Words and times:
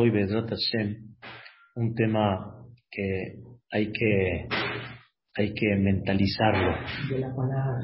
hoy, 0.00 0.08
Bedrat 0.08 0.48
Hashem, 0.48 0.96
un 1.74 1.94
tema 1.94 2.56
que 2.90 3.34
hay 3.70 3.92
que, 3.92 4.48
hay 5.36 5.52
que 5.52 5.76
mentalizarlo 5.76 6.74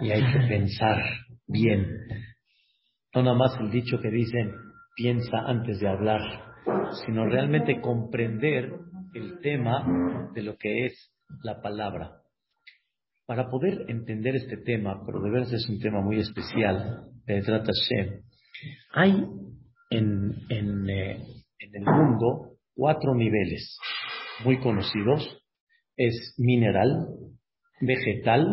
y 0.00 0.10
hay 0.10 0.22
que 0.32 0.48
pensar 0.48 1.02
bien. 1.46 1.86
No 3.14 3.22
nada 3.22 3.36
más 3.36 3.58
el 3.60 3.70
dicho 3.70 4.00
que 4.00 4.10
dicen, 4.10 4.50
piensa 4.96 5.40
antes 5.46 5.78
de 5.78 5.88
hablar, 5.88 6.22
sino 7.04 7.26
realmente 7.26 7.82
comprender 7.82 8.72
el 9.14 9.38
tema 9.40 10.30
de 10.34 10.42
lo 10.42 10.56
que 10.56 10.86
es 10.86 11.12
la 11.42 11.60
palabra. 11.60 12.12
Para 13.26 13.50
poder 13.50 13.84
entender 13.88 14.36
este 14.36 14.56
tema, 14.56 15.02
pero 15.04 15.20
de 15.20 15.30
veras 15.30 15.52
es 15.52 15.68
un 15.68 15.80
tema 15.80 16.00
muy 16.00 16.20
especial, 16.20 17.10
Bedrat 17.26 17.66
Hashem, 17.66 18.22
hay 18.94 19.22
en, 19.90 20.32
en, 20.48 20.88
eh, 20.88 21.18
en 21.58 21.74
el 21.74 21.84
mundo 21.84 22.56
cuatro 22.74 23.14
niveles 23.14 23.78
muy 24.44 24.58
conocidos. 24.60 25.42
Es 25.96 26.34
mineral, 26.36 27.08
vegetal, 27.80 28.44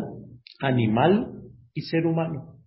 animal 0.62 1.42
y 1.74 1.82
ser 1.82 2.06
humano. 2.06 2.60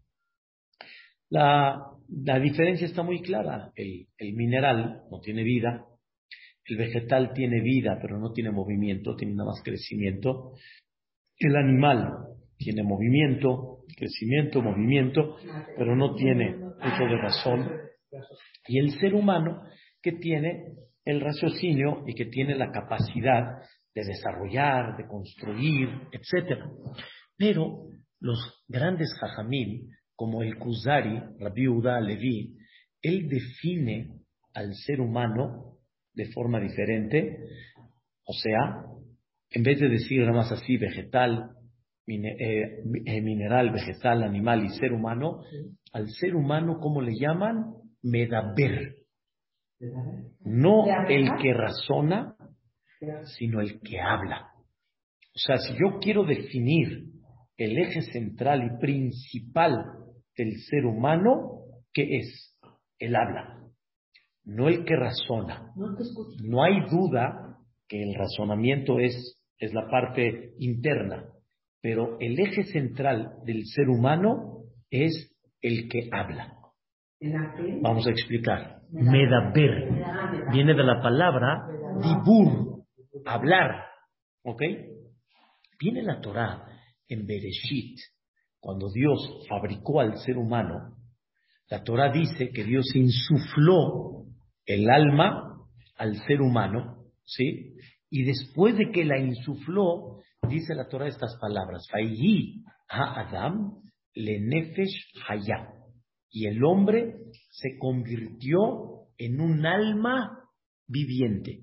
La, 1.30 1.80
la 2.08 2.38
diferencia 2.38 2.86
está 2.86 3.02
muy 3.02 3.22
clara. 3.22 3.72
El, 3.74 4.06
el 4.18 4.34
mineral 4.34 5.02
no 5.10 5.20
tiene 5.20 5.42
vida, 5.42 5.86
el 6.66 6.76
vegetal 6.76 7.32
tiene 7.32 7.60
vida 7.62 7.98
pero 8.00 8.18
no 8.18 8.32
tiene 8.32 8.50
movimiento, 8.50 9.16
tiene 9.16 9.34
nada 9.34 9.50
más 9.50 9.62
crecimiento. 9.62 10.52
El 11.38 11.56
animal 11.56 12.12
tiene 12.56 12.82
movimiento, 12.82 13.84
crecimiento, 13.96 14.62
movimiento, 14.62 15.36
pero 15.76 15.94
no 15.94 16.14
tiene 16.14 16.56
uso 16.56 17.04
de 17.04 17.16
razón. 17.18 17.70
Y 18.68 18.78
el 18.78 18.90
ser 18.98 19.14
humano 19.14 19.62
que 20.06 20.12
tiene 20.12 20.76
el 21.04 21.20
raciocinio 21.20 22.04
y 22.06 22.14
que 22.14 22.26
tiene 22.26 22.54
la 22.54 22.70
capacidad 22.70 23.58
de 23.92 24.04
desarrollar, 24.04 24.96
de 24.96 25.08
construir, 25.08 25.88
etc. 26.12 26.60
Pero 27.36 27.88
los 28.20 28.38
grandes 28.68 29.12
jajamín, 29.18 29.90
como 30.14 30.44
el 30.44 30.58
Kuzari, 30.58 31.20
Rabbi 31.40 31.66
Uda 31.66 32.00
Levi, 32.00 32.54
él 33.02 33.28
define 33.28 34.12
al 34.54 34.74
ser 34.74 35.00
humano 35.00 35.78
de 36.14 36.26
forma 36.26 36.60
diferente, 36.60 37.36
o 38.24 38.32
sea, 38.32 38.84
en 39.50 39.62
vez 39.64 39.80
de 39.80 39.88
decir 39.88 40.20
nada 40.20 40.34
más 40.34 40.52
así 40.52 40.76
vegetal, 40.76 41.50
eh, 42.06 42.84
eh, 43.06 43.20
mineral, 43.22 43.72
vegetal, 43.72 44.22
animal 44.22 44.64
y 44.66 44.68
ser 44.68 44.92
humano, 44.92 45.42
al 45.92 46.08
ser 46.10 46.36
humano, 46.36 46.78
¿cómo 46.80 47.00
le 47.02 47.18
llaman? 47.18 47.74
Medaber. 48.04 49.05
No 50.40 50.84
el 51.08 51.30
que 51.40 51.52
razona, 51.52 52.36
sino 53.36 53.60
el 53.60 53.80
que 53.80 54.00
habla. 54.00 54.50
O 55.34 55.38
sea, 55.38 55.58
si 55.58 55.74
yo 55.74 55.98
quiero 56.00 56.24
definir 56.24 57.10
el 57.56 57.78
eje 57.78 58.02
central 58.02 58.64
y 58.64 58.80
principal 58.80 59.72
del 60.36 60.52
ser 60.68 60.86
humano, 60.86 61.62
¿qué 61.92 62.18
es? 62.18 62.58
El 62.98 63.14
habla, 63.14 63.60
no 64.44 64.68
el 64.68 64.84
que 64.84 64.96
razona. 64.96 65.72
No 66.42 66.62
hay 66.62 66.80
duda 66.90 67.58
que 67.88 68.02
el 68.02 68.14
razonamiento 68.14 68.98
es, 68.98 69.42
es 69.58 69.74
la 69.74 69.88
parte 69.90 70.54
interna, 70.58 71.26
pero 71.82 72.18
el 72.20 72.38
eje 72.40 72.64
central 72.64 73.34
del 73.44 73.66
ser 73.66 73.88
humano 73.88 74.62
es 74.90 75.36
el 75.60 75.88
que 75.88 76.08
habla. 76.12 76.56
Vamos 77.82 78.06
a 78.06 78.10
explicar. 78.10 78.75
Medaber 78.90 80.50
viene 80.52 80.74
de 80.74 80.84
la 80.84 81.00
palabra 81.02 81.66
dibur, 82.02 82.84
hablar. 83.24 83.86
¿Ok? 84.42 84.62
Viene 85.78 86.02
la 86.02 86.20
Torah 86.20 86.66
en 87.08 87.26
Bereshit, 87.26 87.98
cuando 88.60 88.90
Dios 88.90 89.44
fabricó 89.48 90.00
al 90.00 90.18
ser 90.18 90.38
humano. 90.38 90.96
La 91.68 91.82
Torah 91.82 92.10
dice 92.12 92.50
que 92.50 92.64
Dios 92.64 92.86
insufló 92.94 94.24
el 94.64 94.88
alma 94.88 95.66
al 95.96 96.16
ser 96.26 96.40
humano, 96.40 97.04
¿sí? 97.24 97.74
Y 98.08 98.24
después 98.24 98.76
de 98.76 98.90
que 98.92 99.04
la 99.04 99.18
insufló, 99.18 100.20
dice 100.48 100.74
la 100.74 100.88
Torah 100.88 101.08
estas 101.08 101.36
palabras: 101.40 101.86
ha 102.88 103.20
Adam 103.20 103.72
le 104.14 104.40
nefesh 104.40 105.12
haya 105.28 105.75
y 106.30 106.46
el 106.46 106.62
hombre 106.64 107.16
se 107.50 107.78
convirtió 107.78 109.08
en 109.18 109.40
un 109.40 109.64
alma 109.64 110.46
viviente. 110.86 111.60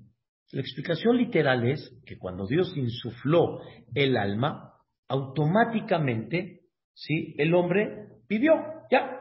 La 0.52 0.60
explicación 0.60 1.16
literal 1.16 1.68
es 1.68 2.00
que 2.06 2.18
cuando 2.18 2.46
Dios 2.46 2.72
insufló 2.76 3.60
el 3.94 4.16
alma, 4.16 4.72
automáticamente, 5.08 6.60
¿sí? 6.92 7.34
El 7.38 7.54
hombre 7.54 8.08
vivió, 8.28 8.54
ya, 8.90 9.20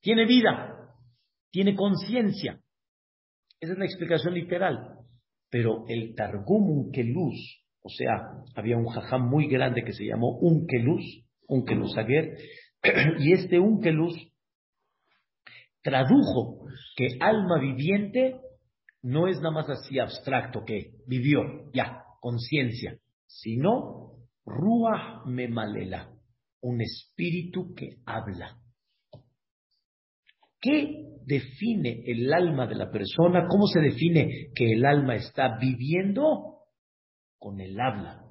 tiene 0.00 0.26
vida, 0.26 0.94
tiene 1.50 1.74
conciencia. 1.74 2.60
Esa 3.60 3.72
es 3.72 3.78
la 3.78 3.84
explicación 3.84 4.34
literal. 4.34 4.94
Pero 5.50 5.84
el 5.88 6.14
Targum 6.14 6.70
Unkeluz, 6.70 7.64
o 7.80 7.88
sea, 7.88 8.44
había 8.54 8.76
un 8.76 8.86
jajam 8.86 9.28
muy 9.28 9.48
grande 9.48 9.82
que 9.82 9.92
se 9.92 10.04
llamó 10.04 10.38
Unkeluz, 10.38 11.24
Unkeluz 11.46 11.96
Aguer, 11.96 12.36
y 13.18 13.32
este 13.32 13.58
Unkeluz 13.58 14.14
tradujo 15.82 16.66
que 16.96 17.18
alma 17.20 17.58
viviente 17.60 18.40
no 19.02 19.28
es 19.28 19.36
nada 19.38 19.52
más 19.52 19.70
así 19.70 19.98
abstracto 19.98 20.64
que 20.64 20.92
vivió, 21.06 21.42
ya, 21.72 22.04
conciencia, 22.20 22.98
sino 23.26 24.16
Ruach 24.44 25.26
Memalela, 25.26 26.10
un 26.60 26.80
espíritu 26.80 27.74
que 27.74 27.98
habla. 28.04 28.58
¿Qué 30.60 31.04
define 31.24 32.02
el 32.06 32.32
alma 32.32 32.66
de 32.66 32.74
la 32.74 32.90
persona? 32.90 33.46
¿Cómo 33.48 33.66
se 33.66 33.80
define 33.80 34.50
que 34.54 34.72
el 34.72 34.84
alma 34.84 35.14
está 35.14 35.56
viviendo? 35.60 36.64
Con 37.38 37.60
el 37.60 37.78
habla. 37.78 38.24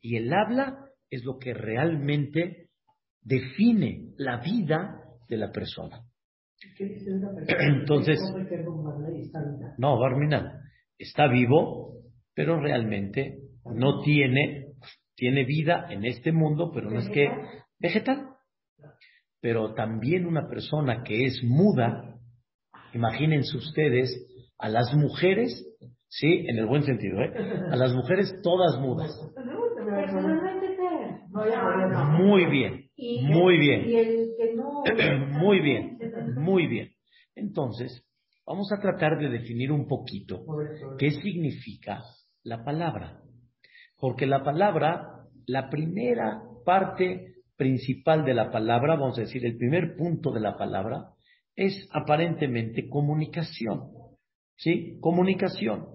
Y 0.00 0.16
el 0.16 0.30
habla 0.32 0.90
es 1.08 1.24
lo 1.24 1.38
que 1.38 1.54
realmente 1.54 2.68
define 3.22 4.12
la 4.18 4.42
vida 4.42 5.00
de 5.28 5.36
la 5.38 5.50
persona. 5.50 6.05
Entonces, 7.80 8.18
no, 9.78 9.98
Barminan, 9.98 10.60
está 10.98 11.28
vivo, 11.28 12.02
pero 12.34 12.60
realmente 12.60 13.38
no 13.64 14.00
tiene, 14.02 14.68
tiene 15.14 15.44
vida 15.44 15.86
en 15.90 16.04
este 16.04 16.32
mundo, 16.32 16.70
pero 16.72 16.90
no 16.90 16.98
es 16.98 17.08
que 17.08 17.30
vegetal. 17.78 18.30
Pero 19.40 19.74
también 19.74 20.26
una 20.26 20.48
persona 20.48 21.02
que 21.02 21.26
es 21.26 21.42
muda, 21.44 22.18
imagínense 22.94 23.56
ustedes 23.56 24.10
a 24.58 24.68
las 24.68 24.94
mujeres, 24.94 25.64
sí, 26.08 26.46
en 26.48 26.58
el 26.58 26.66
buen 26.66 26.82
sentido, 26.82 27.20
¿eh? 27.20 27.32
a 27.70 27.76
las 27.76 27.94
mujeres 27.94 28.40
todas 28.42 28.78
mudas. 28.80 29.12
Muy 32.18 32.46
bien, 32.46 32.90
muy 33.28 33.58
bien. 33.58 33.84
Muy 35.38 35.60
bien, 35.60 35.95
muy 36.46 36.68
bien. 36.68 36.92
Entonces, 37.34 38.06
vamos 38.46 38.70
a 38.72 38.80
tratar 38.80 39.18
de 39.18 39.28
definir 39.28 39.72
un 39.72 39.88
poquito 39.88 40.44
qué 40.96 41.10
significa 41.10 42.02
la 42.44 42.64
palabra. 42.64 43.20
Porque 43.98 44.26
la 44.26 44.44
palabra, 44.44 45.26
la 45.46 45.68
primera 45.68 46.40
parte 46.64 47.34
principal 47.56 48.24
de 48.24 48.34
la 48.34 48.50
palabra, 48.52 48.94
vamos 48.94 49.18
a 49.18 49.22
decir, 49.22 49.44
el 49.44 49.56
primer 49.56 49.96
punto 49.96 50.30
de 50.30 50.40
la 50.40 50.56
palabra, 50.56 51.10
es 51.56 51.88
aparentemente 51.92 52.88
comunicación. 52.88 53.90
¿Sí? 54.56 54.98
Comunicación. 55.00 55.86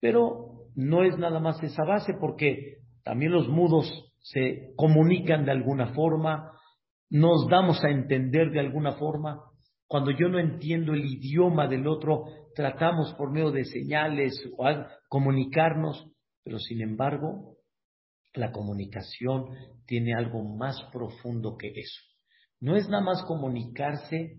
Pero 0.00 0.70
no 0.74 1.04
es 1.04 1.18
nada 1.18 1.40
más 1.40 1.62
esa 1.62 1.84
base 1.84 2.14
porque 2.18 2.78
también 3.04 3.32
los 3.32 3.48
mudos 3.48 3.86
se 4.20 4.72
comunican 4.76 5.44
de 5.44 5.52
alguna 5.52 5.94
forma, 5.94 6.52
nos 7.10 7.48
damos 7.48 7.84
a 7.84 7.90
entender 7.90 8.50
de 8.50 8.60
alguna 8.60 8.92
forma. 8.92 9.40
Cuando 9.88 10.10
yo 10.10 10.28
no 10.28 10.38
entiendo 10.38 10.94
el 10.94 11.04
idioma 11.04 11.68
del 11.68 11.86
otro, 11.86 12.24
tratamos 12.54 13.14
por 13.14 13.30
medio 13.30 13.52
de 13.52 13.64
señales 13.64 14.34
o 14.56 14.66
comunicarnos, 15.08 16.10
pero 16.42 16.58
sin 16.58 16.80
embargo, 16.80 17.56
la 18.34 18.52
comunicación 18.52 19.46
tiene 19.86 20.14
algo 20.14 20.42
más 20.42 20.76
profundo 20.92 21.56
que 21.56 21.68
eso. 21.68 22.00
No 22.60 22.76
es 22.76 22.88
nada 22.88 23.04
más 23.04 23.22
comunicarse 23.22 24.38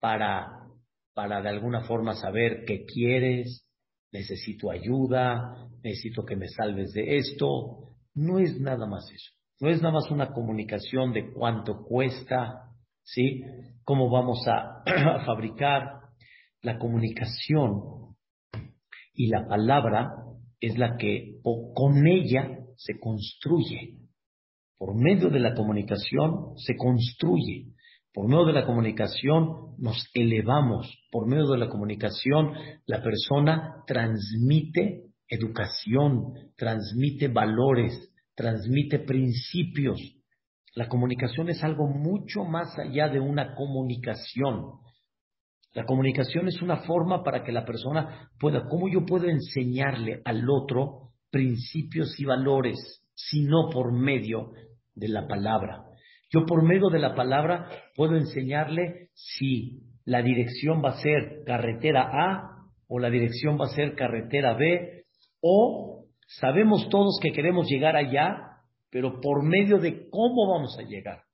para, 0.00 0.68
para 1.14 1.42
de 1.42 1.48
alguna 1.48 1.82
forma 1.82 2.14
saber 2.14 2.64
qué 2.66 2.84
quieres, 2.84 3.66
necesito 4.12 4.70
ayuda, 4.70 5.68
necesito 5.82 6.24
que 6.24 6.36
me 6.36 6.48
salves 6.48 6.92
de 6.92 7.16
esto. 7.18 7.94
No 8.14 8.38
es 8.38 8.58
nada 8.60 8.86
más 8.86 9.04
eso. 9.12 9.32
No 9.60 9.68
es 9.68 9.82
nada 9.82 9.94
más 9.94 10.10
una 10.10 10.32
comunicación 10.32 11.12
de 11.12 11.32
cuánto 11.32 11.82
cuesta, 11.84 12.67
¿sí? 13.08 13.42
Cómo 13.84 14.10
vamos 14.10 14.46
a, 14.46 14.82
a 14.86 15.24
fabricar. 15.24 15.98
La 16.60 16.76
comunicación 16.78 18.16
Y 19.14 19.28
la 19.28 19.46
palabra 19.46 20.10
es 20.60 20.76
la 20.76 20.96
que 20.96 21.36
con 21.42 22.06
ella 22.06 22.58
se 22.76 22.98
construye. 22.98 23.98
Por 24.76 24.96
medio 24.96 25.30
de 25.30 25.38
la 25.38 25.54
comunicación 25.54 26.56
se 26.56 26.76
construye. 26.76 27.74
Por 28.12 28.28
medio 28.28 28.44
de 28.46 28.54
la 28.54 28.66
comunicación 28.66 29.76
nos 29.78 30.04
elevamos. 30.14 30.92
Por 31.12 31.28
medio 31.28 31.46
de 31.46 31.58
la 31.58 31.68
comunicación 31.68 32.54
la 32.86 33.02
persona 33.02 33.84
transmite 33.86 35.04
educación, 35.28 36.32
transmite 36.56 37.28
valores, 37.28 38.10
transmite 38.34 38.98
principios. 38.98 40.00
La 40.78 40.86
comunicación 40.86 41.48
es 41.48 41.64
algo 41.64 41.88
mucho 41.88 42.44
más 42.44 42.78
allá 42.78 43.08
de 43.08 43.18
una 43.18 43.56
comunicación. 43.56 44.74
La 45.74 45.84
comunicación 45.84 46.46
es 46.46 46.62
una 46.62 46.76
forma 46.84 47.24
para 47.24 47.42
que 47.42 47.50
la 47.50 47.64
persona 47.64 48.30
pueda, 48.38 48.68
¿cómo 48.68 48.88
yo 48.88 49.04
puedo 49.04 49.28
enseñarle 49.28 50.22
al 50.24 50.48
otro 50.48 51.14
principios 51.32 52.14
y 52.20 52.24
valores, 52.26 52.76
si 53.12 53.42
no 53.42 53.70
por 53.72 53.92
medio 53.92 54.52
de 54.94 55.08
la 55.08 55.26
palabra? 55.26 55.82
Yo 56.30 56.46
por 56.46 56.62
medio 56.62 56.90
de 56.90 57.00
la 57.00 57.16
palabra 57.16 57.68
puedo 57.96 58.14
enseñarle 58.14 59.08
si 59.14 59.80
la 60.04 60.22
dirección 60.22 60.80
va 60.80 60.90
a 60.90 61.02
ser 61.02 61.42
carretera 61.44 62.08
A 62.12 62.68
o 62.86 63.00
la 63.00 63.10
dirección 63.10 63.58
va 63.60 63.64
a 63.64 63.74
ser 63.74 63.96
carretera 63.96 64.54
B 64.54 65.06
o 65.40 66.04
sabemos 66.28 66.88
todos 66.88 67.18
que 67.20 67.32
queremos 67.32 67.66
llegar 67.66 67.96
allá, 67.96 68.47
pero 68.90 69.20
por 69.20 69.42
medio 69.42 69.78
de 69.78 70.08
cómo 70.10 70.52
vamos 70.52 70.78
a 70.78 70.82
llegar. 70.82 71.24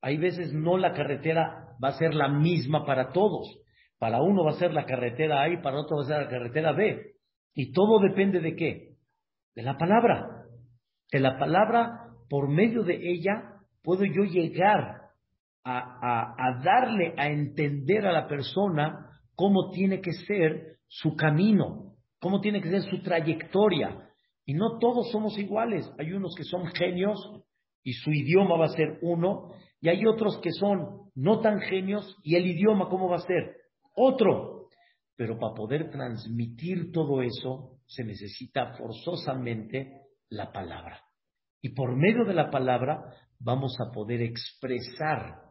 Hay 0.00 0.18
veces 0.18 0.52
no 0.52 0.76
la 0.76 0.92
carretera 0.92 1.74
va 1.82 1.88
a 1.88 1.98
ser 1.98 2.14
la 2.14 2.28
misma 2.28 2.84
para 2.84 3.12
todos. 3.12 3.58
Para 3.98 4.22
uno 4.22 4.44
va 4.44 4.50
a 4.50 4.58
ser 4.58 4.72
la 4.72 4.84
carretera 4.84 5.42
A 5.42 5.48
y 5.48 5.62
para 5.62 5.80
otro 5.80 5.96
va 5.96 6.02
a 6.02 6.06
ser 6.06 6.22
la 6.22 6.28
carretera 6.28 6.72
B. 6.72 7.14
Y 7.54 7.72
todo 7.72 7.98
depende 8.00 8.40
de 8.40 8.54
qué? 8.54 8.96
De 9.54 9.62
la 9.62 9.76
palabra. 9.78 10.44
De 11.10 11.20
la 11.20 11.38
palabra, 11.38 12.10
por 12.28 12.48
medio 12.48 12.82
de 12.82 12.94
ella, 12.94 13.54
puedo 13.82 14.04
yo 14.04 14.24
llegar 14.24 15.02
a, 15.64 16.34
a 16.38 16.62
darle 16.62 17.14
a 17.16 17.28
entender 17.28 18.06
a 18.06 18.12
la 18.12 18.28
persona 18.28 19.06
cómo 19.34 19.70
tiene 19.70 20.00
que 20.00 20.12
ser 20.12 20.76
su 20.88 21.16
camino, 21.16 21.94
cómo 22.20 22.40
tiene 22.40 22.60
que 22.60 22.70
ser 22.70 22.82
su 22.82 23.02
trayectoria. 23.02 24.10
Y 24.46 24.54
no 24.54 24.78
todos 24.78 25.10
somos 25.10 25.36
iguales. 25.38 25.92
Hay 25.98 26.12
unos 26.12 26.34
que 26.34 26.44
son 26.44 26.66
genios 26.68 27.18
y 27.82 27.92
su 27.92 28.10
idioma 28.10 28.56
va 28.56 28.66
a 28.66 28.76
ser 28.76 28.98
uno, 29.02 29.52
y 29.80 29.88
hay 29.88 30.06
otros 30.06 30.38
que 30.42 30.50
son 30.50 31.10
no 31.14 31.40
tan 31.40 31.60
genios 31.60 32.16
y 32.24 32.34
el 32.34 32.46
idioma, 32.46 32.88
¿cómo 32.88 33.08
va 33.08 33.16
a 33.16 33.26
ser? 33.26 33.56
Otro. 33.94 34.68
Pero 35.16 35.38
para 35.38 35.54
poder 35.54 35.90
transmitir 35.90 36.90
todo 36.90 37.22
eso 37.22 37.78
se 37.86 38.04
necesita 38.04 38.74
forzosamente 38.74 40.02
la 40.28 40.52
palabra. 40.52 41.00
Y 41.62 41.70
por 41.70 41.96
medio 41.96 42.24
de 42.24 42.34
la 42.34 42.50
palabra 42.50 43.04
vamos 43.38 43.76
a 43.80 43.92
poder 43.92 44.22
expresar, 44.22 45.42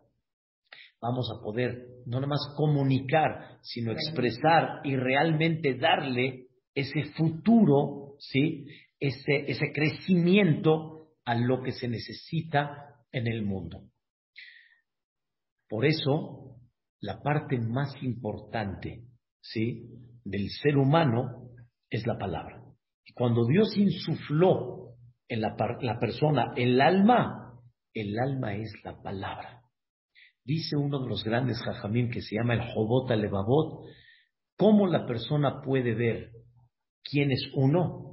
vamos 1.02 1.30
a 1.32 1.42
poder 1.42 1.88
no 2.06 2.18
nada 2.18 2.28
más 2.28 2.54
comunicar, 2.58 3.58
sino 3.62 3.92
expresar 3.92 4.82
y 4.84 4.96
realmente 4.96 5.76
darle 5.76 6.48
ese 6.74 7.14
futuro, 7.14 8.16
¿sí? 8.20 8.66
Ese, 9.00 9.52
ese 9.52 9.72
crecimiento 9.74 11.10
a 11.26 11.36
lo 11.36 11.62
que 11.64 11.72
se 11.72 11.88
necesita 11.88 12.96
en 13.12 13.28
el 13.28 13.44
mundo. 13.44 13.90
Por 15.68 15.86
eso, 15.86 16.58
la 17.02 17.22
parte 17.22 17.58
más 17.60 17.92
importante, 18.04 19.04
¿sí? 19.42 19.90
Del 20.24 20.50
ser 20.50 20.78
humano 20.78 21.50
es 21.90 22.06
la 22.06 22.18
palabra. 22.18 22.64
Y 23.06 23.14
cuando 23.14 23.46
Dios 23.46 23.76
insufló 23.78 24.96
en 25.28 25.42
la, 25.42 25.56
la 25.82 26.00
persona 26.00 26.54
el 26.56 26.80
alma, 26.82 27.60
el 27.94 28.18
alma 28.20 28.56
es 28.56 28.72
la 28.84 29.02
palabra. 29.02 29.62
Dice 30.44 30.78
uno 30.78 31.02
de 31.02 31.10
los 31.10 31.24
grandes 31.24 31.60
jajamim 31.64 32.12
que 32.12 32.22
se 32.22 32.36
llama 32.36 32.54
el 32.54 32.62
Jobot 32.74 33.10
Alevabot, 33.10 33.88
cómo 34.58 34.86
la 34.88 35.06
persona 35.08 35.62
puede 35.64 35.96
ver 35.96 36.32
quién 37.04 37.32
es 37.32 37.50
uno 37.56 38.05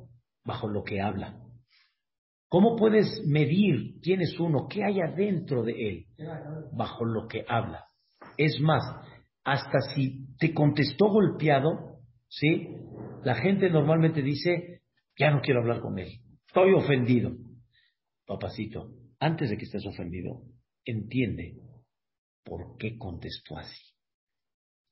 bajo 0.44 0.68
lo 0.68 0.82
que 0.82 1.00
habla. 1.00 1.38
¿Cómo 2.48 2.76
puedes 2.76 3.22
medir 3.26 3.98
quién 4.02 4.20
es 4.20 4.38
uno? 4.38 4.66
¿Qué 4.68 4.84
hay 4.84 5.00
adentro 5.00 5.62
de 5.62 5.72
él 5.72 6.06
bajo 6.72 7.04
lo 7.04 7.26
que 7.26 7.44
habla? 7.48 7.86
Es 8.36 8.60
más, 8.60 8.82
hasta 9.44 9.80
si 9.94 10.26
te 10.38 10.52
contestó 10.52 11.08
golpeado, 11.08 12.00
¿sí? 12.28 12.68
La 13.24 13.36
gente 13.36 13.70
normalmente 13.70 14.22
dice, 14.22 14.82
ya 15.18 15.30
no 15.30 15.40
quiero 15.40 15.60
hablar 15.60 15.80
con 15.80 15.98
él, 15.98 16.08
estoy 16.46 16.74
ofendido. 16.74 17.32
Papacito, 18.26 18.90
antes 19.18 19.50
de 19.50 19.56
que 19.56 19.64
estés 19.64 19.86
ofendido, 19.86 20.42
entiende 20.84 21.56
por 22.44 22.76
qué 22.76 22.98
contestó 22.98 23.56
así. 23.56 23.80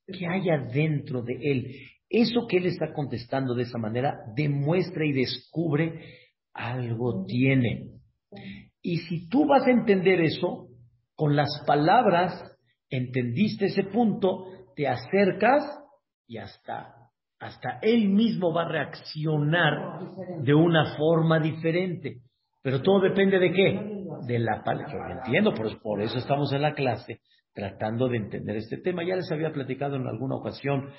¿Qué 0.07 0.27
hay 0.27 0.49
adentro 0.49 1.23
de 1.23 1.35
él? 1.35 1.77
Eso 2.11 2.49
que 2.49 2.57
él 2.57 2.67
está 2.67 2.93
contestando 2.93 3.55
de 3.55 3.63
esa 3.63 3.79
manera 3.79 4.19
demuestra 4.35 5.07
y 5.07 5.13
descubre 5.13 5.95
algo 6.53 7.25
tiene. 7.25 7.93
Y 8.83 8.99
si 8.99 9.29
tú 9.29 9.47
vas 9.47 9.65
a 9.67 9.71
entender 9.71 10.21
eso, 10.21 10.67
con 11.15 11.37
las 11.37 11.63
palabras, 11.67 12.33
entendiste 12.89 13.67
ese 13.67 13.85
punto, 13.85 14.47
te 14.75 14.89
acercas 14.89 15.63
y 16.27 16.39
hasta, 16.39 16.95
hasta 17.39 17.79
él 17.83 18.09
mismo 18.09 18.53
va 18.53 18.63
a 18.63 18.69
reaccionar 18.69 20.01
de 20.43 20.55
una 20.55 20.97
forma 20.97 21.39
diferente. 21.39 22.23
Pero 22.63 22.83
todo 22.83 23.01
depende 23.01 23.39
de 23.39 23.53
qué? 23.53 24.05
De 24.27 24.39
la 24.39 24.65
palabra. 24.65 24.93
Yo 24.93 25.19
entiendo, 25.19 25.55
por, 25.55 25.81
por 25.81 26.03
eso 26.03 26.19
estamos 26.19 26.53
en 26.53 26.63
la 26.63 26.75
clase 26.75 27.21
tratando 27.53 28.09
de 28.09 28.17
entender 28.17 28.57
este 28.57 28.79
tema. 28.79 29.05
Ya 29.05 29.17
les 29.17 29.31
había 29.31 29.53
platicado 29.53 29.97
en 29.97 30.07
alguna 30.07 30.37
ocasión 30.37 30.91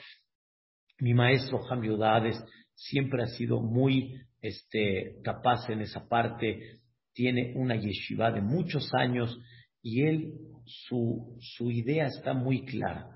mi 1.01 1.13
maestro 1.13 1.59
Udades 1.59 2.41
siempre 2.75 3.23
ha 3.23 3.27
sido 3.27 3.59
muy 3.59 4.21
este, 4.39 5.19
capaz 5.23 5.69
en 5.69 5.81
esa 5.81 6.07
parte, 6.07 6.79
tiene 7.13 7.53
una 7.55 7.75
yeshiva 7.75 8.31
de 8.31 8.41
muchos 8.41 8.93
años 8.93 9.37
y 9.81 10.03
él, 10.03 10.33
su, 10.65 11.39
idea 11.71 12.05
está 12.05 12.33
muy 12.33 12.65
clara. 12.65 13.07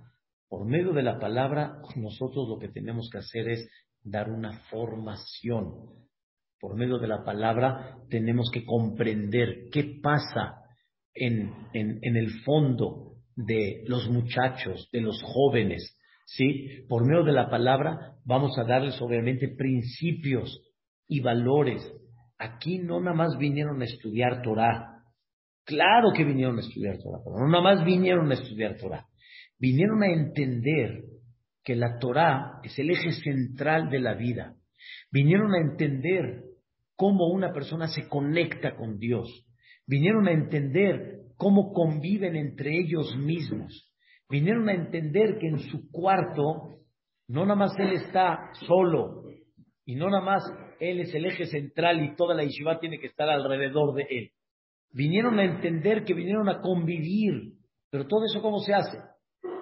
Por 0.50 0.68
medio 0.68 0.94
de 0.94 1.04
la 1.04 1.20
palabra, 1.20 1.80
nosotros 1.96 2.50
lo 2.50 2.58
que 2.60 2.70
tenemos 2.70 3.10
que 3.12 3.20
hacer 3.20 3.50
es 3.50 3.70
dar 4.04 4.30
una 4.30 4.60
formación. 4.70 5.74
Por 6.60 6.75
medio 6.75 6.98
de 6.98 7.08
la 7.08 7.24
palabra 7.24 7.98
tenemos 8.10 8.50
que 8.51 8.65
comprender 8.65 9.70
qué 9.72 10.00
pasa 10.01 10.56
en 11.13 11.54
el 11.74 12.30
fondo 12.44 13.18
de 13.36 13.84
los 13.88 14.10
muchachos, 14.10 14.89
de 14.92 15.01
los 15.01 15.22
jóvenes, 15.22 15.95
¿sí? 16.25 16.86
Por 16.89 17.05
medio 17.05 17.24
de 17.24 17.32
la 17.32 17.50
palabra 17.50 18.15
vamos 18.25 18.58
a 18.58 18.63
darles 18.63 19.01
obviamente 19.01 19.55
principios 19.55 20.62
y 21.08 21.22
valores. 21.22 21.82
Aquí 22.38 22.79
no 22.79 23.00
nada 23.00 23.15
más 23.15 23.38
vinieron 23.38 23.82
a 23.82 23.86
estudiar 23.86 24.41
Torah. 24.41 25.03
Claro 25.63 26.10
que 26.15 26.25
vinieron 26.25 26.58
a 26.58 26.62
estudiar 26.62 26.98
Torah, 26.98 27.20
pero 27.24 27.38
no 27.39 27.48
nada 27.48 27.63
más 27.63 27.86
vinieron 27.86 28.29
a 28.29 28.36
estudiar 28.36 28.77
Torah. 28.77 29.05
Vinieron 29.58 30.03
a 30.03 30.08
entender 30.08 31.03
que 31.63 31.75
la 31.75 31.98
Torah 31.98 32.60
es 32.63 32.77
el 32.77 32.91
eje 32.91 33.12
central 33.12 33.89
de 33.89 34.00
la 34.00 34.13
vida. 34.13 34.55
Vinieron 35.12 35.53
a 35.53 35.62
entender 35.62 36.44
cómo 36.96 37.27
una 37.27 37.53
persona 37.53 37.88
se 37.88 38.08
conecta 38.08 38.75
con 38.75 39.00
Dios. 39.00 39.27
Vinieron 39.88 40.27
a 40.27 40.32
entender 40.32 41.22
cómo 41.38 41.74
conviven 41.74 42.36
entre 42.36 42.77
ellos 42.77 43.15
mismos 43.17 43.85
vinieron 44.29 44.70
a 44.70 44.74
entender 44.74 45.38
que 45.39 45.48
en 45.48 45.60
su 45.60 45.89
cuarto 45.91 46.79
no 47.27 47.46
nada 47.46 47.55
más 47.55 47.72
él 47.79 47.94
está 47.94 48.51
solo 48.67 49.24
y 49.86 49.96
no 49.96 50.10
nada 50.10 50.24
más 50.24 50.44
él 50.79 51.00
es 51.01 51.13
el 51.13 51.25
eje 51.25 51.46
central 51.46 52.03
y 52.03 52.15
toda 52.15 52.36
la 52.36 52.44
yeshiva 52.44 52.79
tiene 52.79 53.00
que 53.00 53.08
estar 53.08 53.29
alrededor 53.29 53.94
de 53.96 54.05
él. 54.10 54.32
Vinieron 54.91 55.39
a 55.39 55.44
entender 55.44 56.03
que 56.03 56.13
vinieron 56.13 56.50
a 56.50 56.62
convivir, 56.62 57.53
pero 57.89 58.08
todo 58.08 58.25
eso 58.25 58.41
cómo 58.41 58.60
se 58.60 58.74
hace? 58.74 58.98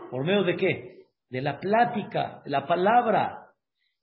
¿Por 0.09 0.25
medio 0.25 0.43
de 0.43 0.55
qué? 0.55 1.05
De 1.29 1.41
la 1.41 1.59
plática, 1.59 2.41
de 2.45 2.51
la 2.51 2.67
palabra. 2.67 3.47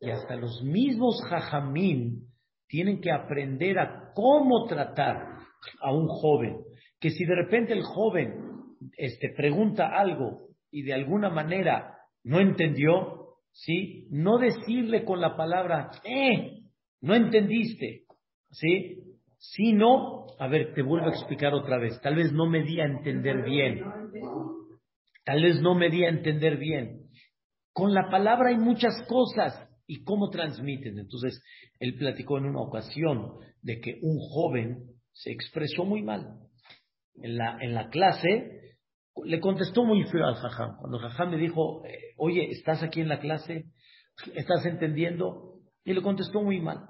Y 0.01 0.11
hasta 0.11 0.37
los 0.37 0.63
mismos 0.65 1.23
jajamín 1.29 2.27
tienen 2.67 3.01
que 3.01 3.13
aprender 3.13 3.79
a 3.79 4.13
cómo 4.15 4.67
tratar 4.67 5.17
a 5.81 5.93
un 5.93 6.09
joven. 6.09 6.57
Que 6.99 7.11
si 7.11 7.25
de 7.25 7.35
repente 7.35 7.73
el 7.73 7.83
joven 7.83 8.35
este, 8.97 9.33
pregunta 9.37 9.89
algo 9.89 10.50
y 10.71 10.83
de 10.83 10.95
alguna 10.95 11.31
manera 11.31 11.97
no 12.25 12.41
entendió, 12.41 13.37
¿sí? 13.53 14.07
No 14.11 14.39
decirle 14.39 15.05
con 15.05 15.21
la 15.21 15.37
palabra, 15.37 15.91
eh, 16.05 16.63
no 17.01 17.15
entendiste, 17.15 18.05
¿sí? 18.51 18.99
Sino, 19.39 20.27
a 20.39 20.49
ver, 20.49 20.75
te 20.75 20.83
vuelvo 20.83 21.07
a 21.07 21.11
explicar 21.11 21.55
otra 21.55 21.79
vez, 21.79 22.01
tal 22.03 22.17
vez 22.17 22.33
no 22.33 22.49
me 22.49 22.63
di 22.63 22.81
a 22.81 22.85
entender 22.85 23.43
bien, 23.45 23.83
tal 25.25 25.43
vez 25.43 25.61
no 25.61 25.75
me 25.75 25.91
di 25.91 26.05
a 26.05 26.09
entender 26.09 26.57
bien. 26.59 27.09
Con 27.73 27.95
la 27.95 28.11
palabra 28.11 28.51
hay 28.51 28.59
muchas 28.59 28.95
cosas 29.09 29.71
¿Y 29.91 30.05
cómo 30.05 30.31
transmiten? 30.31 31.01
Entonces, 31.01 31.43
él 31.81 31.97
platicó 31.97 32.39
en 32.39 32.45
una 32.45 32.61
ocasión 32.61 33.33
de 33.61 33.81
que 33.81 33.99
un 34.03 34.21
joven 34.21 34.85
se 35.13 35.33
expresó 35.33 35.85
muy 35.85 36.01
mal. 36.01 36.39
En 37.17 37.37
la, 37.37 37.59
en 37.61 37.75
la 37.75 37.89
clase 37.89 38.60
le 39.25 39.41
contestó 39.41 39.85
muy 39.85 40.05
feo 40.05 40.27
al 40.27 40.35
jajam. 40.35 40.77
Cuando 40.79 40.99
el 40.99 41.05
jajam 41.05 41.31
le 41.31 41.39
dijo, 41.39 41.85
eh, 41.85 42.15
oye, 42.17 42.51
¿estás 42.51 42.83
aquí 42.83 43.01
en 43.01 43.09
la 43.09 43.21
clase? 43.21 43.67
¿Estás 44.35 44.65
entendiendo? 44.67 45.55
Y 45.85 45.93
le 45.93 46.03
contestó 46.03 46.43
muy 46.43 46.61
mal. 46.61 46.89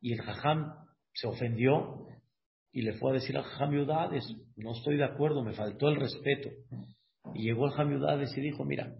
Y 0.00 0.12
el 0.12 0.22
jajam 0.22 0.72
se 1.12 1.28
ofendió 1.28 2.06
y 2.72 2.82
le 2.82 2.94
fue 2.94 3.10
a 3.10 3.14
decir 3.14 3.36
al 3.36 3.44
jajam 3.44 3.74
Yudades, 3.74 4.24
no 4.56 4.72
estoy 4.72 4.96
de 4.96 5.04
acuerdo, 5.04 5.42
me 5.44 5.52
faltó 5.52 5.88
el 5.88 5.96
respeto. 5.96 6.48
Y 7.34 7.44
llegó 7.44 7.66
el 7.66 7.72
jajam 7.72 7.92
Yudades 7.92 8.36
y 8.36 8.40
dijo, 8.40 8.64
mira, 8.64 8.94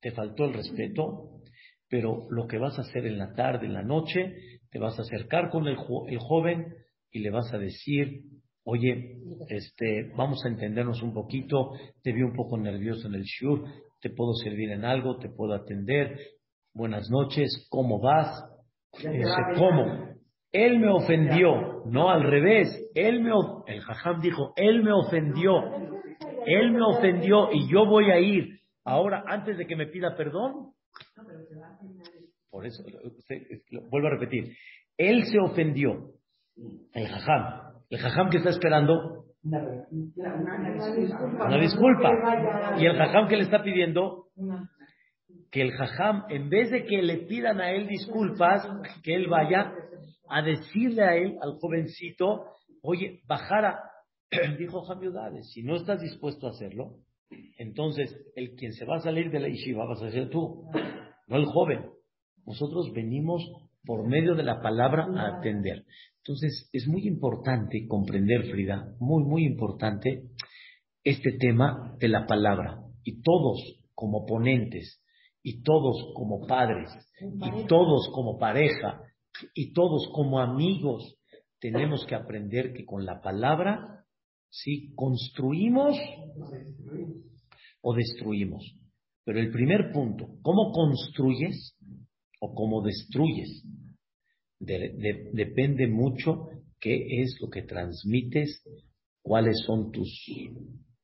te 0.00 0.10
faltó 0.10 0.44
el 0.44 0.54
respeto, 0.54 1.40
pero 1.88 2.26
lo 2.30 2.46
que 2.46 2.58
vas 2.58 2.78
a 2.78 2.82
hacer 2.82 3.06
en 3.06 3.18
la 3.18 3.34
tarde, 3.34 3.66
en 3.66 3.74
la 3.74 3.82
noche, 3.82 4.34
te 4.70 4.78
vas 4.78 4.98
a 4.98 5.02
acercar 5.02 5.50
con 5.50 5.68
el, 5.68 5.76
joven 5.76 6.74
y 7.10 7.20
le 7.20 7.30
vas 7.30 7.52
a 7.52 7.58
decir, 7.58 8.22
oye, 8.64 9.16
este, 9.48 10.12
vamos 10.16 10.44
a 10.44 10.48
entendernos 10.48 11.02
un 11.02 11.12
poquito, 11.12 11.72
te 12.02 12.12
vi 12.12 12.22
un 12.22 12.34
poco 12.34 12.56
nervioso 12.58 13.08
en 13.08 13.14
el 13.14 13.24
shur, 13.24 13.64
te 14.00 14.10
puedo 14.10 14.34
servir 14.34 14.70
en 14.70 14.84
algo, 14.84 15.18
te 15.18 15.28
puedo 15.28 15.54
atender, 15.54 16.18
buenas 16.74 17.08
noches, 17.10 17.66
¿cómo 17.70 18.00
vas? 18.00 18.44
¿cómo? 19.56 20.12
Él 20.52 20.78
me 20.78 20.90
ofendió, 20.90 21.82
no 21.86 22.10
al 22.10 22.24
revés, 22.24 22.68
él 22.94 23.22
me, 23.22 23.32
el 23.66 23.80
jajam 23.80 24.20
dijo, 24.20 24.52
él 24.56 24.82
me 24.82 24.92
ofendió, 24.92 25.54
él 26.46 26.72
me 26.72 26.84
ofendió 26.84 27.50
y 27.52 27.70
yo 27.72 27.86
voy 27.86 28.10
a 28.10 28.18
ir. 28.18 28.60
Ahora, 28.84 29.24
antes 29.28 29.56
de 29.56 29.66
que 29.66 29.76
me 29.76 29.86
pida 29.86 30.16
perdón, 30.16 30.72
por 32.50 32.66
eso, 32.66 32.84
vuelvo 33.90 34.08
a 34.08 34.10
repetir. 34.10 34.54
Él 34.98 35.24
se 35.24 35.38
ofendió. 35.38 36.12
El 36.92 37.08
jajam. 37.08 37.71
El 37.92 37.98
jajam 37.98 38.30
que 38.30 38.38
está 38.38 38.48
esperando. 38.48 39.26
Una 41.44 41.58
disculpa. 41.60 42.10
Y 42.78 42.86
el 42.86 42.96
jajam 42.96 43.28
que 43.28 43.36
le 43.36 43.42
está 43.42 43.62
pidiendo. 43.62 44.28
Que 45.50 45.60
el 45.60 45.72
jajam, 45.72 46.24
en 46.30 46.48
vez 46.48 46.70
de 46.70 46.86
que 46.86 47.02
le 47.02 47.18
pidan 47.26 47.60
a 47.60 47.70
él 47.70 47.86
disculpas, 47.86 48.66
que 49.02 49.14
él 49.14 49.28
vaya 49.28 49.74
a 50.30 50.40
decirle 50.40 51.02
a 51.02 51.16
él, 51.16 51.36
al 51.42 51.58
jovencito, 51.60 52.46
oye, 52.80 53.20
bajara. 53.28 53.78
Dijo 54.58 54.80
Jamiudades, 54.84 55.50
si 55.52 55.62
no 55.62 55.76
estás 55.76 56.00
dispuesto 56.00 56.46
a 56.46 56.50
hacerlo, 56.52 56.94
entonces 57.58 58.16
el 58.36 58.54
quien 58.54 58.72
se 58.72 58.86
va 58.86 58.96
a 58.96 59.00
salir 59.00 59.30
de 59.30 59.40
la 59.40 59.48
yeshiva 59.48 59.84
vas 59.84 60.00
a 60.00 60.10
ser 60.10 60.30
tú 60.30 60.64
no 61.26 61.36
el 61.36 61.44
joven. 61.44 61.90
Nosotros 62.46 62.90
venimos 62.94 63.42
por 63.84 64.08
medio 64.08 64.34
de 64.34 64.44
la 64.44 64.62
palabra 64.62 65.06
a 65.14 65.36
atender. 65.36 65.84
Entonces, 66.24 66.70
es 66.72 66.86
muy 66.86 67.06
importante 67.08 67.86
comprender, 67.88 68.48
Frida, 68.50 68.94
muy, 69.00 69.24
muy 69.24 69.44
importante 69.44 70.30
este 71.02 71.32
tema 71.32 71.96
de 71.98 72.08
la 72.08 72.26
palabra. 72.26 72.78
Y 73.02 73.22
todos 73.22 73.60
como 73.94 74.24
ponentes, 74.24 75.02
y 75.42 75.62
todos 75.62 76.12
como 76.14 76.46
padres, 76.46 76.90
y 77.20 77.66
todos 77.66 78.08
como 78.14 78.38
pareja, 78.38 79.00
y 79.54 79.72
todos 79.72 80.08
como 80.14 80.38
amigos, 80.38 81.16
tenemos 81.58 82.04
que 82.06 82.14
aprender 82.14 82.72
que 82.72 82.84
con 82.84 83.04
la 83.04 83.20
palabra, 83.20 84.04
sí, 84.48 84.92
construimos 84.94 85.96
o 87.80 87.94
destruimos. 87.94 88.76
Pero 89.24 89.40
el 89.40 89.50
primer 89.50 89.90
punto, 89.92 90.28
¿cómo 90.42 90.70
construyes 90.70 91.76
o 92.40 92.54
cómo 92.54 92.82
destruyes? 92.82 93.64
Depende 94.62 95.86
mucho 95.88 96.48
qué 96.80 97.22
es 97.22 97.36
lo 97.40 97.48
que 97.50 97.62
transmites, 97.62 98.62
cuáles 99.22 99.60
son 99.66 99.90
tus, 99.90 100.10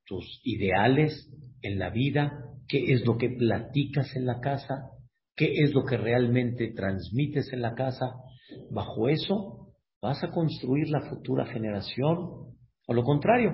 tus 0.05 0.41
ideales 0.45 1.31
en 1.63 1.79
la 1.79 1.91
vida, 1.91 2.45
qué 2.69 2.93
es 2.93 3.05
lo 3.05 3.17
que 3.17 3.31
platicas 3.31 4.15
en 4.17 4.27
la 4.27 4.41
casa, 4.41 4.91
qué 5.37 5.63
es 5.63 5.73
lo 5.73 5.85
que 5.85 5.97
realmente 5.97 6.73
transmites 6.75 7.53
en 7.53 7.63
la 7.63 7.75
casa. 7.75 8.13
Bajo 8.71 9.09
eso 9.09 9.73
vas 10.01 10.23
a 10.23 10.31
construir 10.31 10.89
la 10.89 11.09
futura 11.09 11.47
generación 11.47 12.49
o 12.87 12.95
lo 12.95 13.03
contrario, 13.05 13.53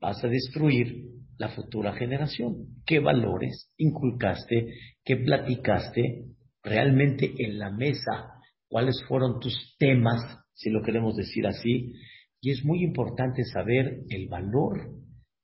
vas 0.00 0.22
a 0.24 0.28
destruir 0.28 1.12
la 1.38 1.48
futura 1.48 1.92
generación. 1.92 2.66
¿Qué 2.84 2.98
valores 2.98 3.70
inculcaste, 3.76 4.74
qué 5.04 5.16
platicaste 5.16 6.24
realmente 6.62 7.32
en 7.38 7.58
la 7.58 7.70
mesa? 7.70 8.41
¿Cuáles 8.72 9.04
fueron 9.06 9.38
tus 9.38 9.76
temas, 9.78 10.18
si 10.54 10.70
lo 10.70 10.80
queremos 10.82 11.14
decir 11.14 11.46
así? 11.46 11.92
Y 12.40 12.52
es 12.52 12.64
muy 12.64 12.82
importante 12.82 13.44
saber 13.44 14.00
el 14.08 14.28
valor 14.28 14.96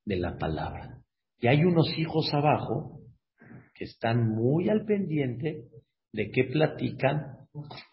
de 0.06 0.16
la 0.16 0.38
palabra. 0.38 1.02
Y 1.38 1.48
hay 1.48 1.62
unos 1.62 1.86
hijos 1.98 2.32
abajo 2.32 3.02
que 3.74 3.84
están 3.84 4.30
muy 4.30 4.70
al 4.70 4.86
pendiente 4.86 5.64
de 6.10 6.30
qué 6.30 6.44
platican 6.44 7.36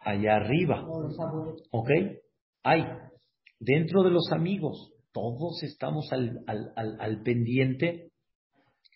allá 0.05 0.37
arriba. 0.37 0.87
¿Ok? 1.69 1.89
Hay 2.63 2.85
dentro 3.59 4.03
de 4.03 4.11
los 4.11 4.31
amigos 4.31 4.93
todos 5.11 5.61
estamos 5.63 6.13
al, 6.13 6.45
al, 6.47 7.23
pendiente 7.23 8.13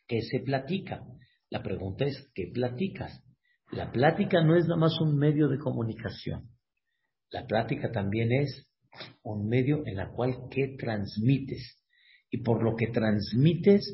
que 0.08 0.22
se 0.22 0.39
platica. 0.39 1.01
La 1.50 1.62
pregunta 1.62 2.05
es, 2.05 2.31
¿qué 2.34 2.50
platicas? 2.53 3.25
La 3.71 3.91
plática 3.91 4.41
no 4.43 4.55
es 4.55 4.65
nada 4.65 4.79
más 4.79 4.99
un 4.99 5.17
medio 5.17 5.47
de 5.47 5.59
comunicación. 5.59 6.49
La 7.31 7.45
plática 7.45 7.91
también 7.91 8.31
es 8.31 8.67
un 9.23 9.47
medio 9.47 9.85
en 9.85 9.99
el 9.99 10.09
cual 10.09 10.47
¿qué 10.49 10.75
transmites? 10.77 11.83
Y 12.31 12.39
por 12.39 12.63
lo 12.63 12.75
que 12.75 12.88
transmites, 12.88 13.93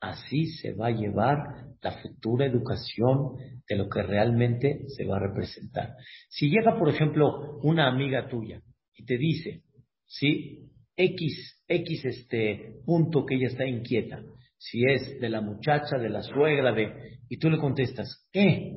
así 0.00 0.46
se 0.46 0.72
va 0.74 0.88
a 0.88 0.90
llevar 0.90 1.66
la 1.80 1.92
futura 1.92 2.46
educación 2.46 3.36
de 3.68 3.76
lo 3.76 3.88
que 3.88 4.02
realmente 4.02 4.84
se 4.88 5.04
va 5.04 5.16
a 5.16 5.20
representar. 5.28 5.94
Si 6.28 6.48
llega, 6.48 6.76
por 6.76 6.88
ejemplo, 6.88 7.58
una 7.62 7.88
amiga 7.88 8.28
tuya 8.28 8.60
y 8.94 9.04
te 9.04 9.16
dice, 9.16 9.62
¿sí? 10.06 10.68
X, 10.96 11.62
X 11.66 12.04
este 12.04 12.74
punto 12.84 13.24
que 13.24 13.36
ella 13.36 13.48
está 13.48 13.66
inquieta. 13.66 14.20
Si 14.58 14.84
es 14.84 15.18
de 15.20 15.28
la 15.28 15.40
muchacha, 15.40 15.98
de 15.98 16.10
la 16.10 16.22
suegra, 16.22 16.72
de... 16.72 17.18
Y 17.28 17.38
tú 17.38 17.50
le 17.50 17.58
contestas, 17.58 18.28
¿qué? 18.30 18.72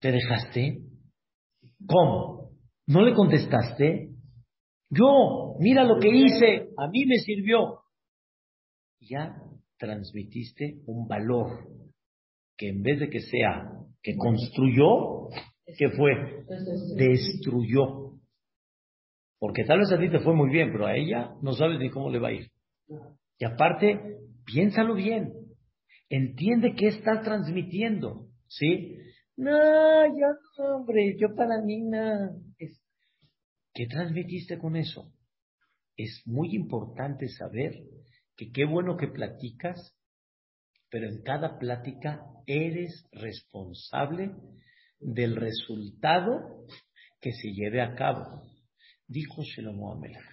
¿Te 0.00 0.12
dejaste? 0.12 0.78
¿Cómo? 1.86 2.50
¿No 2.86 3.02
le 3.04 3.14
contestaste? 3.14 4.10
Yo, 4.90 5.56
mira 5.58 5.84
lo 5.84 5.98
que 5.98 6.08
hice, 6.08 6.68
a 6.76 6.88
mí 6.88 7.04
me 7.06 7.16
sirvió. 7.16 7.80
Ya 9.00 9.36
transmitiste 9.78 10.80
un 10.86 11.06
valor 11.06 11.68
que 12.56 12.68
en 12.68 12.82
vez 12.82 13.00
de 13.00 13.10
que 13.10 13.20
sea 13.20 13.70
que 14.02 14.16
construyó, 14.16 15.28
¿qué 15.76 15.90
fue? 15.90 16.44
Destruyó. 16.96 18.12
Porque 19.38 19.64
tal 19.64 19.80
vez 19.80 19.92
a 19.92 19.98
ti 19.98 20.08
te 20.08 20.20
fue 20.20 20.34
muy 20.34 20.50
bien, 20.50 20.70
pero 20.72 20.86
a 20.86 20.96
ella 20.96 21.34
no 21.42 21.52
sabes 21.52 21.78
ni 21.78 21.90
cómo 21.90 22.10
le 22.10 22.18
va 22.18 22.28
a 22.28 22.32
ir. 22.32 22.50
Y 23.38 23.44
aparte, 23.44 24.18
piénsalo 24.44 24.94
bien. 24.94 25.32
Entiende 26.08 26.74
qué 26.74 26.88
estás 26.88 27.22
transmitiendo. 27.22 28.28
¿Sí? 28.48 28.96
No, 29.36 30.06
yo 30.18 30.26
hombre, 30.64 31.16
yo 31.18 31.34
para 31.34 31.60
mí 31.60 31.82
nada. 31.82 32.34
¿Qué 33.74 33.86
transmitiste 33.86 34.58
con 34.58 34.76
eso? 34.76 35.12
Es 35.96 36.22
muy 36.24 36.54
importante 36.54 37.28
saber 37.28 37.74
que 38.34 38.50
qué 38.50 38.64
bueno 38.64 38.96
que 38.96 39.08
platicas, 39.08 39.94
pero 40.88 41.06
en 41.08 41.22
cada 41.22 41.58
plática 41.58 42.22
eres 42.46 43.06
responsable 43.12 44.34
del 44.98 45.36
resultado 45.36 46.64
que 47.20 47.32
se 47.32 47.52
lleve 47.52 47.82
a 47.82 47.94
cabo. 47.94 48.42
Dijo 49.06 49.42
Shelomo 49.42 49.92
Amelech. 49.92 50.24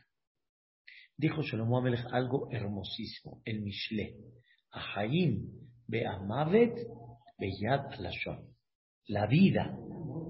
Dijo 1.17 1.41
Shelomo 1.41 1.77
Amelech 1.77 2.05
algo 2.11 2.49
hermosísimo, 2.51 3.41
el 3.43 3.61
Mishle. 3.61 4.15
Ahaim 4.71 5.49
be'amavet 5.87 6.75
be'yad 7.37 7.99
lashon. 7.99 8.52
La 9.07 9.27
vida 9.27 9.77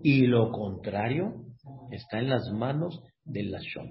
y 0.03 0.25
lo 0.25 0.51
contrario 0.51 1.45
está 1.91 2.19
en 2.19 2.29
las 2.29 2.51
manos 2.51 3.01
del 3.23 3.51
lashon. 3.51 3.89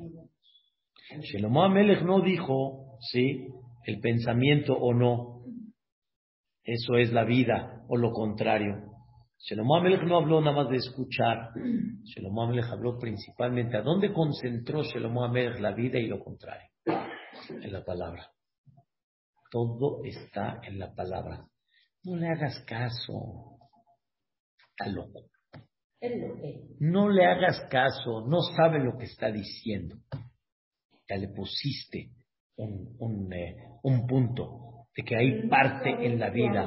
Shelomo 1.21 1.65
Amelech 1.65 2.03
no 2.03 2.21
dijo, 2.21 2.99
sí, 3.01 3.47
el 3.85 4.01
pensamiento 4.01 4.75
o 4.75 4.95
no. 4.95 5.43
Eso 6.65 6.97
es 6.97 7.13
la 7.13 7.25
vida 7.25 7.85
o 7.89 7.97
lo 7.97 8.13
contrario. 8.13 8.93
Shelomo 9.39 9.77
Amelech 9.77 10.03
no 10.05 10.19
habló 10.19 10.41
nada 10.41 10.57
más 10.57 10.71
de 10.71 10.77
escuchar. 10.77 11.51
Shelomo 12.05 12.45
Amelech 12.45 12.67
habló 12.67 12.99
principalmente 12.99 13.77
a 13.77 13.83
dónde 13.83 14.13
concentró 14.13 14.83
Shelomo 14.83 15.25
Amelech 15.25 15.59
la 15.59 15.73
vida 15.73 15.99
y 15.99 16.07
lo 16.07 16.21
contrario. 16.21 16.69
En 17.49 17.73
la 17.73 17.85
palabra. 17.85 18.29
Todo 19.51 20.05
está 20.05 20.61
en 20.63 20.79
la 20.79 20.95
palabra. 20.95 21.45
No 22.05 22.17
le 22.17 22.29
hagas 22.29 22.65
caso. 22.67 23.52
Está 24.77 24.91
loco. 24.91 25.21
No 26.81 27.09
le 27.09 27.25
hagas 27.25 27.69
caso, 27.71 28.27
no 28.27 28.41
sabe 28.57 28.83
lo 28.83 28.97
que 28.99 29.05
está 29.05 29.31
diciendo. 29.31 29.97
Ya 31.09 31.17
le 31.17 31.29
pusiste 31.29 32.11
un, 32.57 32.97
un, 32.99 33.33
eh, 33.33 33.57
un 33.83 34.07
punto 34.07 34.87
de 34.95 35.03
que 35.05 35.17
hay 35.17 35.49
parte 35.49 35.91
en 35.91 36.19
la 36.19 36.31
vida. 36.31 36.67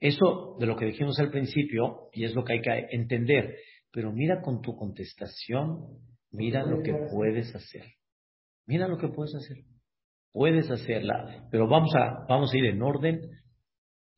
Eso 0.00 0.56
de 0.58 0.66
lo 0.66 0.76
que 0.76 0.86
dijimos 0.86 1.18
al 1.18 1.30
principio, 1.30 2.08
y 2.12 2.24
es 2.24 2.34
lo 2.34 2.44
que 2.44 2.54
hay 2.54 2.60
que 2.60 2.86
entender, 2.90 3.56
pero 3.90 4.12
mira 4.12 4.42
con 4.42 4.60
tu 4.60 4.76
contestación, 4.76 5.98
mira 6.30 6.64
lo 6.64 6.82
que 6.82 6.92
puedes 7.10 7.54
hacer. 7.54 7.84
Mira 8.66 8.88
lo 8.88 8.98
que 8.98 9.08
puedes 9.08 9.34
hacer. 9.34 9.58
Puedes 10.32 10.70
hacerla, 10.70 11.48
pero 11.50 11.66
vamos 11.66 11.94
a, 11.94 12.26
vamos 12.28 12.52
a 12.52 12.58
ir 12.58 12.66
en 12.66 12.82
orden. 12.82 13.22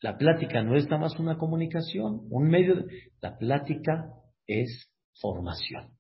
La 0.01 0.17
plática 0.17 0.63
no 0.63 0.77
es 0.77 0.85
nada 0.85 0.99
más 0.99 1.19
una 1.19 1.39
comunicación, 1.39 2.27
un 2.31 2.49
medio. 2.49 2.77
De, 2.77 2.85
la 3.21 3.37
plática 3.37 4.13
es 4.47 4.91
formación. 5.21 5.91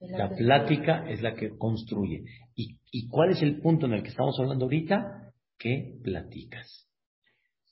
La 0.00 0.28
plática 0.30 1.08
es 1.08 1.22
la 1.22 1.34
que 1.34 1.56
construye. 1.56 2.24
¿Y, 2.54 2.78
¿Y 2.90 3.08
cuál 3.08 3.30
es 3.30 3.42
el 3.42 3.60
punto 3.60 3.86
en 3.86 3.94
el 3.94 4.02
que 4.02 4.10
estamos 4.10 4.38
hablando 4.38 4.66
ahorita? 4.66 5.32
¿Qué 5.58 5.98
platicas? 6.02 6.88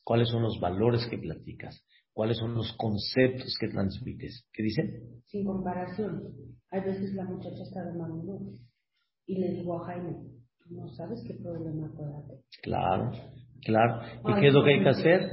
¿Cuáles 0.04 0.28
son 0.28 0.42
los 0.42 0.58
valores 0.60 1.06
que 1.06 1.18
platicas? 1.18 1.84
¿Cuáles 2.12 2.36
son 2.38 2.54
los 2.54 2.72
conceptos 2.76 3.56
que 3.58 3.68
transmites? 3.68 4.46
¿Qué 4.52 4.62
dicen? 4.62 5.22
Sin 5.26 5.44
comparación. 5.44 6.22
Hay 6.70 6.80
veces 6.80 7.14
la 7.14 7.24
muchacha 7.24 7.62
está 7.62 7.84
de 7.84 7.98
mal 7.98 8.10
y 9.26 9.38
le 9.38 9.52
digo 9.52 9.80
a 9.80 9.86
Jaime, 9.86 10.16
no 10.68 10.88
sabes 10.94 11.22
qué 11.26 11.34
problema 11.34 11.90
puede 11.94 12.14
haber. 12.14 12.40
Claro, 12.62 13.12
claro. 13.64 14.00
¿Y 14.28 14.40
qué 14.40 14.48
es 14.48 14.54
lo 14.54 14.64
que 14.64 14.74
hay 14.74 14.82
que 14.82 14.88
hacer? 14.88 15.28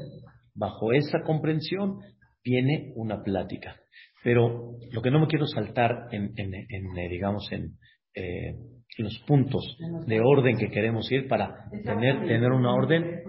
Bajo 0.56 0.94
esa 0.94 1.22
comprensión 1.22 2.00
viene 2.44 2.94
una 2.96 3.24
plática. 3.24 3.76
Pero 4.24 4.74
lo 4.92 5.02
que 5.02 5.12
no 5.12 5.20
me 5.20 5.28
quiero 5.28 5.46
saltar 5.46 6.08
en, 6.12 6.34
en, 6.36 6.54
eh, 6.54 7.10
digamos, 7.10 7.50
en, 7.52 7.78
eh, 8.16 8.56
los 8.98 9.18
puntos 9.26 9.78
de 10.08 10.20
orden 10.20 10.58
que 10.58 10.70
queremos 10.70 11.10
ir 11.12 11.28
para 11.28 11.70
tener, 11.84 12.28
tener 12.28 12.52
una 12.52 12.74
orden. 12.74 13.22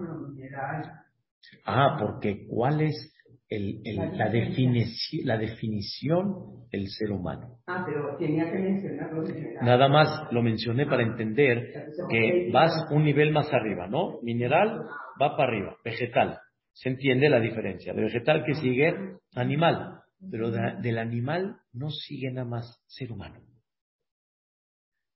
Ah, 1.65 1.97
porque 1.99 2.45
¿cuál 2.47 2.81
es 2.81 3.10
el, 3.51 3.81
la, 4.15 4.29
definición, 4.29 5.25
la 5.25 5.37
definición 5.37 6.67
del 6.71 6.87
ser 6.87 7.11
humano? 7.11 7.59
Ah, 7.67 7.83
pero 7.85 8.15
tenía 8.17 8.49
que 8.49 8.57
mencionarlo. 8.57 9.23
Nada 9.61 9.89
más 9.89 10.31
lo 10.31 10.41
mencioné 10.41 10.85
para 10.85 11.03
entender 11.03 11.91
que 12.09 12.49
vas 12.51 12.71
un 12.91 13.03
nivel 13.03 13.31
más 13.31 13.51
arriba, 13.53 13.87
¿no? 13.87 14.21
Mineral 14.23 14.85
va 15.21 15.35
para 15.35 15.51
arriba, 15.51 15.75
vegetal. 15.83 16.39
Se 16.73 16.89
entiende 16.89 17.29
la 17.29 17.41
diferencia. 17.41 17.93
De 17.93 18.01
vegetal 18.01 18.43
que 18.45 18.55
sigue 18.55 18.95
animal. 19.35 19.97
Pero 20.29 20.51
del 20.51 20.99
animal 20.99 21.57
no 21.73 21.89
sigue 21.89 22.31
nada 22.31 22.47
más 22.47 22.79
ser 22.85 23.11
humano, 23.11 23.41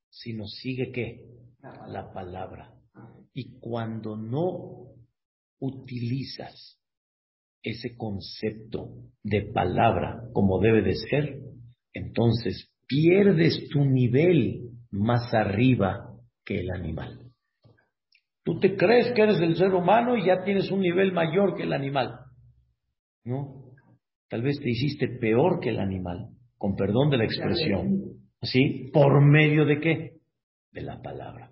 sino 0.09 0.47
sigue 0.47 0.91
qué? 0.91 1.21
La 1.87 2.11
palabra. 2.11 2.73
Y 3.31 3.59
cuando 3.59 4.17
no 4.17 4.95
utilizas 5.59 6.81
ese 7.65 7.95
concepto 7.97 8.89
de 9.23 9.41
palabra 9.51 10.21
como 10.33 10.59
debe 10.59 10.83
de 10.83 10.93
ser, 10.93 11.39
entonces 11.93 12.71
pierdes 12.87 13.67
tu 13.69 13.83
nivel 13.83 14.69
más 14.91 15.33
arriba 15.33 16.11
que 16.45 16.59
el 16.59 16.69
animal. 16.69 17.19
Tú 18.43 18.59
te 18.59 18.75
crees 18.75 19.11
que 19.13 19.23
eres 19.23 19.39
el 19.41 19.55
ser 19.55 19.73
humano 19.73 20.15
y 20.15 20.27
ya 20.27 20.43
tienes 20.43 20.69
un 20.69 20.81
nivel 20.81 21.11
mayor 21.11 21.55
que 21.55 21.63
el 21.63 21.73
animal. 21.73 22.19
¿No? 23.23 23.71
Tal 24.29 24.43
vez 24.43 24.59
te 24.59 24.69
hiciste 24.69 25.07
peor 25.07 25.59
que 25.59 25.69
el 25.69 25.79
animal, 25.79 26.29
con 26.57 26.75
perdón 26.75 27.09
de 27.09 27.17
la 27.17 27.25
expresión. 27.25 28.03
¿Sí? 28.43 28.91
¿Por 28.93 29.25
medio 29.25 29.65
de 29.65 29.79
qué? 29.79 30.11
De 30.71 30.81
la 30.81 31.01
palabra. 31.01 31.51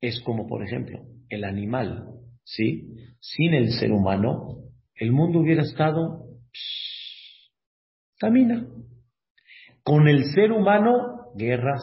Es 0.00 0.22
como, 0.22 0.46
por 0.46 0.64
ejemplo, 0.64 1.02
el 1.28 1.44
animal, 1.44 2.06
¿sí? 2.44 2.94
Sin 3.18 3.52
el 3.52 3.72
ser 3.72 3.92
humano, 3.92 4.69
el 5.00 5.12
mundo 5.12 5.40
hubiera 5.40 5.62
estado 5.62 6.26
camina. 8.18 8.66
Con 9.82 10.06
el 10.06 10.24
ser 10.24 10.52
humano, 10.52 11.32
guerras. 11.34 11.82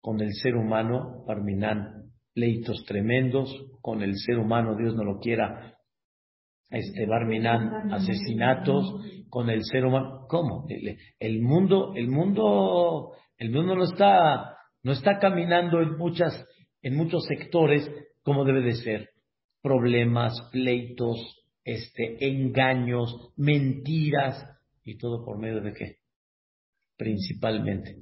Con 0.00 0.20
el 0.22 0.32
ser 0.32 0.56
humano, 0.56 1.24
Parminan, 1.26 2.10
pleitos 2.32 2.84
tremendos. 2.86 3.54
Con 3.82 4.02
el 4.02 4.16
ser 4.16 4.38
humano, 4.38 4.76
Dios 4.76 4.94
no 4.96 5.04
lo 5.04 5.18
quiera, 5.20 5.76
este 6.70 7.04
Barminan, 7.04 7.92
asesinatos 7.92 8.94
con 9.28 9.50
el 9.50 9.62
ser 9.64 9.84
humano. 9.84 10.26
¿Cómo? 10.28 10.66
El, 11.18 11.42
mundo, 11.42 11.92
el 11.96 12.08
mundo, 12.08 13.12
el 13.36 13.50
mundo 13.50 13.76
no 13.76 13.84
está, 13.84 14.56
no 14.82 14.92
está 14.92 15.18
caminando 15.18 15.82
en 15.82 15.98
muchas, 15.98 16.46
en 16.80 16.96
muchos 16.96 17.24
sectores 17.26 17.90
como 18.22 18.44
debe 18.44 18.62
de 18.62 18.74
ser. 18.74 19.10
Problemas, 19.62 20.32
pleitos, 20.50 21.39
este, 21.74 22.16
engaños, 22.28 23.32
mentiras 23.36 24.44
y 24.84 24.98
todo 24.98 25.24
por 25.24 25.38
medio 25.38 25.60
de 25.60 25.72
qué? 25.72 25.96
Principalmente 26.96 27.96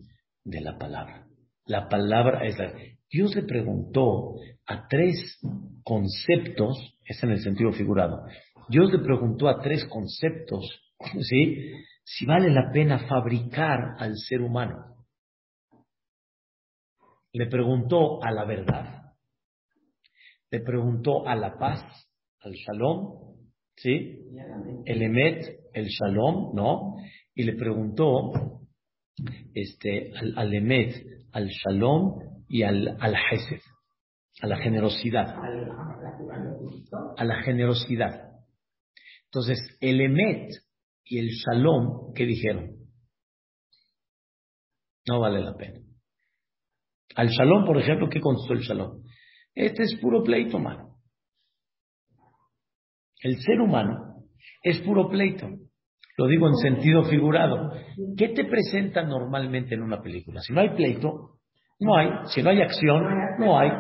de 0.45 0.61
la 0.61 0.79
palabra. 0.79 1.27
La 1.67 1.89
palabra 1.89 2.47
es 2.47 2.59
la. 2.59 2.73
Dios 3.11 3.35
le 3.35 3.43
preguntó 3.43 4.35
a 4.67 4.87
tres 4.89 5.39
conceptos, 5.83 6.99
es 7.05 7.23
en 7.23 7.31
el 7.31 7.41
sentido 7.41 7.73
figurado, 7.73 8.27
Dios 8.69 8.93
le 8.93 8.99
preguntó 8.99 9.49
a 9.49 9.61
tres 9.61 9.85
conceptos, 9.87 10.65
¿sí? 11.21 11.73
Si 12.05 12.25
vale 12.27 12.51
la 12.51 12.71
pena 12.73 13.07
fabricar 13.07 13.97
al 13.99 14.17
ser 14.17 14.41
humano. 14.41 14.97
Le 17.33 17.47
preguntó 17.47 18.23
a 18.25 18.31
la 18.31 18.45
verdad. 18.45 19.13
Le 20.51 20.61
preguntó 20.61 21.29
a 21.29 21.37
la 21.37 21.59
paz, 21.59 21.85
al 22.41 22.53
shalom, 22.53 23.28
¿sí? 23.83 24.21
El 24.85 25.03
emet, 25.03 25.61
el 25.73 25.87
shalom, 25.87 26.55
¿no? 26.55 26.97
Y 27.35 27.45
le 27.45 27.55
preguntó 27.55 28.33
este, 29.55 30.13
al, 30.37 30.55
emet, 30.55 30.95
al 31.33 31.49
shalom 31.49 32.45
y 32.49 32.63
al, 32.63 32.97
al 33.01 33.15
hesed, 33.15 33.61
a 34.41 34.47
la 34.47 34.57
generosidad. 34.59 35.35
A 37.17 37.25
la 37.25 37.43
generosidad. 37.43 38.29
Entonces, 39.31 39.59
el 39.81 40.01
Emet 40.01 40.51
y 41.05 41.19
el 41.19 41.29
Shalom, 41.29 42.15
¿qué 42.15 42.25
dijeron? 42.25 42.77
No 45.07 45.21
vale 45.21 45.41
la 45.41 45.55
pena. 45.55 45.81
Al 47.15 47.29
Shalom, 47.29 47.67
por 47.67 47.79
ejemplo, 47.79 48.09
¿qué 48.09 48.21
constó 48.21 48.55
el 48.55 48.61
Shalom? 48.61 49.03
Este 49.55 49.83
es 49.83 49.99
puro 50.01 50.23
pleito, 50.23 50.59
mano. 50.59 50.88
El 53.23 53.37
ser 53.41 53.61
humano 53.61 54.25
es 54.63 54.81
puro 54.81 55.09
pleito. 55.09 55.49
Lo 56.17 56.27
digo 56.27 56.49
en 56.49 56.57
sentido 56.57 57.05
figurado. 57.05 57.73
¿Qué 58.17 58.29
te 58.31 58.45
presenta 58.45 59.03
normalmente 59.03 59.75
en 59.75 59.83
una 59.83 60.03
película? 60.03 60.41
Si 60.41 60.53
no 60.53 60.61
hay 60.61 60.71
pleito, 60.71 61.39
no 61.81 61.97
hay. 61.97 62.09
Si 62.35 62.43
no 62.43 62.51
hay 62.51 62.61
acción, 62.61 63.05
no 63.39 63.59
hay. 63.59 63.71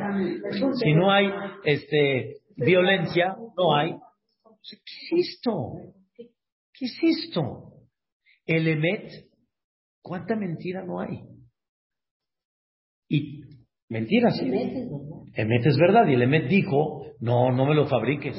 Si 0.75 0.93
no 0.95 1.11
hay 1.11 1.31
este, 1.65 2.37
violencia, 2.57 3.37
no 3.57 3.75
hay. 3.75 3.93
¿Qué 4.71 4.77
es 4.77 5.35
esto? 5.35 5.73
¿Qué 6.17 6.85
es 6.85 6.99
esto? 7.03 7.73
El 8.47 8.69
Emet, 8.69 9.27
¿cuánta 10.01 10.37
mentira 10.37 10.85
no 10.85 11.01
hay? 11.01 11.23
Y 13.09 13.43
mentira, 13.89 14.31
sí. 14.31 14.47
Emet 14.47 15.67
es 15.67 15.77
verdad. 15.77 16.07
Y 16.07 16.15
el 16.15 16.23
Emet 16.23 16.49
dijo, 16.49 17.05
no, 17.21 17.51
no 17.51 17.67
me 17.67 17.75
lo 17.75 17.89
fabriques. 17.89 18.37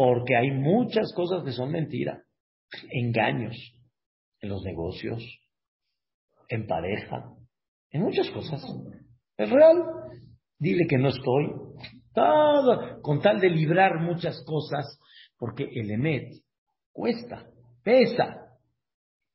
Porque 0.00 0.34
hay 0.34 0.50
muchas 0.50 1.12
cosas 1.12 1.44
que 1.44 1.52
son 1.52 1.72
mentira. 1.72 2.22
Engaños 2.90 3.54
en 4.40 4.48
los 4.48 4.62
negocios, 4.64 5.22
en 6.48 6.66
pareja, 6.66 7.34
en 7.90 8.04
muchas 8.04 8.30
cosas. 8.30 8.64
Es 9.36 9.50
real. 9.50 9.76
Dile 10.58 10.86
que 10.88 10.96
no 10.96 11.08
estoy. 11.08 11.52
Todo, 12.14 13.02
con 13.02 13.20
tal 13.20 13.40
de 13.40 13.50
librar 13.50 14.00
muchas 14.00 14.42
cosas, 14.46 14.98
porque 15.36 15.64
el 15.70 15.90
emet 15.90 16.32
cuesta, 16.92 17.50
pesa, 17.84 18.56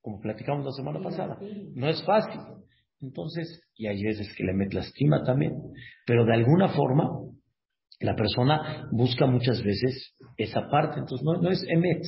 como 0.02 0.20
platicamos 0.20 0.66
la 0.66 0.72
semana 0.72 1.00
pasada, 1.00 1.38
no 1.76 1.88
es 1.88 2.04
fácil. 2.04 2.42
Entonces, 3.02 3.70
y 3.76 3.86
hay 3.86 4.02
veces 4.02 4.34
que 4.36 4.42
el 4.42 4.50
emet 4.50 4.74
lastima 4.74 5.22
también, 5.24 5.62
pero 6.08 6.26
de 6.26 6.34
alguna 6.34 6.70
forma 6.70 7.08
la 8.00 8.16
persona 8.16 8.88
busca 8.92 9.26
muchas 9.26 9.64
veces 9.64 10.15
esa 10.38 10.68
parte, 10.70 11.00
entonces 11.00 11.24
no, 11.24 11.42
no 11.42 11.50
es 11.50 11.64
emet. 11.68 12.04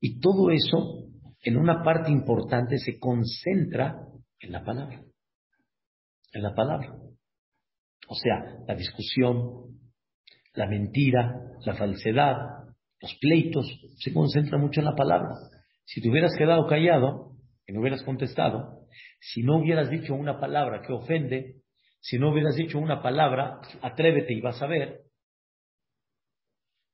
Y 0.00 0.20
todo 0.20 0.50
eso, 0.50 1.06
en 1.42 1.56
una 1.56 1.82
parte 1.82 2.10
importante, 2.10 2.78
se 2.78 2.98
concentra 2.98 3.96
en 4.38 4.52
la 4.52 4.64
palabra. 4.64 5.02
En 6.32 6.42
la 6.42 6.54
palabra. 6.54 6.94
O 8.08 8.14
sea, 8.14 8.58
la 8.66 8.74
discusión, 8.74 9.78
la 10.54 10.66
mentira, 10.66 11.40
la 11.64 11.74
falsedad, 11.74 12.36
Los 13.00 13.14
pleitos 13.20 13.66
se 13.98 14.12
concentran 14.12 14.60
mucho 14.60 14.80
en 14.80 14.86
la 14.86 14.94
palabra. 14.94 15.30
Si 15.84 16.02
te 16.02 16.10
hubieras 16.10 16.36
quedado 16.36 16.66
callado 16.66 17.32
y 17.66 17.72
no 17.72 17.80
hubieras 17.80 18.02
contestado, 18.02 18.86
si 19.20 19.42
no 19.42 19.58
hubieras 19.58 19.90
dicho 19.90 20.14
una 20.14 20.38
palabra 20.38 20.82
que 20.82 20.92
ofende, 20.92 21.56
si 22.00 22.18
no 22.18 22.30
hubieras 22.30 22.56
dicho 22.56 22.78
una 22.78 23.02
palabra, 23.02 23.60
atrévete 23.82 24.34
y 24.34 24.40
vas 24.40 24.60
a 24.62 24.66
ver, 24.66 25.00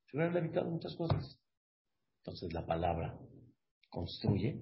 se 0.09 0.17
hubieran 0.17 0.37
evitado 0.37 0.69
muchas 0.69 0.95
cosas. 0.95 1.39
Entonces 2.19 2.53
la 2.53 2.65
palabra 2.65 3.17
construye, 3.89 4.61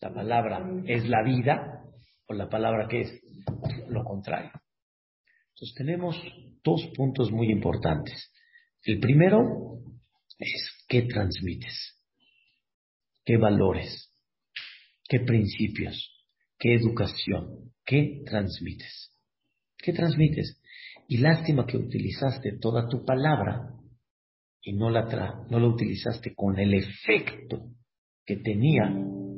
la 0.00 0.12
palabra 0.12 0.66
es 0.86 1.08
la 1.08 1.22
vida, 1.22 1.84
o 2.26 2.32
la 2.32 2.48
palabra 2.48 2.86
que 2.88 3.00
es 3.00 3.22
lo 3.88 4.04
contrario. 4.04 4.52
Entonces 5.54 5.74
tenemos 5.76 6.16
dos 6.62 6.86
puntos 6.96 7.32
muy 7.32 7.50
importantes. 7.50 8.32
El 8.84 9.00
primero 9.00 9.80
es 10.38 10.84
qué 10.88 11.02
transmites, 11.02 11.98
qué 13.24 13.36
valores, 13.36 14.14
qué 15.08 15.20
principios, 15.20 16.24
qué 16.58 16.74
educación, 16.74 17.72
qué 17.84 18.22
transmites. 18.24 19.10
¿Qué 19.76 19.92
transmites? 19.92 20.60
Y 21.08 21.18
lástima 21.18 21.66
que 21.66 21.78
utilizaste 21.78 22.58
toda 22.60 22.88
tu 22.88 23.04
palabra 23.04 23.74
y 24.62 24.74
no 24.74 24.90
la, 24.90 25.06
tra 25.06 25.46
no 25.48 25.58
la 25.58 25.66
utilizaste 25.66 26.34
con 26.34 26.58
el 26.58 26.74
efecto 26.74 27.70
que 28.24 28.36
tenía 28.36 28.84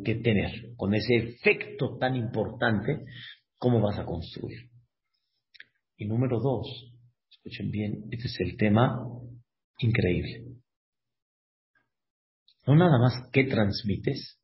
que 0.04 0.16
tener, 0.16 0.74
con 0.76 0.94
ese 0.94 1.14
efecto 1.14 1.96
tan 1.98 2.16
importante, 2.16 3.04
¿cómo 3.56 3.80
vas 3.80 3.98
a 3.98 4.04
construir? 4.04 4.70
Y 5.96 6.06
número 6.06 6.40
dos, 6.40 6.92
escuchen 7.30 7.70
bien, 7.70 8.04
este 8.10 8.26
es 8.26 8.40
el 8.40 8.56
tema 8.56 8.98
increíble. 9.78 10.56
No 12.66 12.76
nada 12.76 12.98
más 12.98 13.28
qué 13.32 13.44
transmites, 13.44 14.40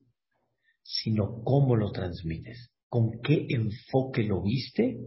sino 0.82 1.42
cómo 1.44 1.76
lo 1.76 1.90
transmites, 1.92 2.70
con 2.88 3.20
qué 3.22 3.46
enfoque 3.50 4.22
lo 4.22 4.42
viste 4.42 4.98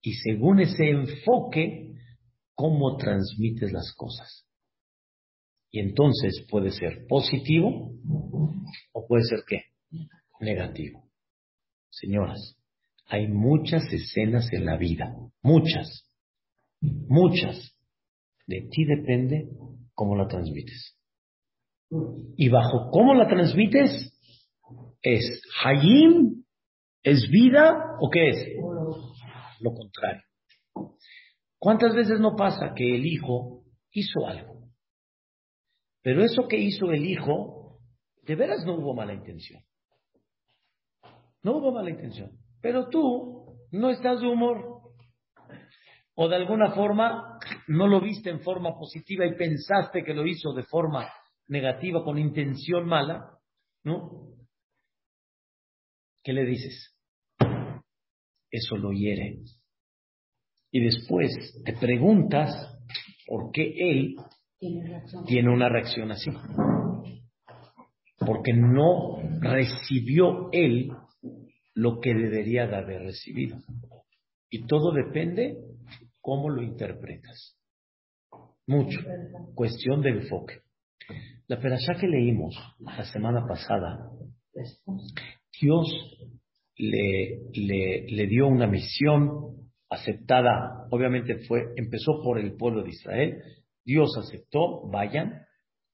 y 0.00 0.12
según 0.14 0.60
ese 0.60 0.90
enfoque, 0.90 1.94
cómo 2.54 2.96
transmites 2.96 3.72
las 3.72 3.92
cosas. 3.94 4.45
Y 5.70 5.80
entonces 5.80 6.46
puede 6.50 6.70
ser 6.70 7.06
positivo 7.08 7.92
o 8.92 9.06
puede 9.06 9.24
ser 9.24 9.40
qué? 9.46 9.62
Negativo. 10.40 11.10
Señoras, 11.90 12.56
hay 13.06 13.28
muchas 13.28 13.84
escenas 13.92 14.52
en 14.52 14.66
la 14.66 14.76
vida, 14.76 15.14
muchas, 15.42 16.10
muchas. 16.80 17.74
De 18.46 18.68
ti 18.70 18.84
depende 18.84 19.48
cómo 19.94 20.16
la 20.16 20.26
transmites. 20.28 20.96
Y 22.36 22.48
bajo 22.48 22.90
cómo 22.90 23.14
la 23.14 23.28
transmites, 23.28 24.12
¿es 25.02 25.42
Hayim? 25.64 26.44
¿Es 27.02 27.28
vida 27.30 27.96
o 28.00 28.10
qué 28.10 28.28
es? 28.30 28.46
Lo 29.60 29.72
contrario. 29.72 30.22
¿Cuántas 31.58 31.94
veces 31.94 32.20
no 32.20 32.34
pasa 32.34 32.74
que 32.74 32.96
el 32.96 33.06
hijo 33.06 33.62
hizo 33.92 34.26
algo? 34.26 34.55
Pero 36.06 36.22
eso 36.22 36.46
que 36.46 36.56
hizo 36.56 36.92
el 36.92 37.04
hijo, 37.04 37.80
de 38.22 38.36
veras 38.36 38.64
no 38.64 38.76
hubo 38.76 38.94
mala 38.94 39.12
intención. 39.12 39.60
No 41.42 41.56
hubo 41.56 41.72
mala 41.72 41.90
intención. 41.90 42.30
Pero 42.62 42.88
tú 42.88 43.58
no 43.72 43.90
estás 43.90 44.20
de 44.20 44.28
humor. 44.28 44.82
O 46.14 46.28
de 46.28 46.36
alguna 46.36 46.70
forma 46.76 47.40
no 47.66 47.88
lo 47.88 48.00
viste 48.00 48.30
en 48.30 48.38
forma 48.38 48.78
positiva 48.78 49.26
y 49.26 49.34
pensaste 49.34 50.04
que 50.04 50.14
lo 50.14 50.24
hizo 50.24 50.52
de 50.52 50.62
forma 50.62 51.10
negativa, 51.48 52.04
con 52.04 52.18
intención 52.18 52.86
mala, 52.86 53.40
¿no? 53.82 54.28
¿Qué 56.22 56.32
le 56.32 56.44
dices? 56.44 56.96
Eso 58.48 58.76
lo 58.76 58.92
hiere. 58.92 59.40
Y 60.70 60.84
después 60.84 61.32
te 61.64 61.72
preguntas 61.72 62.78
por 63.26 63.50
qué 63.50 63.90
él 63.90 64.14
tiene 65.26 65.50
una 65.50 65.68
reacción 65.68 66.10
así. 66.10 66.30
Porque 68.18 68.52
no 68.54 69.18
recibió 69.40 70.48
él 70.52 70.90
lo 71.74 72.00
que 72.00 72.14
debería 72.14 72.66
de 72.66 72.76
haber 72.76 73.02
recibido. 73.02 73.58
Y 74.50 74.66
todo 74.66 74.92
depende 74.92 75.58
cómo 76.20 76.48
lo 76.48 76.62
interpretas. 76.62 77.56
Mucho. 78.66 78.98
Cuestión 79.54 80.02
de 80.02 80.10
enfoque. 80.10 80.60
La 81.46 81.60
perashá 81.60 81.94
que 82.00 82.08
leímos 82.08 82.56
la 82.80 83.04
semana 83.04 83.46
pasada, 83.46 84.10
Dios 85.60 85.86
le, 86.76 87.40
le, 88.08 88.26
dio 88.26 88.48
una 88.48 88.66
misión 88.66 89.70
aceptada, 89.88 90.86
obviamente 90.90 91.38
fue, 91.46 91.72
empezó 91.76 92.20
por 92.22 92.38
el 92.38 92.56
pueblo 92.56 92.82
de 92.82 92.90
Israel, 92.90 93.42
Dios 93.86 94.10
aceptó, 94.18 94.88
vayan, 94.90 95.46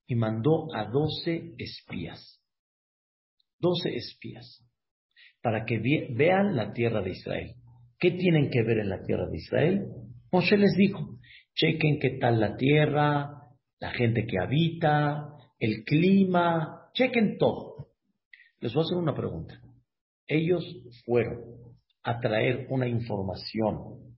y 0.07 0.15
mandó 0.15 0.67
a 0.75 0.85
doce 0.85 1.53
espías, 1.59 2.43
doce 3.59 3.95
espías, 3.95 4.65
para 5.41 5.63
que 5.63 5.79
vean 5.79 6.55
la 6.55 6.73
tierra 6.73 7.01
de 7.01 7.11
Israel. 7.11 7.55
¿Qué 7.99 8.11
tienen 8.11 8.49
que 8.49 8.63
ver 8.63 8.79
en 8.79 8.89
la 8.89 9.03
tierra 9.03 9.27
de 9.29 9.37
Israel? 9.37 9.85
Moshe 10.31 10.57
les 10.57 10.75
dijo, 10.75 11.19
chequen 11.53 11.99
qué 11.99 12.17
tal 12.19 12.39
la 12.39 12.57
tierra, 12.57 13.43
la 13.79 13.91
gente 13.91 14.25
que 14.25 14.39
habita, 14.39 15.37
el 15.59 15.83
clima, 15.85 16.89
chequen 16.93 17.37
todo. 17.37 17.89
Les 18.59 18.73
voy 18.73 18.81
a 18.81 18.85
hacer 18.85 18.97
una 18.97 19.13
pregunta. 19.13 19.61
Ellos 20.27 20.63
fueron 21.05 21.41
a 22.01 22.19
traer 22.19 22.65
una 22.69 22.87
información 22.87 24.17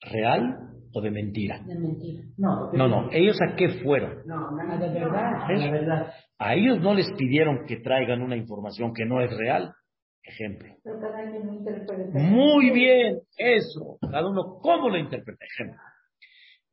real 0.00 0.75
o 0.96 1.00
de 1.02 1.10
mentira. 1.10 1.60
De 1.66 1.78
mentira. 1.78 2.22
No, 2.38 2.72
no, 2.72 2.88
no. 2.88 3.10
¿Ellos 3.12 3.36
a 3.42 3.54
qué 3.54 3.68
fueron? 3.84 4.22
No, 4.24 4.56
de 4.78 4.88
verdad. 4.88 5.46
De 5.46 5.70
verdad. 5.70 6.12
A 6.38 6.54
ellos 6.54 6.80
no 6.80 6.94
les 6.94 7.12
pidieron 7.18 7.66
que 7.66 7.76
traigan 7.80 8.22
una 8.22 8.34
información 8.34 8.94
que 8.94 9.04
no 9.04 9.20
es 9.20 9.30
real. 9.36 9.74
Ejemplo. 10.22 10.74
Pero 10.82 10.98
cada 10.98 11.22
uno 11.22 11.52
interpreta. 11.52 12.18
Muy 12.18 12.70
bien, 12.70 13.20
eso. 13.36 13.98
Cada 14.00 14.26
uno, 14.26 14.58
¿cómo 14.62 14.88
lo 14.88 14.96
interpreta? 14.96 15.44
Ejemplo. 15.44 15.78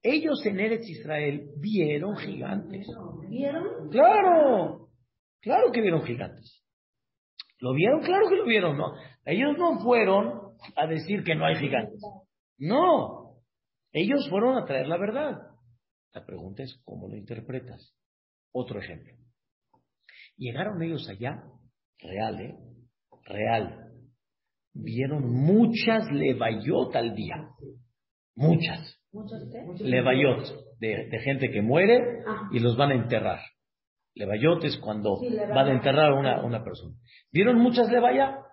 Ellos 0.02 0.46
en 0.46 0.60
Eretz 0.62 0.88
Israel 0.88 1.50
vieron 1.60 2.16
gigantes. 2.16 2.88
¿Vieron? 3.30 3.90
Claro, 3.90 4.88
claro 5.42 5.72
que 5.74 5.82
vieron 5.82 6.04
gigantes. 6.04 6.64
¿Lo 7.60 7.74
vieron? 7.74 8.02
Claro 8.02 8.30
que 8.30 8.38
lo 8.38 8.46
vieron, 8.46 8.78
¿no? 8.78 8.94
Ellos 9.26 9.58
no 9.58 9.80
fueron 9.82 10.54
a 10.78 10.88
decir 10.88 11.24
que 11.24 11.36
no 11.36 11.46
hay 11.46 11.56
gigantes. 11.56 12.02
No, 12.58 13.23
ellos 13.94 14.28
fueron 14.30 14.58
a 14.58 14.66
traer 14.66 14.88
la 14.88 14.98
verdad. 14.98 15.38
La 16.14 16.26
pregunta 16.26 16.64
es, 16.64 16.82
¿cómo 16.84 17.08
lo 17.08 17.16
interpretas? 17.16 17.96
Otro 18.52 18.80
ejemplo. 18.80 19.14
Llegaron 20.36 20.82
ellos 20.82 21.08
allá, 21.08 21.44
real, 22.00 22.42
¿eh? 22.42 22.56
Real. 23.26 23.92
Vieron 24.74 25.30
muchas 25.30 26.12
levayot 26.12 26.96
al 26.96 27.16
día. 27.16 27.50
Muchas. 28.36 29.00
Levayot, 29.80 30.80
de, 30.80 31.08
de, 31.10 31.20
gente 31.20 31.52
que 31.52 31.62
muere 31.62 32.24
ah. 32.28 32.50
y 32.52 32.60
los 32.60 32.76
van 32.76 32.92
a 32.92 32.96
enterrar. 32.96 33.40
Levayot 34.16 34.64
es 34.64 34.78
cuando 34.78 35.20
van 35.54 35.68
a 35.68 35.72
enterrar 35.72 36.12
a 36.12 36.16
una, 36.16 36.44
una 36.44 36.64
persona. 36.64 36.96
¿Vieron 37.32 37.58
muchas 37.60 37.92
levayot? 37.92 38.44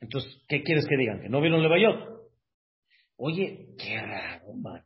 Entonces, 0.00 0.44
¿qué 0.48 0.62
quieres 0.64 0.86
que 0.88 0.96
digan? 0.96 1.20
¿Que 1.20 1.28
no 1.28 1.40
vieron 1.40 1.62
levayot? 1.62 2.21
Oye, 3.24 3.76
qué 3.78 4.00
raro, 4.00 4.52
man. 4.54 4.82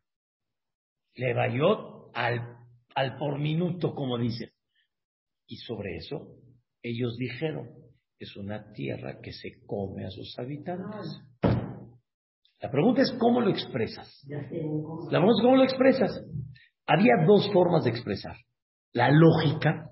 Levayot 1.15 2.11
al, 2.13 2.59
al 2.95 3.17
por 3.17 3.39
minuto, 3.39 3.95
como 3.95 4.19
dicen. 4.19 4.51
Y 5.47 5.57
sobre 5.57 5.97
eso, 5.97 6.37
ellos 6.83 7.17
dijeron, 7.17 7.71
es 8.19 8.37
una 8.37 8.75
tierra 8.75 9.23
que 9.23 9.33
se 9.33 9.65
come 9.65 10.05
a 10.05 10.11
sus 10.11 10.39
habitantes. 10.39 11.19
La 12.61 12.71
pregunta 12.71 13.01
es 13.01 13.17
cómo 13.19 13.41
lo 13.41 13.49
expresas. 13.49 14.23
La 14.29 14.47
pregunta 14.49 15.33
es 15.33 15.43
cómo 15.43 15.57
lo 15.57 15.65
expresas. 15.65 16.23
Había 16.87 17.25
dos 17.27 17.51
formas 17.55 17.85
de 17.85 17.91
expresar. 17.91 18.37
La 18.93 19.11
lógica, 19.11 19.89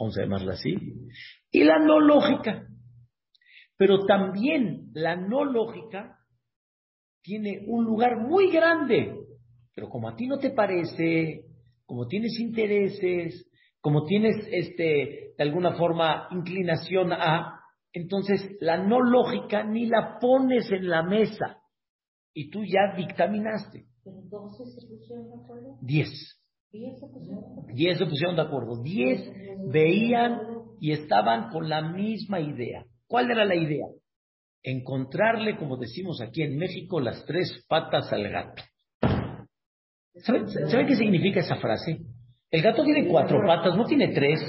vamos 0.00 0.18
a 0.18 0.22
llamarla 0.22 0.54
así, 0.54 0.74
y 1.52 1.62
la 1.62 1.78
no 1.78 2.00
lógica. 2.00 2.66
Pero 3.76 4.04
también 4.04 4.90
la 4.94 5.14
no 5.14 5.44
lógica 5.44 6.18
tiene 7.22 7.64
un 7.66 7.84
lugar 7.84 8.18
muy 8.28 8.50
grande. 8.50 9.16
Pero 9.74 9.88
como 9.88 10.08
a 10.08 10.16
ti 10.16 10.26
no 10.26 10.38
te 10.38 10.50
parece, 10.50 11.46
como 11.86 12.06
tienes 12.06 12.38
intereses, 12.38 13.48
como 13.80 14.04
tienes 14.04 14.36
este, 14.50 15.34
de 15.36 15.42
alguna 15.42 15.74
forma 15.76 16.28
inclinación 16.30 17.12
a, 17.12 17.60
entonces 17.92 18.56
la 18.60 18.78
no 18.78 19.00
lógica 19.00 19.64
ni 19.64 19.86
la 19.86 20.18
pones 20.20 20.70
en 20.70 20.88
la 20.88 21.02
mesa 21.02 21.58
y 22.34 22.50
tú 22.50 22.64
ya 22.64 22.96
dictaminaste. 22.96 23.86
¿Pero 24.04 24.48
se 24.50 24.86
pusieron 24.86 25.28
de 25.28 25.34
acuerdo? 25.34 25.78
Diez. 25.80 26.08
Diez 26.72 26.98
se 27.98 28.06
pusieron 28.06 28.36
de 28.36 28.42
acuerdo. 28.42 28.82
Diez 28.82 29.30
veían 29.70 30.40
y 30.80 30.92
estaban 30.92 31.50
con 31.50 31.68
la 31.68 31.92
misma 31.92 32.40
idea. 32.40 32.84
¿Cuál 33.06 33.30
era 33.30 33.44
la 33.44 33.54
idea? 33.54 33.86
Encontrarle, 34.62 35.56
como 35.56 35.76
decimos 35.76 36.20
aquí 36.20 36.42
en 36.42 36.56
México, 36.56 37.00
las 37.00 37.24
tres 37.26 37.64
patas 37.68 38.12
al 38.12 38.28
gato. 38.28 38.62
¿Saben, 40.14 40.46
qué 40.86 40.96
significa 40.96 41.40
esa 41.40 41.56
frase? 41.56 41.98
El 42.50 42.62
gato 42.62 42.84
tiene 42.84 43.08
cuatro 43.08 43.40
patas, 43.46 43.76
no 43.76 43.86
tiene 43.86 44.08
tres. 44.08 44.40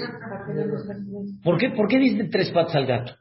¿Por 1.42 1.58
qué, 1.58 1.70
¿Por 1.70 1.88
qué 1.88 1.98
dicen 1.98 2.30
tres 2.30 2.50
patas 2.50 2.76
al 2.76 2.86
gato? 2.86 3.14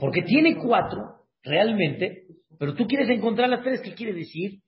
Porque 0.00 0.22
tiene 0.22 0.56
cuatro, 0.56 1.26
realmente, 1.42 2.26
pero 2.58 2.74
tú 2.74 2.86
quieres 2.86 3.08
encontrar 3.10 3.48
las 3.48 3.62
tres, 3.62 3.80
¿qué 3.80 3.94
quiere 3.94 4.12
decir? 4.12 4.60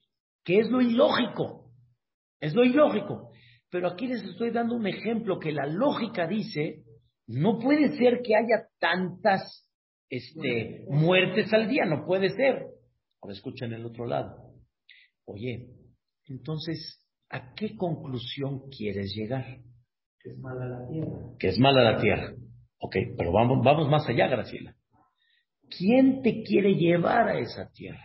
Que 0.44 0.60
es 0.60 0.70
lo 0.70 0.80
ilógico. 0.80 1.72
Es 2.40 2.54
lo 2.54 2.64
ilógico. 2.64 3.32
Pero 3.70 3.88
aquí 3.88 4.06
les 4.06 4.22
estoy 4.22 4.50
dando 4.50 4.76
un 4.76 4.86
ejemplo 4.86 5.38
que 5.38 5.52
la 5.52 5.66
lógica 5.66 6.26
dice, 6.26 6.82
no 7.26 7.58
puede 7.58 7.96
ser 7.96 8.20
que 8.22 8.36
haya 8.36 8.66
tantas 8.78 9.68
este, 10.10 10.84
muertes 10.88 11.52
al 11.52 11.68
día, 11.68 11.84
no 11.86 12.04
puede 12.04 12.30
ser. 12.30 12.66
Ahora 13.22 13.34
escuchen 13.34 13.72
el 13.72 13.86
otro 13.86 14.06
lado. 14.06 14.52
Oye, 15.24 15.68
entonces, 16.26 17.06
¿a 17.30 17.54
qué 17.54 17.76
conclusión 17.76 18.68
quieres 18.76 19.12
llegar? 19.14 19.44
Que 20.18 20.30
es 20.30 20.38
mala 20.38 20.66
la 20.66 20.88
tierra. 20.88 21.18
Que 21.38 21.48
es 21.48 21.58
mala 21.58 21.92
la 21.92 22.00
tierra. 22.00 22.34
Ok, 22.80 22.96
pero 23.16 23.32
vamos, 23.32 23.64
vamos 23.64 23.88
más 23.88 24.08
allá, 24.08 24.26
Graciela. 24.26 24.74
¿Quién 25.78 26.22
te 26.22 26.42
quiere 26.42 26.74
llevar 26.74 27.28
a 27.28 27.38
esa 27.38 27.70
tierra? 27.70 28.02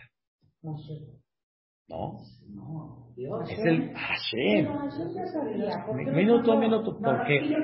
No 0.62 0.78
sé. 0.78 0.94
¿No? 1.88 2.18
No, 2.48 3.12
Dios. 3.16 3.50
Es 3.50 3.58
el 3.64 3.92
Hashem. 3.94 4.66
Pero 4.66 4.78
Hashem 4.78 5.14
ya 5.14 5.26
sabía, 5.26 5.84
¿por 5.86 5.96
qué 5.98 6.04
no 6.04 6.12
Minuto, 6.12 6.46
pasó? 6.46 6.58
minuto, 6.60 6.98
porque 7.02 7.56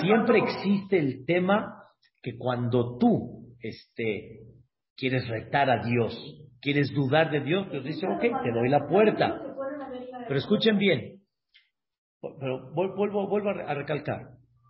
siempre 0.00 0.38
existe 0.38 0.98
el 0.98 1.24
tema 1.24 1.84
que 2.22 2.36
cuando 2.36 2.98
tú 2.98 3.39
este, 3.62 4.40
quieres 4.96 5.26
retar 5.28 5.70
a 5.70 5.82
Dios, 5.84 6.14
quieres 6.60 6.90
dudar 6.92 7.30
de 7.30 7.40
Dios, 7.40 7.70
Dios 7.70 7.84
dice, 7.84 8.06
ok, 8.06 8.20
te 8.20 8.52
doy 8.52 8.68
la 8.68 8.86
puerta. 8.88 9.40
Pero 10.26 10.38
escuchen 10.38 10.78
bien, 10.78 11.22
pero 12.20 12.72
vuel- 12.74 12.94
vuelvo, 12.96 13.28
vuelvo 13.28 13.50
a 13.50 13.52
re- 13.54 13.64
a 13.64 13.74
recalcar, 13.74 14.20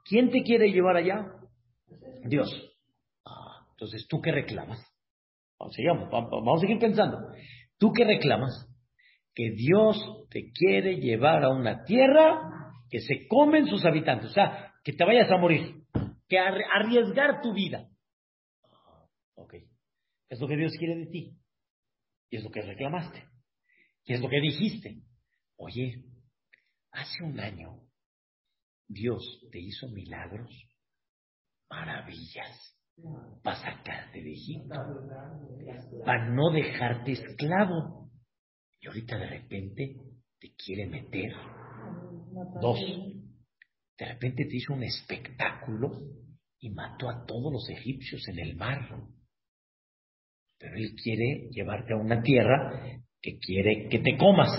¿quién 0.09 0.31
te 0.31 0.42
quiere 0.42 0.70
llevar 0.72 0.96
allá? 0.96 1.26
Dios. 2.24 2.48
Ah, 3.26 3.66
entonces, 3.72 4.07
¿tú 4.09 4.20
qué 4.20 4.33
reclamas? 4.33 4.79
Vamos, 5.59 5.74
sigamos, 5.74 6.05
va- 6.12 6.20
va- 6.20 6.29
vamos 6.31 6.59
a 6.59 6.61
seguir 6.61 6.79
pensando. 6.79 7.18
¿Tú 7.79 7.92
qué 7.92 8.05
reclamas? 8.05 8.66
Que 9.35 9.50
Dios 9.50 9.96
te 10.31 10.50
quiere 10.53 10.96
llevar 10.96 11.44
a 11.44 11.50
una 11.50 11.85
tierra 11.85 12.40
que 12.90 13.00
se 13.00 13.26
comen 13.29 13.66
sus 13.66 13.85
habitantes, 13.85 14.31
o 14.31 14.35
sea, 14.35 14.72
que 14.83 14.92
te 14.92 15.05
vayas 15.05 15.31
a 15.31 15.37
morir, 15.37 15.83
que 16.29 16.38
arri- 16.38 16.64
arriesgar 16.72 17.40
tu 17.42 17.53
vida. 17.53 17.87
Ok, 19.40 19.55
es 20.29 20.38
lo 20.38 20.46
que 20.46 20.57
Dios 20.57 20.72
quiere 20.79 20.96
de 20.96 21.07
ti. 21.07 21.38
Y 22.29 22.37
es 22.37 22.44
lo 22.44 22.50
que 22.50 22.62
reclamaste. 22.62 23.24
Y 24.05 24.12
es 24.12 24.20
lo 24.20 24.29
que 24.29 24.40
dijiste. 24.40 25.03
Oye, 25.57 26.05
hace 26.92 27.24
un 27.24 27.40
año 27.40 27.83
Dios 28.87 29.22
te 29.50 29.59
hizo 29.59 29.88
milagros, 29.88 30.50
maravillas, 31.70 32.76
para 33.42 33.57
sacarte 33.57 34.22
de 34.22 34.33
Egipto, 34.33 34.74
para 36.05 36.29
no 36.31 36.50
dejarte 36.50 37.12
esclavo. 37.12 38.11
Y 38.81 38.88
ahorita 38.88 39.18
de 39.18 39.26
repente 39.26 39.96
te 40.38 40.55
quiere 40.55 40.87
meter. 40.87 41.33
Dos, 42.61 42.79
de 43.98 44.07
repente 44.07 44.44
te 44.44 44.57
hizo 44.57 44.74
un 44.74 44.83
espectáculo 44.83 45.92
y 46.59 46.70
mató 46.70 47.09
a 47.09 47.24
todos 47.26 47.53
los 47.53 47.68
egipcios 47.70 48.26
en 48.29 48.38
el 48.38 48.57
mar. 48.57 48.88
Pero 50.61 50.77
él 50.77 50.94
quiere 51.03 51.49
llevarte 51.51 51.94
a 51.94 51.96
una 51.96 52.23
tierra 52.23 53.01
que 53.23 53.38
quiere 53.38 53.88
que 53.88 53.99
te 53.99 54.18
comas. 54.18 54.51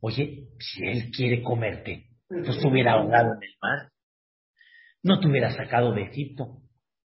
Oye, 0.00 0.46
si 0.60 0.84
él 0.84 1.10
quiere 1.10 1.42
comerte, 1.42 2.06
pues 2.28 2.60
te 2.60 2.68
hubiera 2.68 2.92
ahogado 2.92 3.34
en 3.34 3.42
el 3.42 3.54
mar. 3.60 3.90
No 5.02 5.18
te 5.18 5.26
hubiera 5.26 5.50
sacado 5.50 5.92
de 5.92 6.02
Egipto. 6.02 6.62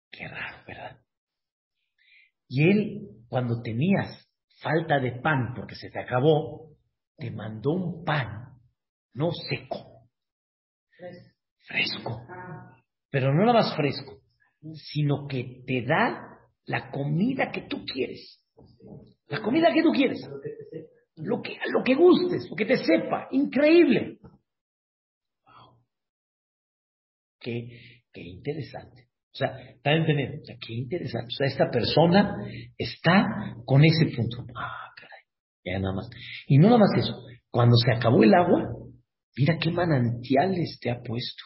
Qué 0.09 0.27
raro, 0.29 0.63
¿verdad? 0.65 0.97
Y 2.47 2.69
él, 2.69 3.01
cuando 3.27 3.61
tenías 3.61 4.29
falta 4.61 4.99
de 4.99 5.11
pan 5.19 5.53
porque 5.53 5.75
se 5.75 5.89
te 5.89 5.99
acabó, 5.99 6.69
te 7.17 7.31
mandó 7.31 7.71
un 7.71 8.05
pan, 8.05 8.57
no 9.13 9.31
seco, 9.49 10.07
fresco. 11.67 12.25
Pero 13.09 13.33
no 13.33 13.45
nada 13.45 13.59
más 13.59 13.75
fresco, 13.75 14.21
sino 14.73 15.27
que 15.27 15.63
te 15.67 15.83
da 15.83 16.30
la 16.65 16.91
comida 16.91 17.51
que 17.51 17.61
tú 17.61 17.83
quieres. 17.85 18.43
La 19.27 19.41
comida 19.41 19.73
que 19.73 19.83
tú 19.83 19.91
quieres. 19.91 20.19
Lo 21.15 21.41
que, 21.41 21.57
lo 21.71 21.83
que 21.83 21.95
gustes, 21.95 22.49
lo 22.49 22.55
que 22.55 22.65
te 22.65 22.77
sepa. 22.77 23.27
Increíble. 23.31 24.19
Wow. 25.45 25.77
Qué, 27.39 28.03
qué 28.11 28.21
interesante. 28.21 29.11
O 29.33 29.37
sea, 29.37 29.57
¿están 29.69 29.99
entendiendo? 29.99 30.37
O 30.41 30.57
qué 30.59 30.73
interesante. 30.73 31.27
O 31.27 31.37
sea, 31.37 31.47
esta 31.47 31.71
persona 31.71 32.35
está 32.77 33.55
con 33.65 33.83
ese 33.85 34.05
punto. 34.15 34.45
Ah, 34.55 34.91
caray. 34.95 35.23
Ya 35.63 35.79
nada 35.79 35.95
más. 35.95 36.09
Y 36.47 36.57
no 36.57 36.67
nada 36.67 36.79
más 36.79 36.91
eso. 36.97 37.23
Cuando 37.49 37.77
se 37.77 37.91
acabó 37.93 38.23
el 38.23 38.33
agua, 38.33 38.69
mira 39.37 39.57
qué 39.57 39.71
manantiales 39.71 40.79
te 40.81 40.91
ha 40.91 41.01
puesto. 41.01 41.43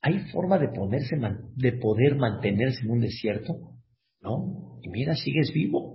¿Hay 0.00 0.20
forma 0.32 0.58
de, 0.58 0.68
ponerse 0.68 1.16
de 1.56 1.72
poder 1.72 2.16
mantenerse 2.16 2.84
en 2.84 2.90
un 2.90 3.00
desierto? 3.00 3.54
¿No? 4.20 4.78
Y 4.82 4.88
mira, 4.90 5.14
sigues 5.14 5.52
vivo. 5.52 5.94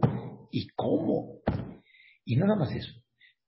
¿Y 0.52 0.68
cómo? 0.76 1.40
Y 2.26 2.36
no 2.36 2.46
nada 2.46 2.60
más 2.60 2.76
eso. 2.76 2.92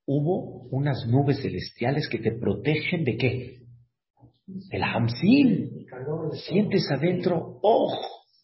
Hubo 0.05 0.67
unas 0.69 1.05
nubes 1.07 1.41
celestiales 1.41 2.07
que 2.09 2.19
te 2.19 2.31
protegen 2.31 3.03
de 3.03 3.17
qué? 3.17 3.57
Del 4.45 4.83
hamsil. 4.83 5.71
Sientes 6.47 6.89
adentro, 6.91 7.59
¡oh! 7.61 7.91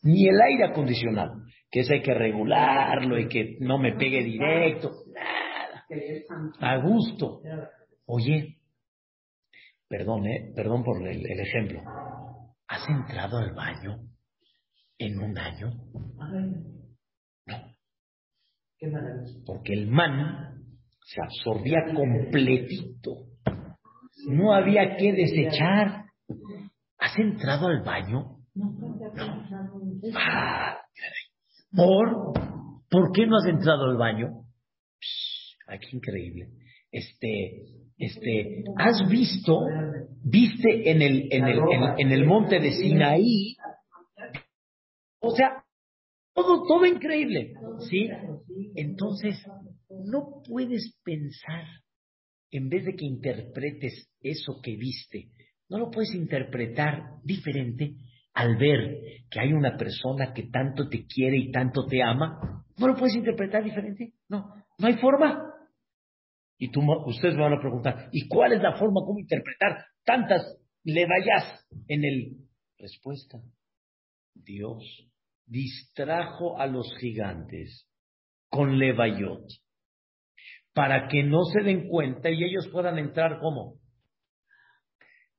Ni 0.04 0.28
el 0.28 0.42
aire 0.42 0.66
acondicionado. 0.66 1.44
Que 1.70 1.82
eso 1.82 1.94
hay 1.94 2.02
que 2.02 2.14
regularlo 2.14 3.20
y 3.20 3.28
que 3.28 3.58
no 3.60 3.78
me 3.78 3.94
pegue 3.94 4.24
directo. 4.24 4.92
Nada. 5.14 5.42
A 6.60 6.78
gusto. 6.78 7.42
Oye, 8.06 8.58
perdón, 9.92 10.26
¿eh? 10.26 10.54
Perdón 10.56 10.84
por 10.84 11.06
el, 11.06 11.30
el 11.30 11.40
ejemplo. 11.42 11.82
¿Has 12.68 12.88
entrado 12.88 13.38
al 13.38 13.54
baño 13.54 14.00
en 14.98 15.20
un 15.20 15.38
año? 15.38 15.68
No. 17.46 17.58
Qué. 18.80 18.88
Porque 19.46 19.74
el 19.74 19.88
man 19.88 20.64
se 21.04 21.22
absorbía 21.22 21.94
completito. 21.94 23.28
No 24.30 24.54
había 24.54 24.96
que 24.96 25.12
desechar. 25.12 26.06
¿Has 26.98 27.20
entrado 27.20 27.68
al 27.68 27.84
baño? 27.84 28.38
Ah, 30.16 30.78
caray. 30.96 31.26
¿Por? 31.76 32.34
¿Por 32.90 33.12
qué 33.12 33.28
no 33.28 33.38
has 33.38 33.48
entrado 33.48 33.86
al 33.86 33.98
baño? 33.98 34.44
Psh, 35.00 35.58
ay, 35.68 35.80
qué 35.80 35.98
increíble. 35.98 36.50
Este, 36.92 37.81
este, 37.98 38.64
¿has 38.78 39.08
visto, 39.10 39.60
viste 40.24 40.90
en 40.92 41.02
el, 41.02 41.28
en 41.32 41.48
el, 41.48 41.58
en, 41.58 42.00
en 42.00 42.12
el 42.12 42.26
monte 42.26 42.60
de 42.60 42.72
Sinaí? 42.72 43.56
O 45.20 45.32
sea, 45.36 45.64
todo, 46.34 46.64
todo 46.68 46.86
increíble, 46.86 47.54
¿sí? 47.90 48.10
Entonces, 48.76 49.38
no 49.90 50.42
puedes 50.48 50.98
pensar, 51.04 51.66
en 52.52 52.70
vez 52.70 52.86
de 52.86 52.96
que 52.96 53.06
interpretes 53.06 54.10
eso 54.22 54.60
que 54.64 54.76
viste, 54.76 55.30
no 55.70 55.78
lo 55.78 55.92
puedes 55.92 56.14
interpretar 56.14 57.04
diferente 57.24 57.96
al 58.34 58.58
ver 58.58 59.00
que 59.30 59.40
hay 59.40 59.54
una 59.54 59.78
persona 59.78 60.34
que 60.34 60.44
tanto 60.44 60.90
te 60.90 61.06
quiere 61.06 61.38
y 61.38 61.52
tanto 61.52 61.86
te 61.86 62.02
ama. 62.02 62.66
No 62.78 62.88
lo 62.88 62.96
puedes 62.96 63.16
interpretar 63.16 63.64
diferente. 63.64 64.14
No, 64.28 64.54
no 64.78 64.88
hay 64.88 64.98
forma. 64.98 65.54
Y 66.62 66.70
tú, 66.70 66.82
ustedes 67.08 67.34
me 67.34 67.42
van 67.42 67.54
a 67.54 67.60
preguntar, 67.60 68.10
¿y 68.12 68.28
cuál 68.28 68.54
es 68.54 68.62
la 68.62 68.74
forma 68.74 69.02
como 69.04 69.18
interpretar 69.18 69.84
tantas 70.06 70.60
levayas 70.84 71.68
en 71.88 72.06
el? 72.06 72.38
Respuesta. 72.78 73.40
Dios 74.36 74.84
distrajo 75.48 76.60
a 76.60 76.68
los 76.68 76.96
gigantes 77.00 77.90
con 78.48 78.78
levayot 78.78 79.44
para 80.74 81.08
que 81.08 81.24
no 81.24 81.46
se 81.46 81.64
den 81.64 81.88
cuenta 81.88 82.30
y 82.30 82.44
ellos 82.44 82.70
puedan 82.72 83.00
entrar 83.00 83.40
como. 83.40 83.80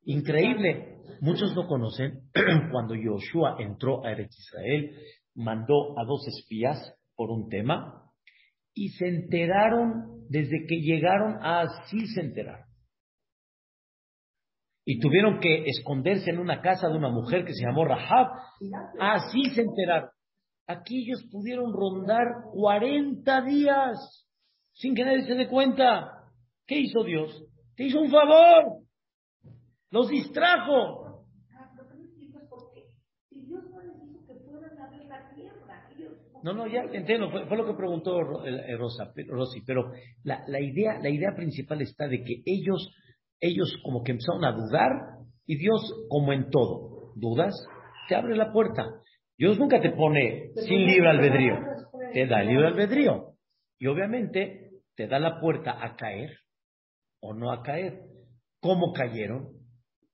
Increíble. 0.03 0.97
Muchos 1.21 1.55
no 1.55 1.69
conocen 1.69 2.19
cuando 2.73 2.97
Yoshua 2.97 3.59
entró 3.61 4.05
a 4.05 4.11
Eretz 4.11 4.37
Israel, 4.37 4.99
mandó 5.37 5.97
a 6.01 6.05
dos 6.05 6.27
espías 6.27 6.97
por 7.15 7.31
un 7.31 7.49
tema 7.49 8.02
y 8.75 8.89
se 8.91 9.07
enteraron 9.07 10.27
desde 10.29 10.67
que 10.67 10.77
llegaron, 10.77 11.39
así 11.43 12.07
se 12.15 12.21
enteraron. 12.21 12.67
y 14.85 14.99
tuvieron 14.99 15.39
que 15.39 15.65
esconderse 15.67 16.31
en 16.31 16.41
una 16.41 16.61
casa 16.61 16.89
de 16.89 16.97
una 16.97 17.09
mujer 17.09 17.45
que 17.45 17.55
se 17.55 17.65
llamó 17.65 17.85
Rahab. 17.85 18.27
Así 18.99 19.45
se 19.55 19.63
enteraron. 19.63 20.11
Aquí 20.67 21.05
ellos 21.05 21.25
pudieron 21.31 21.73
rondar 21.73 22.27
40 22.53 23.43
días 23.43 24.27
sin 24.73 24.95
que 24.95 25.05
nadie 25.05 25.25
se 25.25 25.35
dé 25.35 25.49
cuenta. 25.49 26.09
¿Qué 26.67 26.79
hizo 26.81 27.05
Dios? 27.05 27.45
Te 27.77 27.85
hizo 27.85 28.01
un 28.01 28.11
favor. 28.11 28.83
Los 29.91 30.09
distrajo. 30.09 31.02
No, 36.43 36.53
no, 36.53 36.67
ya 36.67 36.83
entiendo, 36.93 37.31
fue, 37.31 37.57
lo 37.57 37.67
que 37.67 37.75
preguntó 37.75 38.21
Rosa, 38.21 39.13
Rosy, 39.29 39.63
pero 39.65 39.93
la, 40.25 40.43
la, 40.49 40.61
idea, 40.61 40.99
la 41.01 41.09
idea 41.09 41.35
principal 41.37 41.81
está 41.83 42.09
de 42.09 42.25
que 42.25 42.43
ellos 42.45 42.91
ellos 43.43 43.77
como 43.83 44.03
que 44.03 44.13
empezaron 44.13 44.45
a 44.45 44.53
dudar 44.53 45.19
y 45.45 45.59
Dios, 45.59 45.81
como 46.09 46.33
en 46.33 46.49
todo, 46.49 47.13
dudas, 47.17 47.53
te 48.09 48.15
abre 48.15 48.37
la 48.37 48.53
puerta. 48.53 48.87
Dios 49.37 49.59
nunca 49.59 49.81
te 49.81 49.91
pone 49.91 50.51
sin 50.55 50.87
libre 50.87 51.11
albedrío, 51.11 51.59
te 52.13 52.27
da 52.27 52.43
libre 52.43 52.69
albedrío. 52.69 53.35
Y 53.79 53.89
obviamente 53.89 54.71
te 54.95 55.09
da 55.09 55.19
la 55.19 55.41
puerta 55.41 55.85
a 55.85 55.97
caer 55.97 56.31
o 57.21 57.35
no 57.35 57.51
a 57.51 57.63
caer. 57.63 58.05
¿Cómo 58.61 58.93
cayeron? 58.93 59.49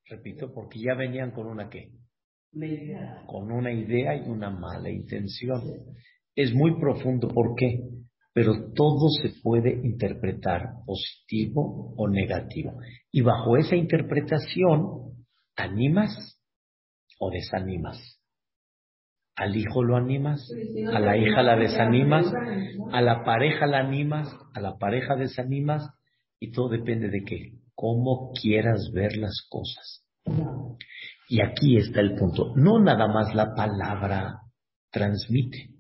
Repito, 0.07 0.51
porque 0.55 0.81
ya 0.81 0.95
venían 0.95 1.33
con 1.33 1.47
una 1.47 1.69
qué? 1.69 1.91
Con 3.27 3.53
una 3.53 3.71
idea 3.71 4.17
y 4.17 4.31
una 4.31 4.49
mala 4.49 4.89
intención. 4.89 5.61
Es 6.39 6.55
muy 6.55 6.79
profundo. 6.79 7.29
¿Por 7.29 7.55
qué? 7.57 7.81
pero 8.39 8.73
todo 8.73 9.09
se 9.21 9.31
puede 9.43 9.81
interpretar 9.83 10.75
positivo 10.87 11.93
o 11.97 12.09
negativo. 12.09 12.79
Y 13.11 13.21
bajo 13.21 13.57
esa 13.57 13.75
interpretación, 13.75 15.25
¿animas 15.57 16.41
o 17.19 17.33
desanimas? 17.33 17.99
Al 19.35 19.57
hijo 19.57 19.83
lo 19.83 19.97
animas, 19.97 20.49
a 20.87 21.01
la 21.01 21.17
hija 21.17 21.43
la 21.43 21.57
desanimas, 21.57 22.33
a 22.93 23.03
la 23.03 23.25
pareja 23.25 23.67
la 23.67 23.81
animas, 23.81 24.33
a 24.55 24.61
la 24.61 24.79
pareja 24.79 25.17
desanimas, 25.17 25.91
y 26.39 26.53
todo 26.53 26.69
depende 26.69 27.09
de 27.09 27.25
qué, 27.25 27.55
cómo 27.75 28.31
quieras 28.41 28.93
ver 28.95 29.17
las 29.17 29.49
cosas. 29.51 30.07
Y 31.29 31.41
aquí 31.41 31.77
está 31.77 32.01
el 32.01 32.15
punto. 32.15 32.53
No 32.55 32.79
nada 32.79 33.09
más 33.09 33.35
la 33.35 33.53
palabra 33.57 34.43
transmite. 34.93 35.78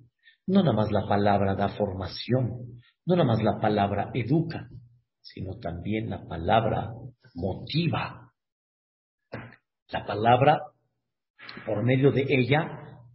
No 0.48 0.62
nada 0.62 0.72
más 0.72 0.90
la 0.90 1.06
palabra 1.06 1.54
da 1.54 1.68
formación, 1.68 2.80
no 3.04 3.16
nada 3.16 3.24
más 3.24 3.42
la 3.42 3.60
palabra 3.60 4.10
educa, 4.14 4.66
sino 5.20 5.58
también 5.58 6.08
la 6.08 6.26
palabra 6.26 6.94
motiva. 7.34 8.32
La 9.90 10.06
palabra, 10.06 10.62
por 11.66 11.84
medio 11.84 12.12
de 12.12 12.24
ella, 12.26 12.66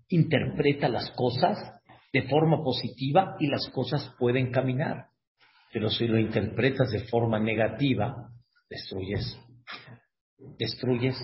interpreta 0.09 0.87
las 0.89 1.09
cosas 1.15 1.57
de 2.13 2.21
forma 2.29 2.63
positiva 2.63 3.35
y 3.39 3.47
las 3.47 3.67
cosas 3.69 4.15
pueden 4.19 4.51
caminar. 4.51 5.07
Pero 5.71 5.89
si 5.89 6.07
lo 6.07 6.19
interpretas 6.19 6.91
de 6.91 7.05
forma 7.05 7.39
negativa, 7.39 8.29
destruyes. 8.69 9.39
Destruyes. 10.59 11.17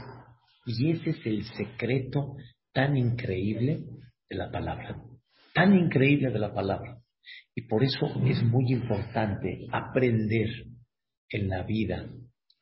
Y 0.66 0.90
ese 0.90 1.12
es 1.12 1.24
el 1.28 1.44
secreto 1.54 2.36
tan 2.74 2.98
increíble 2.98 3.84
de 4.28 4.36
la 4.36 4.50
palabra 4.50 5.04
tan 5.60 5.76
increíble 5.76 6.32
de 6.32 6.40
la 6.40 6.54
palabra. 6.54 7.02
Y 7.54 7.64
por 7.68 7.84
eso 7.84 8.06
es 8.26 8.42
muy 8.44 8.72
importante 8.72 9.68
aprender 9.74 10.48
en 11.30 11.50
la 11.50 11.64
vida, 11.64 12.10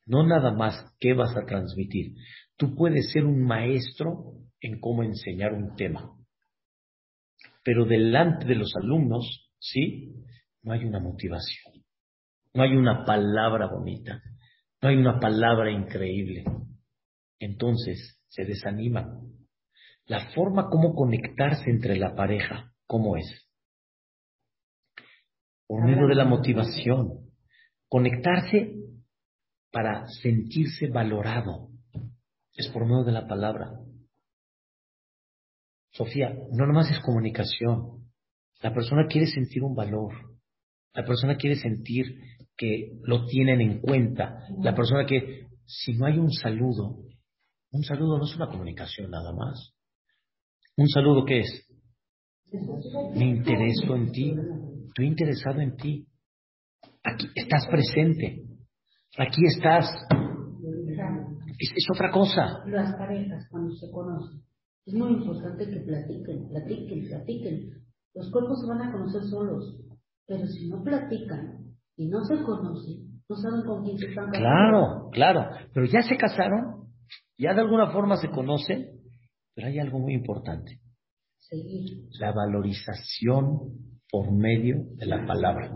no 0.08 0.26
nada 0.26 0.52
más 0.52 0.74
qué 1.00 1.14
vas 1.14 1.38
a 1.38 1.46
transmitir. 1.46 2.16
Tú 2.58 2.74
puedes 2.76 3.12
ser 3.12 3.24
un 3.24 3.44
maestro 3.44 4.34
en 4.60 4.80
cómo 4.80 5.04
enseñar 5.04 5.54
un 5.54 5.76
tema, 5.76 6.12
pero 7.64 7.86
delante 7.86 8.48
de 8.48 8.56
los 8.56 8.74
alumnos, 8.76 9.52
¿sí? 9.60 10.16
No 10.64 10.74
hay 10.74 10.84
una 10.84 11.00
motivación, 11.00 11.86
no 12.56 12.64
hay 12.64 12.76
una 12.76 13.06
palabra 13.06 13.68
bonita, 13.68 14.24
no 14.82 14.90
hay 14.90 14.96
una 14.96 15.20
palabra 15.20 15.72
increíble. 15.72 16.46
Entonces 17.38 18.20
se 18.28 18.44
desaniman. 18.44 19.22
La 20.08 20.32
forma 20.34 20.70
como 20.70 20.96
conectarse 20.96 21.70
entre 21.70 21.96
la 21.98 22.16
pareja 22.16 22.74
¿Cómo 22.88 23.18
es? 23.18 23.48
Por 25.68 25.84
medio 25.84 26.08
de 26.08 26.16
la 26.16 26.26
motivación. 26.26 27.30
Conectarse 27.90 28.74
para 29.72 30.08
sentirse 30.08 30.88
valorado. 30.88 31.70
Es 32.54 32.70
por 32.70 32.86
medio 32.86 33.04
de 33.04 33.12
la 33.12 33.28
palabra. 33.28 33.72
Sofía, 35.92 36.34
no 36.52 36.66
nomás 36.66 36.90
es 36.90 37.00
comunicación. 37.00 38.10
La 38.62 38.74
persona 38.74 39.08
quiere 39.08 39.28
sentir 39.28 39.64
un 39.64 39.76
valor. 39.76 40.14
La 40.94 41.06
persona 41.06 41.36
quiere 41.36 41.56
sentir 41.58 42.20
que 42.56 42.98
lo 43.04 43.26
tienen 43.26 43.62
en 43.62 43.82
cuenta. 43.82 44.40
La 44.60 44.74
persona 44.74 45.06
que, 45.06 45.48
si 45.66 45.94
no 45.94 46.06
hay 46.06 46.18
un 46.18 46.32
saludo, 46.32 46.98
un 47.72 47.84
saludo 47.84 48.18
no 48.18 48.26
es 48.26 48.36
una 48.36 48.48
comunicación 48.48 49.12
nada 49.12 49.34
más. 49.34 49.74
¿Un 50.76 50.88
saludo 50.88 51.26
qué 51.26 51.42
es? 51.42 51.67
Me 52.52 53.26
intereso 53.26 53.96
en 53.96 54.12
ti. 54.12 54.34
Estoy 54.88 55.06
interesado 55.06 55.60
en 55.60 55.76
ti. 55.76 56.08
Aquí 57.04 57.28
estás 57.36 57.68
presente. 57.68 58.44
Aquí 59.18 59.42
estás. 59.46 59.86
Es, 61.60 61.88
otra 61.92 62.12
cosa. 62.12 62.64
Las 62.68 62.96
parejas, 62.96 63.48
cuando 63.50 63.74
se 63.76 63.92
conocen, 63.92 64.42
es 64.86 64.94
muy 64.94 65.14
importante 65.14 65.70
que 65.70 65.80
platiquen, 65.82 66.48
platiquen, 66.50 67.08
platiquen. 67.08 67.70
Los 68.14 68.32
cuerpos 68.32 68.62
se 68.62 68.68
van 68.68 68.88
a 68.88 68.92
conocer 68.92 69.24
solos. 69.24 69.82
Pero 70.26 70.46
si 70.48 70.70
no 70.70 70.84
platican 70.84 71.76
y 71.96 72.08
no 72.08 72.24
se 72.24 72.42
conocen, 72.44 73.22
no 73.30 73.36
saben 73.36 73.66
con 73.66 73.84
quién 73.84 73.98
se 73.98 74.08
están 74.08 74.26
casando. 74.26 74.40
Claro, 74.40 75.10
claro. 75.12 75.68
Pero 75.74 75.86
ya 75.86 76.02
se 76.02 76.18
casaron, 76.18 76.88
ya 77.38 77.54
de 77.54 77.62
alguna 77.62 77.92
forma 77.92 78.18
se 78.18 78.30
conocen, 78.30 78.88
pero 79.54 79.68
hay 79.68 79.80
algo 79.80 80.00
muy 80.00 80.14
importante 80.14 80.80
la 82.20 82.32
valorización 82.32 83.60
por 84.10 84.32
medio 84.32 84.78
de 84.96 85.06
la 85.06 85.26
palabra. 85.26 85.72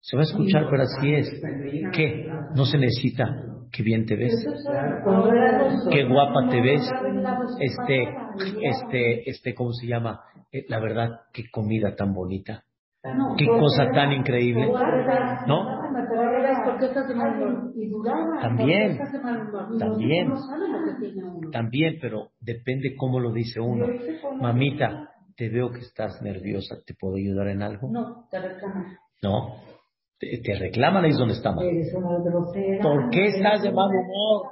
Se 0.00 0.16
va 0.16 0.22
a 0.22 0.24
escuchar, 0.24 0.66
pero 0.68 0.82
así 0.82 1.14
es. 1.14 1.30
¿Qué? 1.92 2.26
No 2.56 2.64
se 2.64 2.78
necesita. 2.78 3.24
Qué 3.70 3.82
bien 3.82 4.04
te 4.04 4.16
ves. 4.16 4.34
Qué 5.90 6.04
guapa 6.04 6.48
te 6.50 6.60
ves. 6.60 6.90
Este, 7.60 8.08
este, 8.62 9.30
este, 9.30 9.54
¿cómo 9.54 9.72
se 9.72 9.86
llama? 9.86 10.20
Eh, 10.50 10.64
la 10.68 10.80
verdad, 10.80 11.08
qué 11.32 11.44
comida 11.50 11.94
tan 11.94 12.12
bonita. 12.12 12.64
Qué 13.36 13.46
cosa 13.46 13.90
tan 13.92 14.12
increíble. 14.12 14.70
¿No? 15.46 15.82
También, 18.40 18.98
también, 19.78 20.32
también, 21.52 21.98
pero 22.00 22.30
depende 22.40 22.94
cómo 22.96 23.20
lo 23.20 23.32
dice 23.32 23.60
uno. 23.60 23.86
Mamita, 24.40 25.10
te 25.36 25.48
veo 25.48 25.70
que 25.70 25.80
estás 25.80 26.20
nerviosa, 26.22 26.76
¿te 26.86 26.94
puedo 26.94 27.16
ayudar 27.16 27.48
en 27.48 27.62
algo? 27.62 27.88
No, 27.90 28.26
te 28.30 28.40
reclaman. 28.40 28.96
No, 29.22 29.56
te, 30.18 30.54
reclaman 30.58 31.04
ahí 31.04 31.10
es 31.10 31.18
donde 31.18 31.34
está 31.34 31.52
mal. 31.52 31.66
¿Por 32.82 33.10
qué 33.10 33.26
estás 33.28 33.62
de 33.62 33.72
mal 33.72 33.90
humor? 33.90 34.50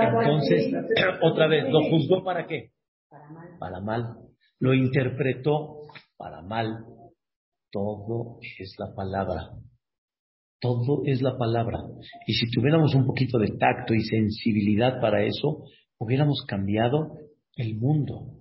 Entonces, 0.00 0.72
otra 1.22 1.46
vez, 1.48 1.64
¿lo 1.68 1.80
juzgó 1.90 2.24
para 2.24 2.46
qué? 2.46 2.70
Para 3.08 3.28
mal. 3.30 3.48
Para 3.58 3.80
mal. 3.80 4.16
Lo 4.58 4.74
interpretó 4.74 5.82
para 6.16 6.42
mal. 6.42 6.84
Todo 7.70 8.38
es 8.40 8.74
la 8.78 8.94
palabra. 8.94 9.50
Todo 10.62 11.02
es 11.04 11.20
la 11.20 11.36
palabra. 11.36 11.80
Y 12.24 12.34
si 12.34 12.48
tuviéramos 12.52 12.94
un 12.94 13.04
poquito 13.04 13.36
de 13.38 13.48
tacto 13.58 13.94
y 13.94 14.00
sensibilidad 14.00 15.00
para 15.00 15.24
eso, 15.24 15.64
hubiéramos 15.98 16.44
cambiado 16.46 17.18
el 17.56 17.76
mundo. 17.76 18.38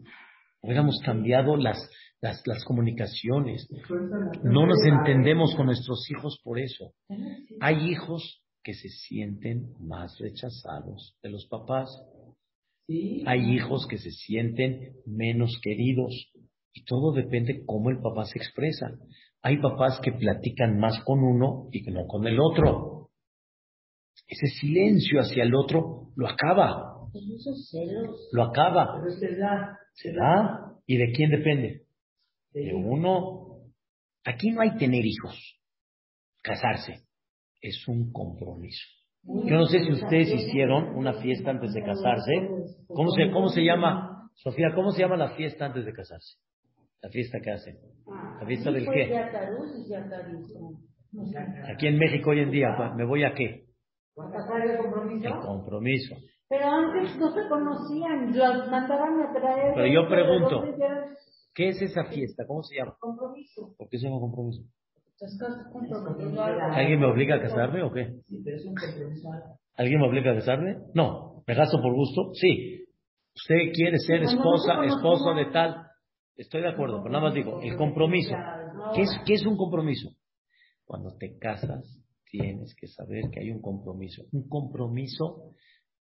Hubiéramos 0.62 1.00
cambiado 1.04 1.58
las, 1.58 1.90
las, 2.22 2.64
comunicaciones. 2.64 3.68
No 4.44 4.68
nos 4.68 4.78
entendemos 4.86 5.56
con 5.56 5.66
nuestros 5.66 6.08
hijos 6.12 6.40
por 6.44 6.60
eso. 6.60 6.94
Hay 7.60 7.90
hijos 7.90 8.44
que 8.64 8.76
se 8.76 8.90
sienten 8.90 9.74
más 9.80 10.16
rechazados 10.20 11.18
de 11.24 11.32
los 11.32 11.48
papás. 11.48 11.90
Hay 13.26 13.56
hijos 13.56 13.88
que 13.88 13.98
se 13.98 14.12
sienten 14.12 14.94
menos 15.08 15.60
queridos. 15.64 16.14
Y 16.72 16.84
todo 16.86 17.14
depende 17.14 17.64
cómo 17.66 17.90
el 17.90 18.00
papá 18.00 18.26
se 18.26 18.38
expresa. 18.38 18.92
Hay 19.44 19.58
papás 19.58 20.00
que 20.04 20.12
platican 20.12 20.78
más 20.78 21.02
con 21.04 21.24
uno 21.24 21.68
y 21.72 21.84
que 21.84 21.92
no 21.92 22.06
con 22.06 22.28
el 22.28 22.40
otro. 22.40 23.10
Ese 24.28 24.48
silencio 24.60 25.20
hacia 25.20 25.44
el 25.44 25.56
otro 25.56 26.12
lo 26.16 26.28
acaba. 26.28 27.10
Lo 28.32 28.44
acaba. 28.44 29.02
¿Se 29.94 30.14
da? 30.14 30.74
¿Y 30.86 30.98
de 30.98 31.12
quién 31.12 31.32
depende? 31.32 31.86
De 32.54 32.74
uno. 32.74 33.58
Aquí 34.24 34.52
no 34.52 34.62
hay 34.62 34.78
tener 34.78 35.04
hijos, 35.06 35.36
casarse. 36.44 37.02
Es 37.62 37.88
un 37.88 38.12
compromiso. 38.12 38.86
Yo 39.24 39.56
no 39.56 39.66
sé 39.66 39.84
si 39.84 39.92
ustedes 39.92 40.34
hicieron 40.34 40.96
una 40.96 41.14
fiesta 41.22 41.52
antes 41.52 41.74
de 41.74 41.84
casarse. 41.84 42.32
¿Cómo 42.88 43.12
se, 43.12 43.32
cómo 43.32 43.50
se 43.50 43.64
llama, 43.64 44.30
Sofía, 44.36 44.74
cómo 44.74 44.92
se 44.92 45.02
llama 45.02 45.18
la 45.18 45.36
fiesta 45.36 45.66
antes 45.66 45.86
de 45.86 45.94
casarse? 45.94 46.38
La 47.02 47.10
fiesta 47.10 47.40
que 47.40 47.52
hacen. 47.52 47.78
¿La 48.40 48.46
fiesta 48.46 48.72
del 48.72 48.86
qué? 48.86 49.18
Aquí 51.74 51.88
en 51.88 51.98
México 51.98 52.30
hoy 52.30 52.40
en 52.40 52.52
día, 52.52 52.70
¿me 52.96 53.06
voy 53.06 53.24
a 53.24 53.34
qué? 53.34 53.66
¿A 54.18 54.64
el 54.64 54.78
compromiso? 54.78 55.28
El 55.28 55.40
compromiso. 55.42 56.16
Pero 56.48 56.68
antes 56.68 57.18
no 57.18 57.32
se 57.32 57.48
conocían, 57.48 58.38
los 58.38 58.70
mandaban 58.70 59.22
a 59.22 59.34
traer. 59.34 59.74
Pero 59.74 59.88
yo 59.88 60.08
pregunto, 60.08 60.64
¿qué 61.56 61.70
es 61.70 61.82
esa 61.82 62.04
fiesta? 62.06 62.46
¿Cómo 62.46 62.62
se 62.64 62.76
llama? 62.76 62.96
Compromiso. 63.00 63.74
¿Por 63.78 63.90
qué 63.90 63.98
se 63.98 64.08
llama 64.08 64.20
compromiso? 64.20 64.64
¿Alguien 66.74 67.00
me 67.00 67.06
obliga 67.06 67.36
a 67.36 67.42
casarme 67.42 67.84
o 67.84 67.92
qué? 67.92 68.16
¿Alguien 69.78 70.02
me 70.02 70.08
obliga 70.08 70.32
a 70.32 70.36
casarme? 70.36 70.78
No. 70.94 71.44
¿Me 71.48 71.56
gasto 71.56 71.82
por 71.82 71.94
gusto? 71.94 72.32
Sí. 72.34 72.86
Usted 73.36 73.72
quiere 73.74 73.98
ser 73.98 74.24
esposa, 74.24 74.84
esposo 74.84 75.34
de 75.36 75.46
tal. 75.52 75.91
Estoy 76.42 76.62
de 76.62 76.70
acuerdo, 76.70 77.04
pero 77.04 77.14
nada 77.14 77.26
más 77.26 77.36
digo, 77.36 77.62
el 77.62 77.76
compromiso. 77.76 78.36
¿Qué 78.96 79.04
es, 79.04 79.10
¿Qué 79.28 79.34
es 79.36 79.46
un 79.46 79.56
compromiso? 79.56 80.10
Cuando 80.84 81.16
te 81.16 81.38
casas, 81.38 81.86
tienes 82.26 82.74
que 82.76 82.88
saber 82.88 83.30
que 83.32 83.42
hay 83.42 83.52
un 83.52 83.62
compromiso. 83.62 84.24
Un 84.32 84.50
compromiso 84.50 85.54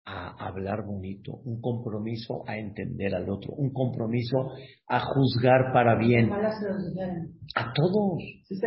a 0.06 0.48
hablar 0.48 0.86
bonito, 0.86 1.34
un 1.44 1.60
compromiso 1.60 2.44
a 2.48 2.56
entender 2.56 3.16
al 3.16 3.28
otro, 3.30 3.54
un 3.54 3.74
compromiso 3.74 4.52
a 4.88 5.00
juzgar 5.00 5.74
para 5.74 5.98
bien. 5.98 6.32
A 6.32 7.74
todos. 7.74 8.22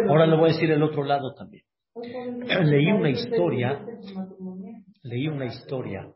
Ahora 0.09 0.27
le 0.27 0.37
voy 0.37 0.51
a 0.51 0.53
decir 0.53 0.73
el 0.73 0.83
otro 0.83 1.05
lado 1.05 1.35
también. 1.35 1.63
Leí 2.65 2.91
una 2.91 3.11
historia, 3.11 3.81
leí 5.03 5.29
una 5.29 5.47
historia, 5.47 6.13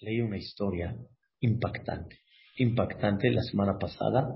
leí 0.00 0.20
una 0.20 0.38
historia 0.38 0.96
impactante, 1.40 2.16
impactante 2.56 3.30
la 3.30 3.42
semana 3.42 3.78
pasada, 3.78 4.28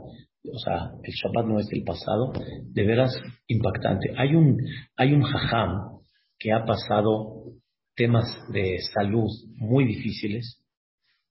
o 0.45 0.59
sea, 0.59 0.91
el 1.03 1.13
Shabbat 1.13 1.47
no 1.47 1.59
es 1.59 1.67
del 1.69 1.85
pasado, 1.85 2.33
de 2.73 2.85
veras 2.85 3.13
impactante. 3.47 4.13
Hay 4.17 4.35
un, 4.35 4.57
hay 4.97 5.13
un 5.13 5.23
jajam 5.23 6.01
que 6.39 6.53
ha 6.53 6.65
pasado 6.65 7.53
temas 7.95 8.25
de 8.53 8.79
salud 8.93 9.29
muy 9.57 9.85
difíciles, 9.85 10.61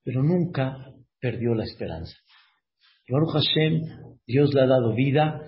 pero 0.04 0.24
nunca 0.24 0.78
perdió 1.20 1.54
la 1.54 1.66
esperanza. 1.66 2.16
Baruch 3.10 3.34
Hashem, 3.34 3.82
Dios 4.26 4.54
le 4.54 4.62
ha 4.62 4.68
dado 4.68 4.96
vida 4.96 5.42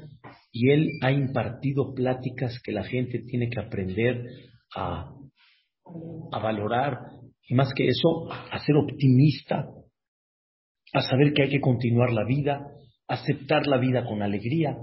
y 0.52 0.72
Él 0.72 0.90
ha 1.02 1.12
impartido 1.12 1.94
pláticas 1.94 2.60
que 2.64 2.74
la 2.74 2.84
gente 2.84 3.20
tiene 3.20 3.50
que 3.50 3.62
aprender 3.62 4.26
a, 4.76 5.14
a 6.32 6.40
valorar 6.40 7.00
y 7.48 7.56
más 7.56 7.74
que 7.74 7.88
eso, 7.88 8.32
a 8.32 8.58
ser 8.60 8.76
optimista, 8.76 9.68
a 10.94 11.02
saber 11.02 11.34
que 11.34 11.44
hay 11.44 11.50
que 11.50 11.62
continuar 11.62 12.12
la 12.12 12.26
vida, 12.26 12.68
aceptar 13.14 13.68
la 13.68 13.78
vida 13.78 14.06
con 14.06 14.22
alegría. 14.22 14.78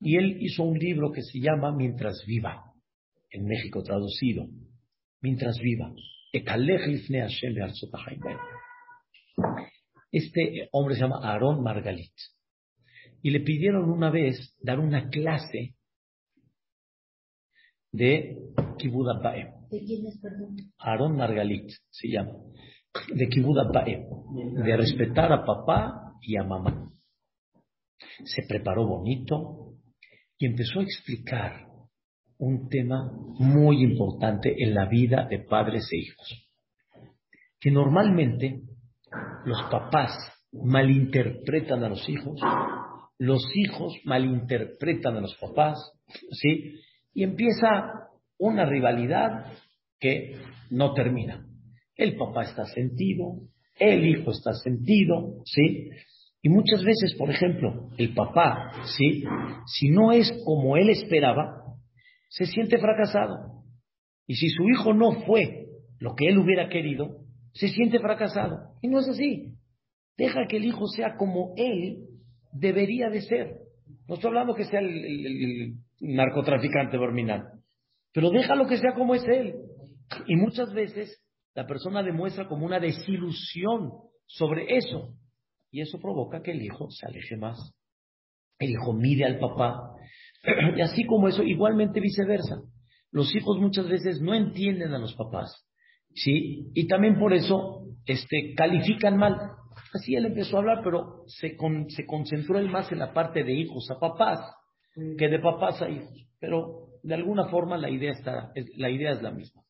Y 0.00 0.16
Él 0.16 0.38
hizo 0.40 0.62
un 0.62 0.78
libro 0.78 1.12
que 1.12 1.22
se 1.22 1.40
llama 1.40 1.72
Mientras 1.74 2.24
viva, 2.26 2.72
en 3.30 3.44
México 3.46 3.82
traducido 3.82 4.48
mientras 5.24 5.58
viva. 5.58 5.90
Este 10.12 10.68
hombre 10.70 10.94
se 10.94 11.00
llama 11.00 11.20
Aarón 11.22 11.62
Margalit. 11.62 12.12
Y 13.22 13.30
le 13.30 13.40
pidieron 13.40 13.90
una 13.90 14.10
vez 14.10 14.54
dar 14.60 14.78
una 14.78 15.08
clase 15.08 15.74
de 17.90 18.36
Kibud 18.78 19.06
¿De 19.70 19.78
quién 19.84 20.06
es, 20.06 20.20
perdón? 20.20 20.56
Aarón 20.78 21.16
Margalit 21.16 21.70
se 21.90 22.08
llama. 22.08 22.34
De 23.14 23.28
Kibud 23.28 23.56
De 24.62 24.76
respetar 24.76 25.32
a 25.32 25.44
papá 25.44 26.18
y 26.20 26.36
a 26.36 26.44
mamá. 26.44 26.92
Se 28.24 28.42
preparó 28.48 28.86
bonito 28.86 29.74
y 30.38 30.46
empezó 30.46 30.80
a 30.80 30.84
explicar 30.84 31.66
un 32.38 32.68
tema 32.68 33.10
muy 33.38 33.82
importante 33.82 34.54
en 34.62 34.74
la 34.74 34.86
vida 34.86 35.26
de 35.28 35.40
padres 35.40 35.88
e 35.92 35.98
hijos. 35.98 36.50
Que 37.60 37.70
normalmente 37.70 38.62
los 39.44 39.62
papás 39.70 40.12
malinterpretan 40.52 41.82
a 41.84 41.88
los 41.88 42.08
hijos, 42.08 42.40
los 43.18 43.44
hijos 43.54 43.94
malinterpretan 44.04 45.16
a 45.16 45.20
los 45.20 45.34
papás, 45.36 45.78
¿sí? 46.30 46.80
Y 47.12 47.22
empieza 47.22 48.10
una 48.38 48.66
rivalidad 48.66 49.52
que 49.98 50.36
no 50.70 50.92
termina. 50.92 51.46
El 51.96 52.16
papá 52.16 52.42
está 52.42 52.64
sentido, 52.66 53.40
el 53.78 54.06
hijo 54.06 54.32
está 54.32 54.52
sentido, 54.52 55.42
¿sí? 55.44 55.90
Y 56.44 56.50
muchas 56.50 56.84
veces, 56.84 57.14
por 57.16 57.30
ejemplo, 57.30 57.88
el 57.96 58.12
papá, 58.12 58.70
¿sí? 58.98 59.24
Si 59.64 59.88
no 59.88 60.12
es 60.12 60.30
como 60.44 60.76
él 60.76 60.90
esperaba, 60.90 61.78
se 62.28 62.44
siente 62.44 62.76
fracasado. 62.76 63.62
Y 64.26 64.34
si 64.34 64.50
su 64.50 64.62
hijo 64.68 64.92
no 64.92 65.22
fue 65.24 65.68
lo 66.00 66.14
que 66.14 66.26
él 66.26 66.36
hubiera 66.36 66.68
querido, 66.68 67.22
se 67.54 67.68
siente 67.68 67.98
fracasado. 67.98 68.58
Y 68.82 68.88
no 68.88 69.00
es 69.00 69.08
así. 69.08 69.54
Deja 70.18 70.46
que 70.46 70.58
el 70.58 70.66
hijo 70.66 70.86
sea 70.86 71.16
como 71.16 71.54
él 71.56 72.08
debería 72.52 73.08
de 73.08 73.22
ser. 73.22 73.60
No 74.06 74.16
estoy 74.16 74.28
hablando 74.28 74.54
que 74.54 74.66
sea 74.66 74.80
el, 74.80 75.76
narcotraficante 75.98 76.98
terminal, 76.98 77.52
pero 78.12 78.28
déjalo 78.28 78.66
que 78.66 78.76
sea 78.76 78.92
como 78.92 79.14
es 79.14 79.24
él. 79.26 79.54
Y 80.26 80.36
muchas 80.36 80.74
veces 80.74 81.24
la 81.54 81.66
persona 81.66 82.02
demuestra 82.02 82.46
como 82.46 82.66
una 82.66 82.80
desilusión 82.80 83.92
sobre 84.26 84.76
eso. 84.76 85.14
Y 85.74 85.80
eso 85.80 85.98
provoca 85.98 86.40
que 86.40 86.52
el 86.52 86.62
hijo 86.62 86.88
se 86.88 87.04
aleje 87.04 87.36
más. 87.36 87.58
El 88.60 88.70
hijo 88.70 88.92
mide 88.92 89.24
al 89.24 89.40
papá, 89.40 89.96
y 90.76 90.80
así 90.80 91.04
como 91.04 91.26
eso, 91.26 91.42
igualmente 91.42 91.98
viceversa. 91.98 92.62
Los 93.10 93.34
hijos 93.34 93.58
muchas 93.58 93.88
veces 93.88 94.20
no 94.20 94.34
entienden 94.34 94.94
a 94.94 95.00
los 95.00 95.16
papás, 95.16 95.66
¿sí? 96.14 96.70
Y 96.74 96.86
también 96.86 97.18
por 97.18 97.32
eso 97.32 97.88
este, 98.06 98.54
califican 98.54 99.16
mal. 99.16 99.36
Así 99.92 100.14
él 100.14 100.26
empezó 100.26 100.54
a 100.54 100.60
hablar, 100.60 100.80
pero 100.84 101.24
se, 101.26 101.56
se 101.88 102.06
concentró 102.06 102.60
él 102.60 102.70
más 102.70 102.92
en 102.92 103.00
la 103.00 103.12
parte 103.12 103.42
de 103.42 103.54
hijos 103.54 103.90
a 103.90 103.98
papás 103.98 104.38
que 105.18 105.26
de 105.26 105.40
papás 105.40 105.82
a 105.82 105.90
hijos. 105.90 106.24
Pero 106.38 106.86
de 107.02 107.14
alguna 107.16 107.48
forma 107.48 107.76
la 107.78 107.90
idea, 107.90 108.12
está, 108.12 108.52
la 108.76 108.90
idea 108.90 109.10
es 109.10 109.22
la 109.22 109.32
misma. 109.32 109.62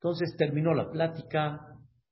Entonces 0.00 0.34
terminó 0.36 0.74
la 0.74 0.90
plática, 0.90 1.60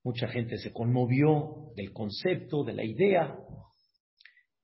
mucha 0.04 0.28
gente 0.28 0.58
se 0.58 0.72
conmovió 0.72 1.72
del 1.76 1.92
concepto, 1.92 2.64
de 2.64 2.72
la 2.72 2.84
idea, 2.84 3.36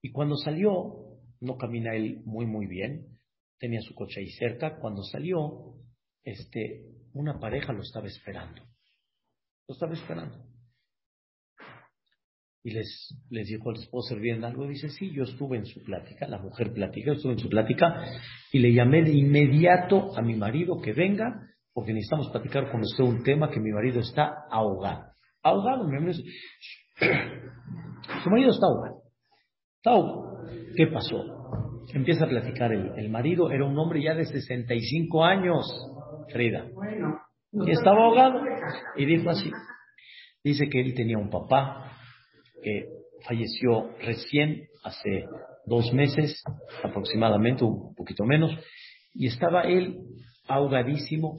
y 0.02 0.10
cuando 0.10 0.36
salió 0.36 1.08
no 1.40 1.56
camina 1.56 1.94
él 1.94 2.22
muy, 2.24 2.46
muy 2.46 2.66
bien, 2.66 3.18
tenía 3.58 3.80
su 3.80 3.94
coche 3.94 4.20
ahí 4.20 4.30
cerca, 4.30 4.78
cuando 4.78 5.02
salió, 5.02 5.74
este, 6.24 6.84
una 7.12 7.38
pareja 7.38 7.72
lo 7.72 7.82
estaba 7.82 8.06
esperando, 8.06 8.62
lo 9.68 9.74
estaba 9.74 9.92
esperando. 9.92 10.44
Y 12.64 12.72
les, 12.72 13.14
les 13.30 13.48
dijo, 13.48 13.70
¿les 13.72 13.86
puedo 13.88 14.02
servir 14.02 14.44
algo? 14.44 14.66
dice, 14.66 14.88
sí, 14.90 15.12
yo 15.12 15.22
estuve 15.22 15.58
en 15.58 15.66
su 15.66 15.82
plática, 15.84 16.26
la 16.26 16.38
mujer 16.38 16.72
platica, 16.72 17.12
estuve 17.12 17.34
en 17.34 17.38
su 17.38 17.48
plática, 17.48 18.04
y 18.52 18.58
le 18.58 18.72
llamé 18.72 19.02
de 19.04 19.12
inmediato 19.12 20.16
a 20.16 20.22
mi 20.22 20.34
marido 20.34 20.80
que 20.80 20.92
venga, 20.92 21.48
porque 21.72 21.92
necesitamos 21.92 22.30
platicar 22.30 22.70
con 22.70 22.80
usted 22.80 23.04
un 23.04 23.22
tema 23.22 23.50
que 23.50 23.60
mi 23.60 23.70
marido 23.70 24.00
está 24.00 24.44
ahogado. 24.50 25.07
Ahogado, 25.42 25.84
mi 25.84 25.98
marido. 25.98 26.22
Su 28.22 28.30
marido 28.30 28.50
está 28.50 28.66
ahogado. 28.66 29.02
Está 29.76 29.90
ahogado. 29.90 30.28
¿Qué 30.76 30.86
pasó? 30.88 31.24
Empieza 31.94 32.24
a 32.24 32.28
platicar 32.28 32.72
el, 32.72 33.08
marido, 33.08 33.50
era 33.50 33.64
un 33.64 33.78
hombre 33.78 34.02
ya 34.02 34.14
de 34.14 34.26
65 34.26 35.24
años, 35.24 35.64
Frida. 36.32 36.66
Y 37.52 37.70
estaba 37.70 38.04
ahogado. 38.04 38.40
Y 38.96 39.06
dijo 39.06 39.30
así. 39.30 39.50
Dice 40.44 40.68
que 40.68 40.80
él 40.80 40.94
tenía 40.94 41.18
un 41.18 41.30
papá 41.30 41.92
que 42.62 42.84
falleció 43.26 43.90
recién, 44.00 44.66
hace 44.84 45.24
dos 45.66 45.92
meses 45.92 46.42
aproximadamente, 46.82 47.64
un 47.64 47.94
poquito 47.94 48.24
menos, 48.24 48.52
y 49.14 49.26
estaba 49.26 49.62
él 49.62 49.98
ahogadísimo, 50.46 51.38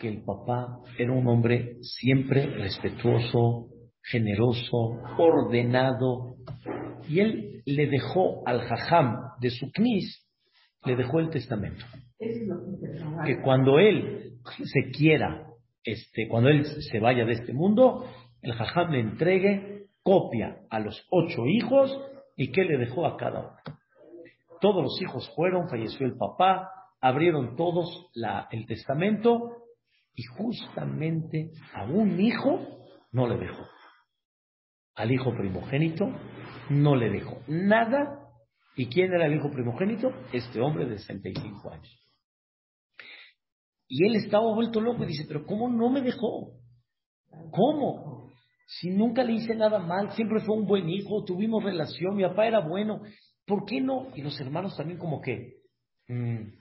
que 0.00 0.08
el 0.08 0.24
papá 0.24 0.80
era 0.98 1.12
un 1.12 1.26
hombre 1.28 1.76
siempre 1.82 2.46
respetuoso, 2.46 3.68
generoso, 4.02 4.98
ordenado, 5.18 6.36
y 7.08 7.20
él 7.20 7.62
le 7.66 7.86
dejó 7.86 8.42
al 8.46 8.62
jajam 8.62 9.18
de 9.40 9.50
su 9.50 9.70
knis, 9.70 10.26
le 10.84 10.96
dejó 10.96 11.20
el 11.20 11.28
testamento. 11.28 11.84
Que 12.18 13.40
cuando 13.42 13.78
él 13.78 14.32
se 14.64 14.90
quiera, 14.90 15.46
este, 15.84 16.26
cuando 16.28 16.48
él 16.48 16.64
se 16.64 16.98
vaya 16.98 17.24
de 17.26 17.32
este 17.32 17.52
mundo, 17.52 18.06
el 18.40 18.54
jajam 18.54 18.92
le 18.92 19.00
entregue 19.00 19.86
copia 20.02 20.60
a 20.70 20.80
los 20.80 21.06
ocho 21.10 21.46
hijos 21.46 21.96
y 22.36 22.50
que 22.52 22.64
le 22.64 22.78
dejó 22.78 23.06
a 23.06 23.18
cada 23.18 23.40
uno. 23.40 23.76
Todos 24.62 24.82
los 24.82 25.02
hijos 25.02 25.30
fueron, 25.36 25.68
falleció 25.68 26.06
el 26.06 26.16
papá, 26.16 26.70
abrieron 27.00 27.56
todos 27.56 28.10
la, 28.14 28.48
el 28.50 28.66
testamento 28.66 29.56
Y 30.14 30.22
justamente 30.24 31.50
a 31.74 31.84
un 31.84 32.20
hijo 32.20 32.58
no 33.12 33.28
le 33.28 33.38
dejó. 33.38 33.66
Al 34.94 35.12
hijo 35.12 35.32
primogénito 35.36 36.06
no 36.68 36.96
le 36.96 37.10
dejó 37.10 37.42
nada. 37.46 38.18
¿Y 38.76 38.86
quién 38.86 39.12
era 39.12 39.26
el 39.26 39.34
hijo 39.34 39.50
primogénito? 39.50 40.10
Este 40.32 40.60
hombre 40.60 40.86
de 40.86 40.98
65 40.98 41.72
años. 41.72 42.00
Y 43.88 44.06
él 44.06 44.16
estaba 44.16 44.54
vuelto 44.54 44.80
loco 44.80 45.02
y 45.02 45.08
dice, 45.08 45.24
pero 45.26 45.44
¿cómo 45.44 45.68
no 45.68 45.90
me 45.90 46.00
dejó? 46.00 46.52
¿Cómo? 47.50 48.30
Si 48.66 48.88
nunca 48.90 49.24
le 49.24 49.32
hice 49.32 49.56
nada 49.56 49.80
mal, 49.80 50.12
siempre 50.12 50.40
fue 50.40 50.56
un 50.56 50.64
buen 50.64 50.88
hijo, 50.88 51.24
tuvimos 51.24 51.64
relación, 51.64 52.14
mi 52.14 52.22
papá 52.22 52.46
era 52.46 52.60
bueno, 52.60 53.02
¿por 53.44 53.64
qué 53.64 53.80
no? 53.80 54.12
Y 54.14 54.22
los 54.22 54.40
hermanos 54.40 54.76
también 54.76 54.98
como 54.98 55.20
que, 55.20 55.56
mm, 56.06 56.52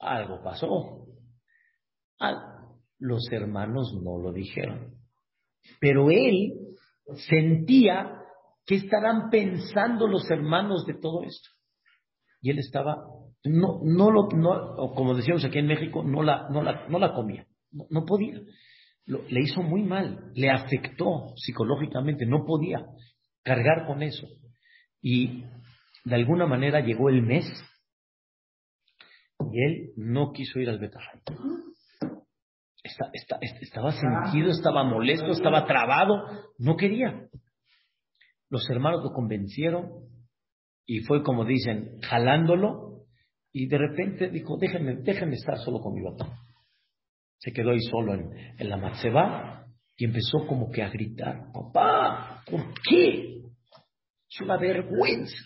algo 0.00 0.42
pasó. 0.42 1.06
Los 2.98 3.28
hermanos 3.32 3.92
no 4.02 4.18
lo 4.18 4.32
dijeron. 4.32 4.94
Pero 5.80 6.10
él 6.10 6.52
sentía 7.28 8.18
que 8.66 8.76
estarán 8.76 9.30
pensando 9.30 10.06
los 10.06 10.30
hermanos 10.30 10.86
de 10.86 10.94
todo 10.94 11.22
esto. 11.24 11.50
Y 12.40 12.50
él 12.50 12.58
estaba, 12.58 13.04
no, 13.44 13.80
no 13.82 14.10
lo, 14.10 14.28
no, 14.28 14.92
como 14.94 15.14
decíamos 15.14 15.44
aquí 15.44 15.58
en 15.58 15.66
México, 15.66 16.02
no 16.02 16.22
la, 16.22 16.48
no 16.50 16.62
la, 16.62 16.86
no 16.88 16.98
la 16.98 17.12
comía, 17.14 17.46
no, 17.70 18.04
podía. 18.04 18.40
le 19.06 19.40
hizo 19.40 19.62
muy 19.62 19.82
mal, 19.82 20.32
le 20.34 20.50
afectó 20.50 21.34
psicológicamente, 21.36 22.26
no 22.26 22.44
podía 22.44 22.84
cargar 23.44 23.86
con 23.86 24.02
eso. 24.02 24.26
Y 25.00 25.44
de 26.04 26.14
alguna 26.14 26.46
manera 26.46 26.80
llegó 26.80 27.08
el 27.08 27.22
mes 27.22 27.44
y 29.52 29.64
él 29.64 29.92
no 29.96 30.32
quiso 30.32 30.58
ir 30.58 30.68
al 30.68 30.78
Betahai. 30.78 31.20
Estaba 32.82 33.92
sentido, 33.92 34.50
estaba 34.50 34.84
molesto, 34.84 35.30
estaba 35.30 35.64
trabado, 35.66 36.14
no 36.58 36.76
quería. 36.76 37.28
Los 38.50 38.68
hermanos 38.68 39.02
lo 39.02 39.12
convencieron 39.12 39.90
y 40.86 41.00
fue 41.00 41.22
como 41.22 41.44
dicen, 41.44 41.98
jalándolo 42.02 43.06
y 43.52 43.66
de 43.66 43.78
repente 43.78 44.28
dijo, 44.30 44.56
déjenme, 44.58 44.96
déjenme 44.96 45.36
estar 45.36 45.58
solo 45.58 45.80
con 45.80 45.94
mi 45.94 46.02
papá. 46.02 46.38
Se 47.38 47.52
quedó 47.52 47.70
ahí 47.70 47.80
solo 47.80 48.14
en, 48.14 48.30
en 48.58 48.68
la 48.68 48.76
matzeba 48.76 49.66
y 49.96 50.04
empezó 50.04 50.46
como 50.46 50.70
que 50.70 50.82
a 50.82 50.88
gritar, 50.88 51.52
papá, 51.52 52.42
¿por 52.50 52.74
qué? 52.88 53.42
Es 54.30 54.40
una 54.40 54.56
vergüenza. 54.56 55.36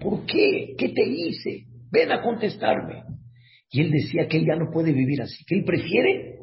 ¿Por 0.00 0.24
qué? 0.26 0.74
¿Qué 0.78 0.88
te 0.88 1.06
hice? 1.06 1.66
Ven 1.90 2.10
a 2.10 2.22
contestarme. 2.22 3.04
Y 3.70 3.82
él 3.82 3.90
decía 3.90 4.26
que 4.28 4.38
él 4.38 4.46
ya 4.46 4.56
no 4.56 4.70
puede 4.72 4.92
vivir 4.92 5.20
así, 5.20 5.44
que 5.46 5.56
él 5.56 5.64
prefiere 5.64 6.33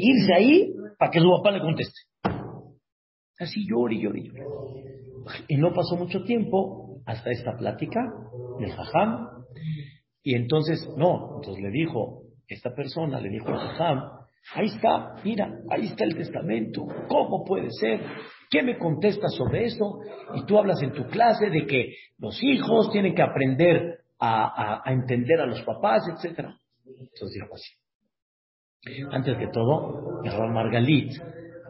irse 0.00 0.34
ahí 0.34 0.74
para 0.98 1.10
que 1.10 1.20
su 1.20 1.30
papá 1.30 1.50
le 1.52 1.60
conteste. 1.60 2.00
Así 3.38 3.66
llore 3.66 3.94
y 3.94 4.02
llore 4.02 4.22
y 5.48 5.56
no 5.56 5.72
pasó 5.72 5.96
mucho 5.96 6.22
tiempo 6.24 7.00
hasta 7.06 7.30
esta 7.30 7.56
plática 7.56 8.00
del 8.58 8.72
jajam. 8.72 9.28
Y 10.22 10.34
entonces, 10.34 10.88
no, 10.96 11.36
entonces 11.36 11.62
le 11.62 11.70
dijo, 11.70 12.22
esta 12.46 12.74
persona 12.74 13.20
le 13.20 13.30
dijo 13.30 13.48
al 13.48 13.58
jajam, 13.58 14.02
ahí 14.54 14.66
está, 14.66 15.14
mira, 15.24 15.50
ahí 15.70 15.86
está 15.86 16.04
el 16.04 16.14
testamento, 16.14 16.86
¿cómo 17.08 17.44
puede 17.44 17.70
ser? 17.70 18.00
¿Qué 18.50 18.62
me 18.62 18.78
contestas 18.78 19.34
sobre 19.34 19.64
eso? 19.64 20.00
Y 20.34 20.44
tú 20.44 20.58
hablas 20.58 20.82
en 20.82 20.92
tu 20.92 21.06
clase 21.06 21.50
de 21.50 21.66
que 21.66 21.94
los 22.18 22.42
hijos 22.42 22.90
tienen 22.90 23.14
que 23.14 23.22
aprender 23.22 24.00
a, 24.18 24.82
entender 24.86 25.40
a 25.40 25.46
los 25.46 25.62
papás, 25.62 26.02
etc. 26.08 26.48
Entonces 26.84 27.32
dijo 27.34 27.54
así. 27.54 27.79
Antes 29.10 29.36
que 29.36 29.48
todo, 29.48 30.22
el 30.24 30.52
Margalit 30.52 31.12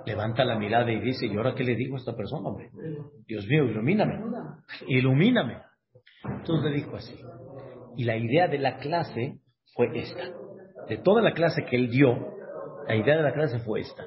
levanta 0.07 0.45
la 0.45 0.59
mirada 0.59 0.91
y 0.93 1.01
dice, 1.01 1.27
¿y 1.27 1.37
ahora 1.37 1.55
qué 1.55 1.65
le 1.65 1.75
digo 1.75 1.97
a 1.97 1.99
esta 1.99 2.17
persona, 2.17 2.49
hombre? 2.49 2.71
Dios 3.27 3.47
mío, 3.47 3.65
ilumíname, 3.65 4.21
ilumíname. 4.87 5.59
Entonces 6.25 6.71
le 6.71 6.77
dijo 6.77 6.97
así. 6.97 7.15
Y 7.97 8.05
la 8.05 8.17
idea 8.17 8.49
de 8.49 8.59
la 8.59 8.79
clase 8.79 9.41
fue 9.75 9.91
esta. 9.95 10.23
De 10.89 10.99
toda 10.99 11.21
la 11.23 11.33
clase 11.33 11.65
que 11.65 11.77
él 11.77 11.91
dio, 11.91 12.17
la 12.87 12.97
idea 12.97 13.17
de 13.17 13.23
la 13.23 13.33
clase 13.33 13.59
fue 13.61 13.81
esta. 13.81 14.05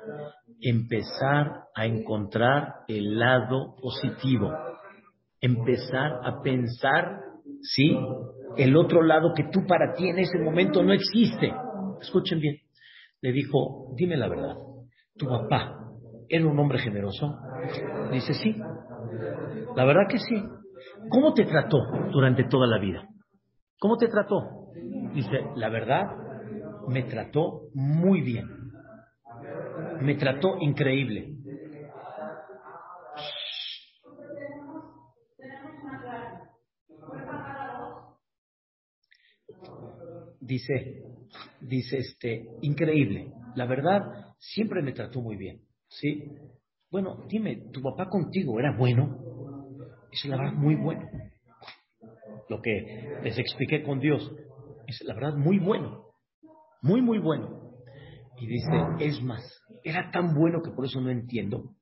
Empezar 0.61 1.65
a 1.75 1.85
encontrar 1.85 2.73
el 2.87 3.19
lado 3.19 3.75
positivo. 3.81 4.51
Empezar 5.41 6.19
a 6.23 6.41
pensar 6.41 7.19
¿sí? 7.63 7.97
El 8.57 8.75
otro 8.75 9.01
lado 9.01 9.33
que 9.35 9.45
tú 9.51 9.65
para 9.67 9.93
ti 9.93 10.07
en 10.07 10.19
ese 10.19 10.37
momento 10.39 10.83
no 10.83 10.93
existe. 10.93 11.53
Escuchen 12.01 12.39
bien. 12.39 12.57
Le 13.23 13.31
dijo, 13.31 13.87
dime 13.95 14.17
la 14.17 14.27
verdad, 14.27 14.57
¿tu 15.15 15.25
papá 15.29 15.79
era 16.27 16.45
un 16.45 16.59
hombre 16.59 16.77
generoso? 16.79 17.33
Dice, 18.11 18.33
sí. 18.33 18.53
La 19.77 19.85
verdad 19.85 20.09
que 20.09 20.19
sí. 20.19 20.43
¿Cómo 21.09 21.33
te 21.33 21.45
trató 21.45 21.77
durante 22.11 22.43
toda 22.43 22.67
la 22.67 22.79
vida? 22.79 23.07
¿Cómo 23.79 23.95
te 23.95 24.09
trató? 24.09 24.73
Dice, 25.13 25.51
la 25.55 25.69
verdad, 25.69 26.03
me 26.89 27.03
trató 27.03 27.69
muy 27.73 28.19
bien. 28.19 28.45
Me 30.01 30.15
trató 30.15 30.57
increíble. 30.59 31.37
dice, 40.45 41.01
dice 41.67 41.97
este, 41.97 42.45
increíble. 42.61 43.31
La 43.55 43.65
verdad, 43.65 44.01
siempre 44.39 44.81
me 44.81 44.93
trató 44.93 45.21
muy 45.21 45.35
bien. 45.35 45.61
¿Sí? 45.87 46.23
Bueno, 46.89 47.25
dime, 47.27 47.69
¿tu 47.71 47.81
papá 47.81 48.07
contigo 48.09 48.59
era 48.59 48.75
bueno? 48.77 49.17
Es 50.11 50.25
la 50.25 50.37
verdad 50.37 50.53
muy 50.53 50.75
bueno. 50.75 51.07
Lo 52.49 52.61
que 52.61 53.19
les 53.23 53.37
expliqué 53.37 53.83
con 53.83 53.99
Dios 53.99 54.31
es 54.87 55.01
la 55.05 55.13
verdad 55.13 55.35
muy 55.35 55.59
bueno. 55.59 56.05
Muy, 56.81 57.01
muy 57.01 57.19
bueno. 57.19 57.63
Y 58.39 58.47
dice, 58.47 58.71
es 58.99 59.21
más, 59.23 59.41
era 59.83 60.11
tan 60.11 60.33
bueno 60.33 60.61
que 60.61 60.71
por 60.71 60.85
eso 60.85 60.99
no 60.99 61.09
entiendo 61.09 61.75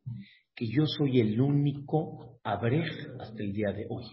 que 0.56 0.68
yo 0.68 0.86
soy 0.86 1.20
el 1.20 1.40
único 1.42 2.40
abrej 2.44 2.86
hasta 3.20 3.42
el 3.42 3.54
día 3.54 3.72
de 3.72 3.88
hoy. 3.90 4.06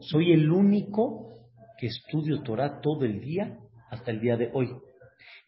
Soy 0.00 0.32
el 0.32 0.50
único 0.50 1.34
que 1.78 1.86
estudio 1.86 2.42
Torah 2.42 2.80
todo 2.80 3.04
el 3.04 3.20
día 3.20 3.58
hasta 3.90 4.10
el 4.10 4.20
día 4.20 4.36
de 4.36 4.50
hoy. 4.52 4.70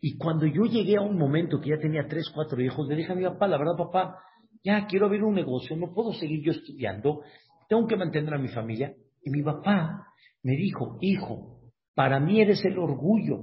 Y 0.01 0.17
cuando 0.17 0.47
yo 0.47 0.65
llegué 0.65 0.97
a 0.97 1.03
un 1.03 1.19
momento 1.19 1.61
que 1.61 1.71
ya 1.71 1.79
tenía 1.79 2.07
tres, 2.09 2.31
cuatro 2.35 2.61
hijos, 2.63 2.89
le 2.89 2.97
dije 2.97 3.13
a 3.13 3.15
mi 3.15 3.25
papá, 3.25 3.47
la 3.49 3.59
verdad 3.59 3.77
papá, 3.77 4.19
ya 4.65 4.87
quiero 4.87 5.07
abrir 5.07 5.23
un 5.23 5.35
negocio, 5.35 5.77
no 5.77 5.93
puedo 5.93 6.13
seguir 6.13 6.43
yo 6.45 6.53
estudiando, 6.53 7.23
tengo 7.69 7.87
que 7.87 7.97
mantener 7.97 8.35
a 8.35 8.39
mi 8.39 8.49
familia. 8.49 8.95
Y 9.23 9.31
mi 9.31 9.43
papá 9.43 10.07
me 10.43 10.53
dijo, 10.53 10.97
hijo, 11.01 11.61
para 11.95 12.19
mí 12.19 12.41
eres 12.41 12.65
el 12.65 12.79
orgullo, 12.79 13.41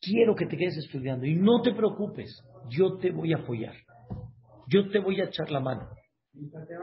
quiero 0.00 0.34
que 0.34 0.46
te 0.46 0.56
quedes 0.56 0.76
estudiando 0.76 1.26
y 1.26 1.34
no 1.34 1.62
te 1.62 1.72
preocupes, 1.72 2.42
yo 2.68 2.98
te 2.98 3.10
voy 3.10 3.32
a 3.32 3.38
apoyar, 3.38 3.74
yo 4.68 4.88
te 4.90 4.98
voy 4.98 5.20
a 5.20 5.24
echar 5.24 5.50
la 5.50 5.60
mano. 5.60 5.88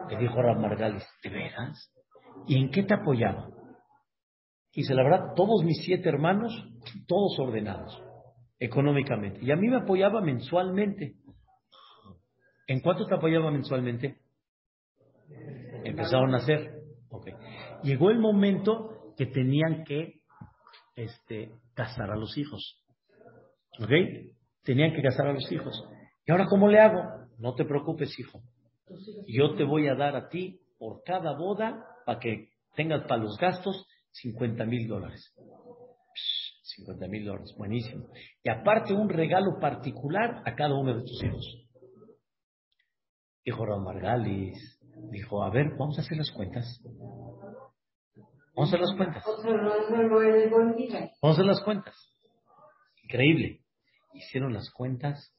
Le 0.10 0.18
dijo 0.18 0.42
Ram 0.42 0.62
Margalis, 0.62 1.06
¿de 1.24 1.30
veras? 1.30 1.92
¿Y 2.48 2.58
en 2.58 2.70
qué 2.70 2.84
te 2.84 2.94
apoyaba? 2.94 3.50
Dice, 4.78 4.94
la 4.94 5.02
verdad, 5.02 5.34
todos 5.36 5.64
mis 5.64 5.84
siete 5.84 6.08
hermanos, 6.08 6.54
todos 7.08 7.40
ordenados, 7.40 8.00
económicamente. 8.60 9.40
Y 9.42 9.50
a 9.50 9.56
mí 9.56 9.70
me 9.70 9.78
apoyaba 9.78 10.22
mensualmente. 10.22 11.16
¿En 12.68 12.82
cuánto 12.82 13.08
te 13.08 13.16
apoyaba 13.16 13.50
mensualmente? 13.50 14.20
Empezaron 15.84 16.36
a 16.36 16.38
hacer. 16.38 16.76
Okay. 17.10 17.34
Llegó 17.82 18.12
el 18.12 18.20
momento 18.20 19.16
que 19.18 19.26
tenían 19.26 19.84
que 19.84 20.22
este, 20.96 21.54
casar 21.74 22.12
a 22.12 22.16
los 22.16 22.38
hijos. 22.38 22.86
¿Ok? 23.80 23.90
Tenían 24.62 24.94
que 24.94 25.02
casar 25.02 25.26
a 25.26 25.34
los 25.34 25.52
hijos. 25.52 25.90
¿Y 26.24 26.32
ahora 26.32 26.46
cómo 26.46 26.68
le 26.68 26.80
hago? 26.80 27.02
No 27.40 27.56
te 27.56 27.66
preocupes, 27.66 28.14
hijo. 28.20 28.44
Yo 29.26 29.56
te 29.56 29.64
voy 29.64 29.88
a 29.88 29.96
dar 29.96 30.16
a 30.16 30.30
ti 30.30 30.62
por 30.78 31.02
cada 31.04 31.36
boda 31.36 31.84
para 32.06 32.20
que 32.20 32.52
tengas 32.76 33.08
para 33.08 33.24
los 33.24 33.40
gastos 33.40 33.87
50 34.22 34.66
mil 34.66 34.88
dólares. 34.88 35.34
50 36.64 37.08
mil 37.08 37.26
dólares, 37.26 37.54
buenísimo. 37.58 38.10
Y 38.44 38.50
aparte 38.50 38.94
un 38.94 39.10
regalo 39.10 39.60
particular 39.60 40.42
a 40.46 40.56
cada 40.56 40.76
uno 40.76 40.96
de 40.96 41.02
tus 41.02 41.24
hijos. 41.24 41.68
Dijo 43.46 43.66
Ron 43.66 43.84
Margalis, 43.84 44.80
dijo, 45.12 45.44
a 45.44 45.50
ver, 45.50 45.70
vamos 45.78 45.98
a 45.98 46.02
hacer 46.02 46.18
las 46.18 46.32
cuentas. 46.32 46.82
Vamos 48.56 48.74
a 48.74 48.76
hacer 48.76 48.80
las 48.80 48.96
cuentas. 48.96 49.24
Vamos 51.22 51.38
a 51.38 51.42
hacer 51.42 51.46
las 51.46 51.62
cuentas. 51.64 51.96
Increíble. 53.04 53.62
Hicieron 54.14 54.54
las 54.54 54.72
cuentas, 54.72 55.34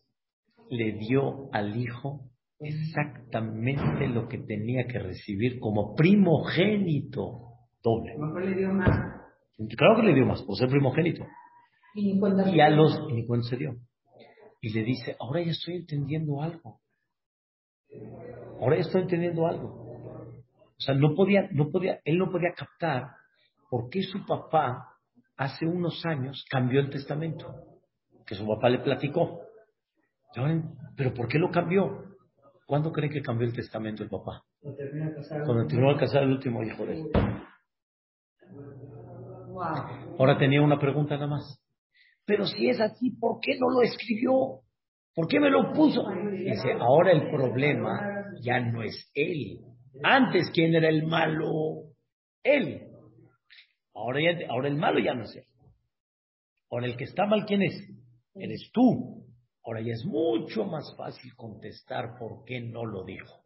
le 0.70 0.92
dio 0.92 1.50
al 1.52 1.76
hijo 1.76 2.30
exactamente 2.60 4.08
lo 4.08 4.28
que 4.28 4.38
tenía 4.38 4.86
que 4.86 4.98
recibir 4.98 5.58
como 5.60 5.94
primogénito 5.94 7.47
doble. 7.82 8.14
le 8.44 8.54
dio 8.54 8.72
más. 8.72 9.18
Claro 9.76 9.96
que 9.96 10.02
le 10.06 10.14
dio 10.14 10.26
más, 10.26 10.42
por 10.42 10.56
ser 10.56 10.68
primogénito. 10.68 11.24
Y 11.94 12.60
a 12.60 12.70
los, 12.70 13.00
y 13.08 13.12
ni 13.12 13.26
cuenta 13.26 13.48
se 13.48 13.56
dio. 13.56 13.76
Y 14.60 14.70
le 14.72 14.84
dice, 14.84 15.16
ahora 15.18 15.42
ya 15.42 15.50
estoy 15.50 15.76
entendiendo 15.76 16.42
algo. 16.42 16.80
Ahora 18.60 18.76
ya 18.76 18.82
estoy 18.82 19.02
entendiendo 19.02 19.46
algo. 19.46 19.88
O 20.78 20.80
sea, 20.80 20.94
no 20.94 21.14
podía, 21.14 21.48
no 21.52 21.70
podía, 21.70 22.00
él 22.04 22.18
no 22.18 22.30
podía 22.30 22.52
captar 22.56 23.10
por 23.68 23.88
qué 23.88 24.02
su 24.02 24.24
papá 24.24 24.94
hace 25.36 25.66
unos 25.66 26.04
años 26.06 26.44
cambió 26.50 26.80
el 26.80 26.90
testamento. 26.90 27.52
Que 28.26 28.34
su 28.34 28.46
papá 28.46 28.68
le 28.68 28.78
platicó. 28.80 29.40
Pero 30.96 31.14
¿por 31.14 31.28
qué 31.28 31.38
lo 31.38 31.50
cambió? 31.50 32.04
¿Cuándo 32.66 32.92
creen 32.92 33.12
que 33.12 33.22
cambió 33.22 33.46
el 33.46 33.54
testamento 33.54 34.02
el 34.02 34.10
papá? 34.10 34.44
Cuando 34.60 35.66
terminó 35.66 35.92
de 35.94 35.98
casar 35.98 36.22
el 36.24 36.32
último 36.32 36.62
hijo 36.62 36.84
de 36.84 37.00
él. 37.00 37.10
Ahora 40.18 40.38
tenía 40.38 40.62
una 40.62 40.78
pregunta 40.78 41.14
nada 41.14 41.26
más. 41.26 41.60
Pero 42.24 42.46
si 42.46 42.68
es 42.68 42.80
así, 42.80 43.10
¿por 43.18 43.40
qué 43.40 43.58
no 43.58 43.70
lo 43.70 43.82
escribió? 43.82 44.60
¿Por 45.14 45.26
qué 45.28 45.40
me 45.40 45.50
lo 45.50 45.72
puso? 45.72 46.02
Dice, 46.30 46.72
ahora 46.78 47.12
el 47.12 47.30
problema 47.30 48.00
ya 48.42 48.60
no 48.60 48.82
es 48.82 49.10
él. 49.14 49.60
Antes, 50.02 50.50
¿quién 50.52 50.74
era 50.74 50.88
el 50.88 51.06
malo? 51.06 51.84
Él. 52.42 52.82
Ahora, 53.94 54.20
ya, 54.20 54.46
ahora 54.48 54.68
el 54.68 54.76
malo 54.76 55.00
ya 55.00 55.14
no 55.14 55.24
es 55.24 55.34
él. 55.34 55.44
Ahora 56.70 56.86
el 56.86 56.96
que 56.96 57.04
está 57.04 57.26
mal, 57.26 57.44
¿quién 57.46 57.62
es? 57.62 57.74
Eres 58.34 58.70
tú. 58.72 59.24
Ahora 59.64 59.80
ya 59.80 59.92
es 59.92 60.04
mucho 60.04 60.64
más 60.64 60.94
fácil 60.96 61.34
contestar 61.34 62.16
por 62.18 62.44
qué 62.44 62.60
no 62.60 62.84
lo 62.84 63.04
dijo. 63.04 63.42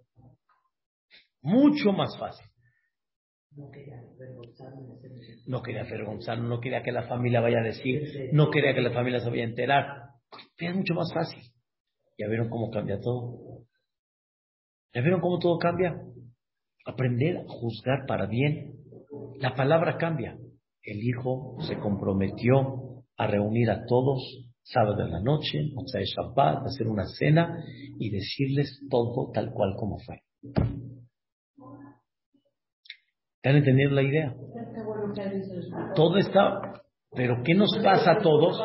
Mucho 1.41 1.93
más 1.93 2.17
fácil. 2.19 2.47
No 3.57 3.71
quería 5.63 5.83
avergonzarlo, 5.83 6.49
no 6.49 6.61
quería 6.61 6.83
que 6.83 6.93
la 6.93 7.07
familia 7.07 7.41
vaya 7.41 7.59
a 7.59 7.65
decir, 7.65 8.31
no 8.33 8.51
quería 8.51 8.75
que 8.75 8.81
la 8.81 8.93
familia 8.93 9.21
se 9.21 9.29
vaya 9.29 9.43
a 9.43 9.49
enterar. 9.49 9.87
Es 10.59 10.75
mucho 10.75 10.95
más 10.95 11.13
fácil. 11.13 11.43
¿Ya 12.19 12.29
vieron 12.29 12.49
cómo 12.49 12.71
cambia 12.71 13.01
todo? 13.01 13.67
¿Ya 14.95 15.01
vieron 15.01 15.21
cómo 15.21 15.39
todo 15.39 15.59
cambia? 15.59 16.01
Aprender 16.87 17.39
a 17.39 17.45
juzgar 17.47 18.07
para 18.07 18.27
bien. 18.27 18.75
La 19.39 19.55
palabra 19.55 19.99
cambia. 19.99 20.37
El 20.83 21.03
hijo 21.03 21.57
se 21.67 21.79
comprometió 21.79 23.05
a 23.17 23.27
reunir 23.27 23.71
a 23.71 23.85
todos 23.87 24.49
sábado 24.63 24.97
de 24.97 25.11
la 25.11 25.21
noche, 25.21 25.59
Shabbat, 25.85 26.67
hacer 26.67 26.87
una 26.87 27.07
cena 27.07 27.65
y 27.99 28.11
decirles 28.11 28.81
todo 28.91 29.31
tal 29.33 29.53
cual 29.53 29.75
como 29.77 29.99
fue. 29.99 30.23
¿Están 33.43 33.57
entendiendo 33.57 33.97
la 33.97 34.03
idea? 34.03 34.37
Todo 35.97 36.17
está, 36.19 36.85
pero 37.11 37.43
¿qué 37.45 37.55
nos 37.55 37.77
pasa 37.83 38.13
a 38.13 38.19
todos? 38.23 38.57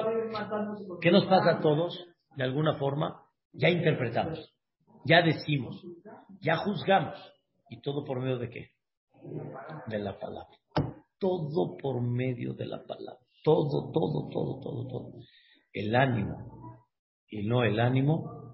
¿Qué 1.02 1.10
nos 1.10 1.26
pasa 1.26 1.58
a 1.58 1.62
todos? 1.62 2.08
De 2.36 2.44
alguna 2.44 2.76
forma, 2.76 3.24
ya 3.54 3.70
interpretamos, 3.70 4.54
ya 5.04 5.24
decimos, 5.24 5.84
ya 6.42 6.58
juzgamos. 6.58 7.16
¿Y 7.72 7.82
todo 7.82 8.06
por 8.06 8.22
medio 8.22 8.38
de 8.38 8.52
qué? 8.52 8.70
De 9.88 9.98
la 9.98 10.20
palabra. 10.20 10.56
Todo 11.18 11.76
por 11.82 12.00
medio 12.00 12.54
de 12.54 12.68
la 12.68 12.84
palabra. 12.84 13.20
Todo, 13.44 13.92
todo, 13.92 14.30
todo, 14.30 14.60
todo, 14.60 14.88
todo. 14.88 15.12
El 15.74 15.96
ánimo 15.96 16.86
y 17.30 17.48
no 17.48 17.64
el 17.64 17.80
ánimo 17.80 18.54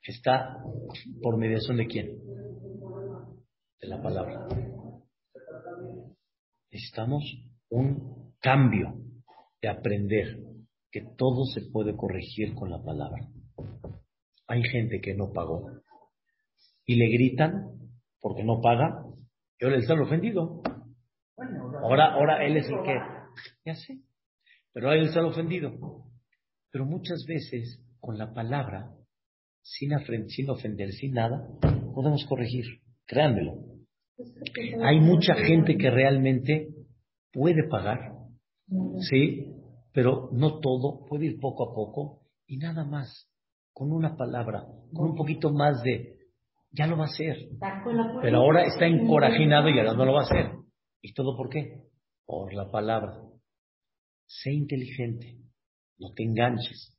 está 0.00 0.56
por 1.22 1.36
mediación 1.36 1.76
de 1.76 1.86
quién? 1.86 2.18
De 3.82 3.88
la 3.88 4.00
palabra. 4.00 4.48
Necesitamos 6.74 7.22
un 7.70 8.34
cambio 8.40 8.94
de 9.62 9.68
aprender 9.68 10.40
que 10.90 11.02
todo 11.16 11.44
se 11.44 11.60
puede 11.70 11.96
corregir 11.96 12.52
con 12.54 12.68
la 12.68 12.82
palabra. 12.82 13.28
Hay 14.48 14.60
gente 14.64 15.00
que 15.00 15.14
no 15.14 15.32
pagó 15.32 15.70
y 16.84 16.96
le 16.96 17.06
gritan 17.12 17.78
porque 18.20 18.42
no 18.42 18.60
paga 18.60 19.04
y 19.60 19.64
ahora 19.64 19.76
él 19.76 19.82
está 19.82 19.94
ofendido. 19.94 20.62
Ahora, 21.80 22.12
ahora 22.14 22.44
él 22.44 22.56
es 22.56 22.66
el 22.68 22.82
que, 22.82 22.98
ya 23.64 23.74
sé, 23.76 24.00
pero 24.72 24.88
ahora 24.88 24.98
él 24.98 25.06
está 25.06 25.24
ofendido. 25.24 25.70
Pero 26.72 26.86
muchas 26.86 27.24
veces 27.28 27.80
con 28.00 28.18
la 28.18 28.34
palabra, 28.34 28.90
sin, 29.62 29.90
sin 30.26 30.50
ofender, 30.50 30.90
sin 30.90 31.12
nada, 31.12 31.46
podemos 31.94 32.26
corregir. 32.26 32.64
Créanmelo. 33.06 33.73
Hay 34.84 35.00
mucha 35.00 35.34
gente 35.34 35.76
que 35.76 35.90
realmente 35.90 36.68
puede 37.32 37.68
pagar, 37.68 38.12
¿sí? 39.10 39.52
Pero 39.92 40.28
no 40.32 40.60
todo, 40.60 41.04
puede 41.06 41.26
ir 41.26 41.40
poco 41.40 41.70
a 41.70 41.74
poco 41.74 42.22
y 42.46 42.58
nada 42.58 42.84
más, 42.84 43.28
con 43.72 43.92
una 43.92 44.16
palabra, 44.16 44.64
con 44.92 45.10
un 45.10 45.16
poquito 45.16 45.52
más 45.52 45.82
de, 45.82 46.16
ya 46.70 46.86
lo 46.86 46.96
va 46.96 47.04
a 47.04 47.08
hacer. 47.08 47.36
Pero 48.22 48.38
ahora 48.38 48.64
está 48.64 48.86
encorajinado 48.86 49.68
y 49.68 49.78
ahora 49.78 49.94
no 49.94 50.04
lo 50.04 50.12
va 50.12 50.20
a 50.20 50.24
hacer. 50.24 50.52
¿Y 51.00 51.12
todo 51.12 51.36
por 51.36 51.48
qué? 51.48 51.82
Por 52.24 52.54
la 52.54 52.70
palabra. 52.70 53.20
Sé 54.26 54.52
inteligente, 54.52 55.38
no 55.98 56.12
te 56.14 56.22
enganches. 56.22 56.96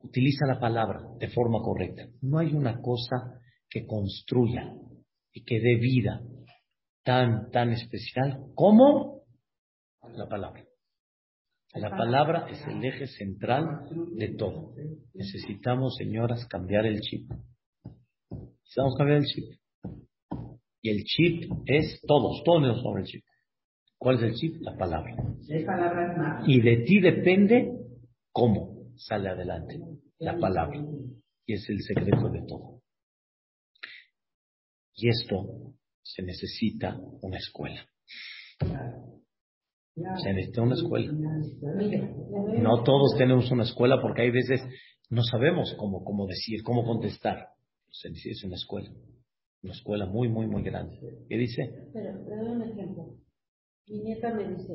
Utiliza 0.00 0.46
la 0.46 0.58
palabra 0.58 1.00
de 1.18 1.28
forma 1.28 1.60
correcta. 1.62 2.08
No 2.20 2.38
hay 2.38 2.52
una 2.54 2.80
cosa 2.80 3.40
que 3.68 3.86
construya 3.86 4.72
y 5.32 5.44
que 5.44 5.60
dé 5.60 5.76
vida 5.76 6.20
tan, 7.04 7.50
tan 7.50 7.72
especial 7.72 8.38
como 8.54 9.22
la 10.14 10.28
palabra. 10.28 10.64
La 11.74 11.90
palabra 11.90 12.48
es 12.50 12.66
el 12.66 12.84
eje 12.84 13.06
central 13.06 13.88
de 14.14 14.34
todo. 14.34 14.74
Necesitamos, 15.14 15.96
señoras, 15.96 16.46
cambiar 16.46 16.84
el 16.84 17.00
chip. 17.00 17.30
Necesitamos 18.30 18.94
cambiar 18.98 19.18
el 19.18 19.24
chip. 19.24 19.44
Y 20.82 20.90
el 20.90 21.04
chip 21.04 21.50
es 21.64 22.02
todos, 22.06 22.42
todos 22.44 22.82
sobre 22.82 23.02
el 23.02 23.08
chip. 23.08 23.24
¿Cuál 23.96 24.16
es 24.16 24.22
el 24.22 24.34
chip? 24.34 24.60
La 24.60 24.76
palabra. 24.76 25.14
Y 26.46 26.60
de 26.60 26.76
ti 26.78 27.00
depende 27.00 27.72
cómo 28.32 28.90
sale 28.96 29.30
adelante 29.30 29.78
la 30.18 30.38
palabra. 30.38 30.78
Y 31.46 31.54
es 31.54 31.66
el 31.70 31.80
secreto 31.80 32.28
de 32.28 32.42
todo. 32.46 32.81
Y 34.94 35.08
esto 35.08 35.74
se 36.02 36.22
necesita 36.22 36.98
una 37.22 37.38
escuela. 37.38 37.80
Se 39.94 40.32
necesita 40.32 40.62
una 40.62 40.74
escuela. 40.74 41.12
No 42.58 42.82
todos 42.82 43.16
tenemos 43.16 43.50
una 43.50 43.64
escuela 43.64 44.00
porque 44.00 44.22
hay 44.22 44.30
veces 44.30 44.60
no 45.10 45.22
sabemos 45.22 45.74
cómo, 45.78 46.04
cómo 46.04 46.26
decir, 46.26 46.62
cómo 46.62 46.84
contestar. 46.84 47.48
Se 47.90 48.08
necesita 48.08 48.46
una 48.46 48.56
escuela. 48.56 48.90
Una 49.62 49.72
escuela 49.74 50.06
muy, 50.06 50.28
muy, 50.28 50.46
muy 50.46 50.62
grande. 50.62 50.98
¿Qué 51.28 51.36
dice? 51.36 51.90
Pero, 51.92 52.12
le 52.24 52.36
doy 52.36 52.48
un 52.48 52.62
ejemplo. 52.62 53.14
Mi 53.86 54.02
nieta 54.02 54.32
me 54.34 54.48
dice, 54.48 54.72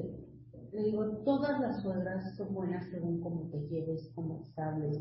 le 0.72 0.84
digo, 0.84 1.24
todas 1.26 1.59
las 1.59 1.82
suegras 1.82 2.36
son 2.36 2.53
buenas 2.53 2.89
según 2.91 3.20
cómo 3.20 3.49
te 3.49 3.59
lleves, 3.68 4.11
cómo 4.13 4.43
hables, 4.57 4.97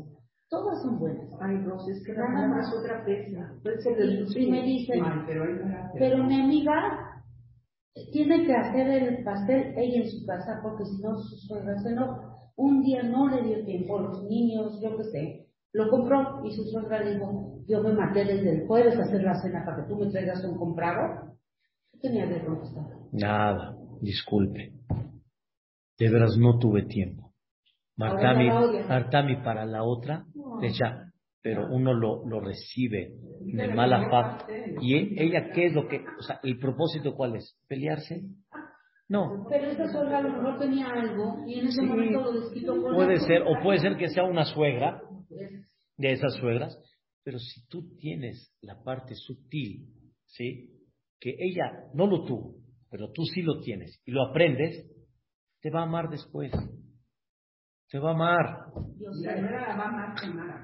Todas 0.49 0.81
son 0.81 0.99
buenas. 0.99 1.29
Ay, 1.41 1.57
Rosy, 1.63 1.91
es 1.91 2.03
que 2.05 2.13
nada 2.13 2.47
más 2.47 2.73
otra 2.73 3.03
pesa. 3.03 3.51
Y, 4.35 4.49
me 4.49 4.63
dicen, 4.63 5.03
pero, 5.97 6.23
mi 6.23 6.39
amiga 6.39 7.23
tiene 8.13 8.45
que 8.45 8.53
hacer 8.53 8.87
el 8.87 9.23
pastel 9.23 9.73
ella 9.77 10.03
en 10.03 10.09
su 10.09 10.25
casa 10.25 10.59
porque 10.63 10.85
si 10.85 11.01
no 11.01 11.17
su 11.17 11.35
suegra 11.47 11.77
se 11.79 11.93
no. 11.93 12.37
Un 12.55 12.81
día 12.81 13.03
no 13.03 13.27
le 13.27 13.43
dio 13.43 13.65
tiempo, 13.65 13.99
los 13.99 14.23
niños, 14.23 14.79
yo 14.81 14.97
qué 14.97 15.03
sé, 15.03 15.47
lo 15.73 15.89
compró 15.89 16.43
y 16.43 16.51
su 16.51 16.63
suegra 16.63 17.03
dijo, 17.03 17.59
yo 17.67 17.83
me 17.83 17.93
maté 17.93 18.25
desde 18.25 18.61
el 18.61 18.67
jueves 18.67 18.97
a 18.97 19.03
hacer 19.03 19.21
la 19.21 19.39
cena 19.41 19.63
para 19.63 19.83
que 19.83 19.89
tú 19.89 19.99
me 19.99 20.09
traigas 20.09 20.43
un 20.43 20.57
comprado. 20.57 21.37
¿Qué 21.91 21.99
tenía 21.99 22.27
que 22.27 22.43
contestar? 22.43 22.85
Nada, 23.11 23.77
disculpe. 24.01 24.73
De 25.99 26.09
veras 26.09 26.37
no 26.37 26.57
tuve 26.57 26.83
tiempo. 26.83 27.27
Martami, 27.97 28.49
Martami 28.87 29.37
para 29.37 29.65
la 29.65 29.83
otra, 29.83 30.25
ya, 30.61 31.11
pero 31.41 31.67
uno 31.69 31.93
lo, 31.93 32.27
lo 32.27 32.39
recibe 32.39 33.13
de 33.41 33.67
mala 33.69 34.45
fe. 34.45 34.75
¿Y 34.81 35.21
ella 35.21 35.51
qué 35.53 35.67
es 35.67 35.73
lo 35.73 35.87
que, 35.87 36.03
o 36.19 36.21
sea, 36.21 36.39
el 36.43 36.59
propósito 36.59 37.15
cuál 37.15 37.35
es? 37.35 37.57
¿Pelearse? 37.67 38.23
No. 39.09 39.45
Pero 39.49 39.67
esta 39.67 39.87
suegra 39.87 40.17
a 40.17 40.21
lo 40.21 40.33
mejor 40.33 40.59
tenía 40.59 40.87
algo 40.87 41.45
y 41.47 41.59
en 41.59 41.67
ese 41.67 41.81
momento 41.81 42.21
lo 42.21 42.33
desquitó 42.33 42.75
Puede 42.93 43.19
ser, 43.19 43.43
o 43.43 43.61
puede 43.63 43.79
ser 43.79 43.95
que 43.95 44.09
sea 44.09 44.23
una 44.23 44.43
suegra 44.43 45.01
de 45.97 46.11
esas 46.11 46.35
suegras, 46.35 46.77
pero 47.23 47.39
si 47.39 47.65
tú 47.67 47.95
tienes 47.97 48.53
la 48.61 48.83
parte 48.83 49.15
sutil, 49.15 49.87
¿sí? 50.25 50.69
Que 51.19 51.35
ella 51.39 51.89
no 51.93 52.07
lo 52.07 52.25
tuvo, 52.25 52.55
pero 52.89 53.11
tú 53.11 53.23
sí 53.23 53.41
lo 53.41 53.61
tienes 53.61 54.01
y 54.05 54.11
lo 54.11 54.23
aprendes, 54.23 54.85
te 55.61 55.69
va 55.69 55.81
a 55.81 55.83
amar 55.83 56.09
después. 56.09 56.51
Te 57.89 57.99
va 57.99 58.11
a 58.11 58.13
amar. 58.13 58.65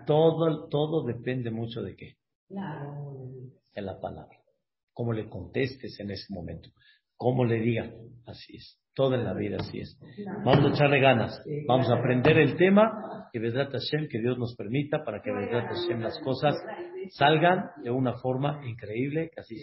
Todo, 0.06 0.68
todo 0.68 1.06
depende 1.06 1.52
mucho 1.52 1.82
de 1.82 1.96
qué. 1.96 2.16
De 3.74 3.82
la 3.82 4.00
palabra. 4.00 4.38
Cómo 4.92 5.14
le 5.14 5.30
contestes 5.30 6.00
en 6.00 6.12
ese 6.12 6.34
momento. 6.34 6.70
Cómo 7.16 7.46
le 7.46 7.62
digas. 7.62 7.92
Así 8.26 8.58
es. 8.58 8.80
Todo 8.94 9.16
en 9.16 9.24
la 9.24 9.34
vida 9.34 9.58
así 9.60 9.80
es. 9.80 9.98
Vamos 10.44 10.66
a 10.66 10.76
echarle 10.76 11.00
ganas. 11.00 11.44
Vamos 11.68 11.90
a 11.90 11.96
aprender 11.96 12.38
el 12.38 12.58
tema 12.58 13.24
y 13.34 13.40
Vedrat 13.40 13.72
Hashem, 13.72 14.08
que 14.10 14.20
Dios 14.20 14.38
nos 14.38 14.56
permita 14.56 15.04
para 15.04 15.22
que 15.22 15.32
Vedrat 15.32 15.66
Hashem 15.66 16.02
las 16.02 16.20
cosas 16.20 16.56
salgan 17.12 17.72
de 17.84 17.90
una 17.90 18.14
forma 18.20 18.62
increíble, 18.68 19.32
que 19.34 19.42
así 19.42 19.56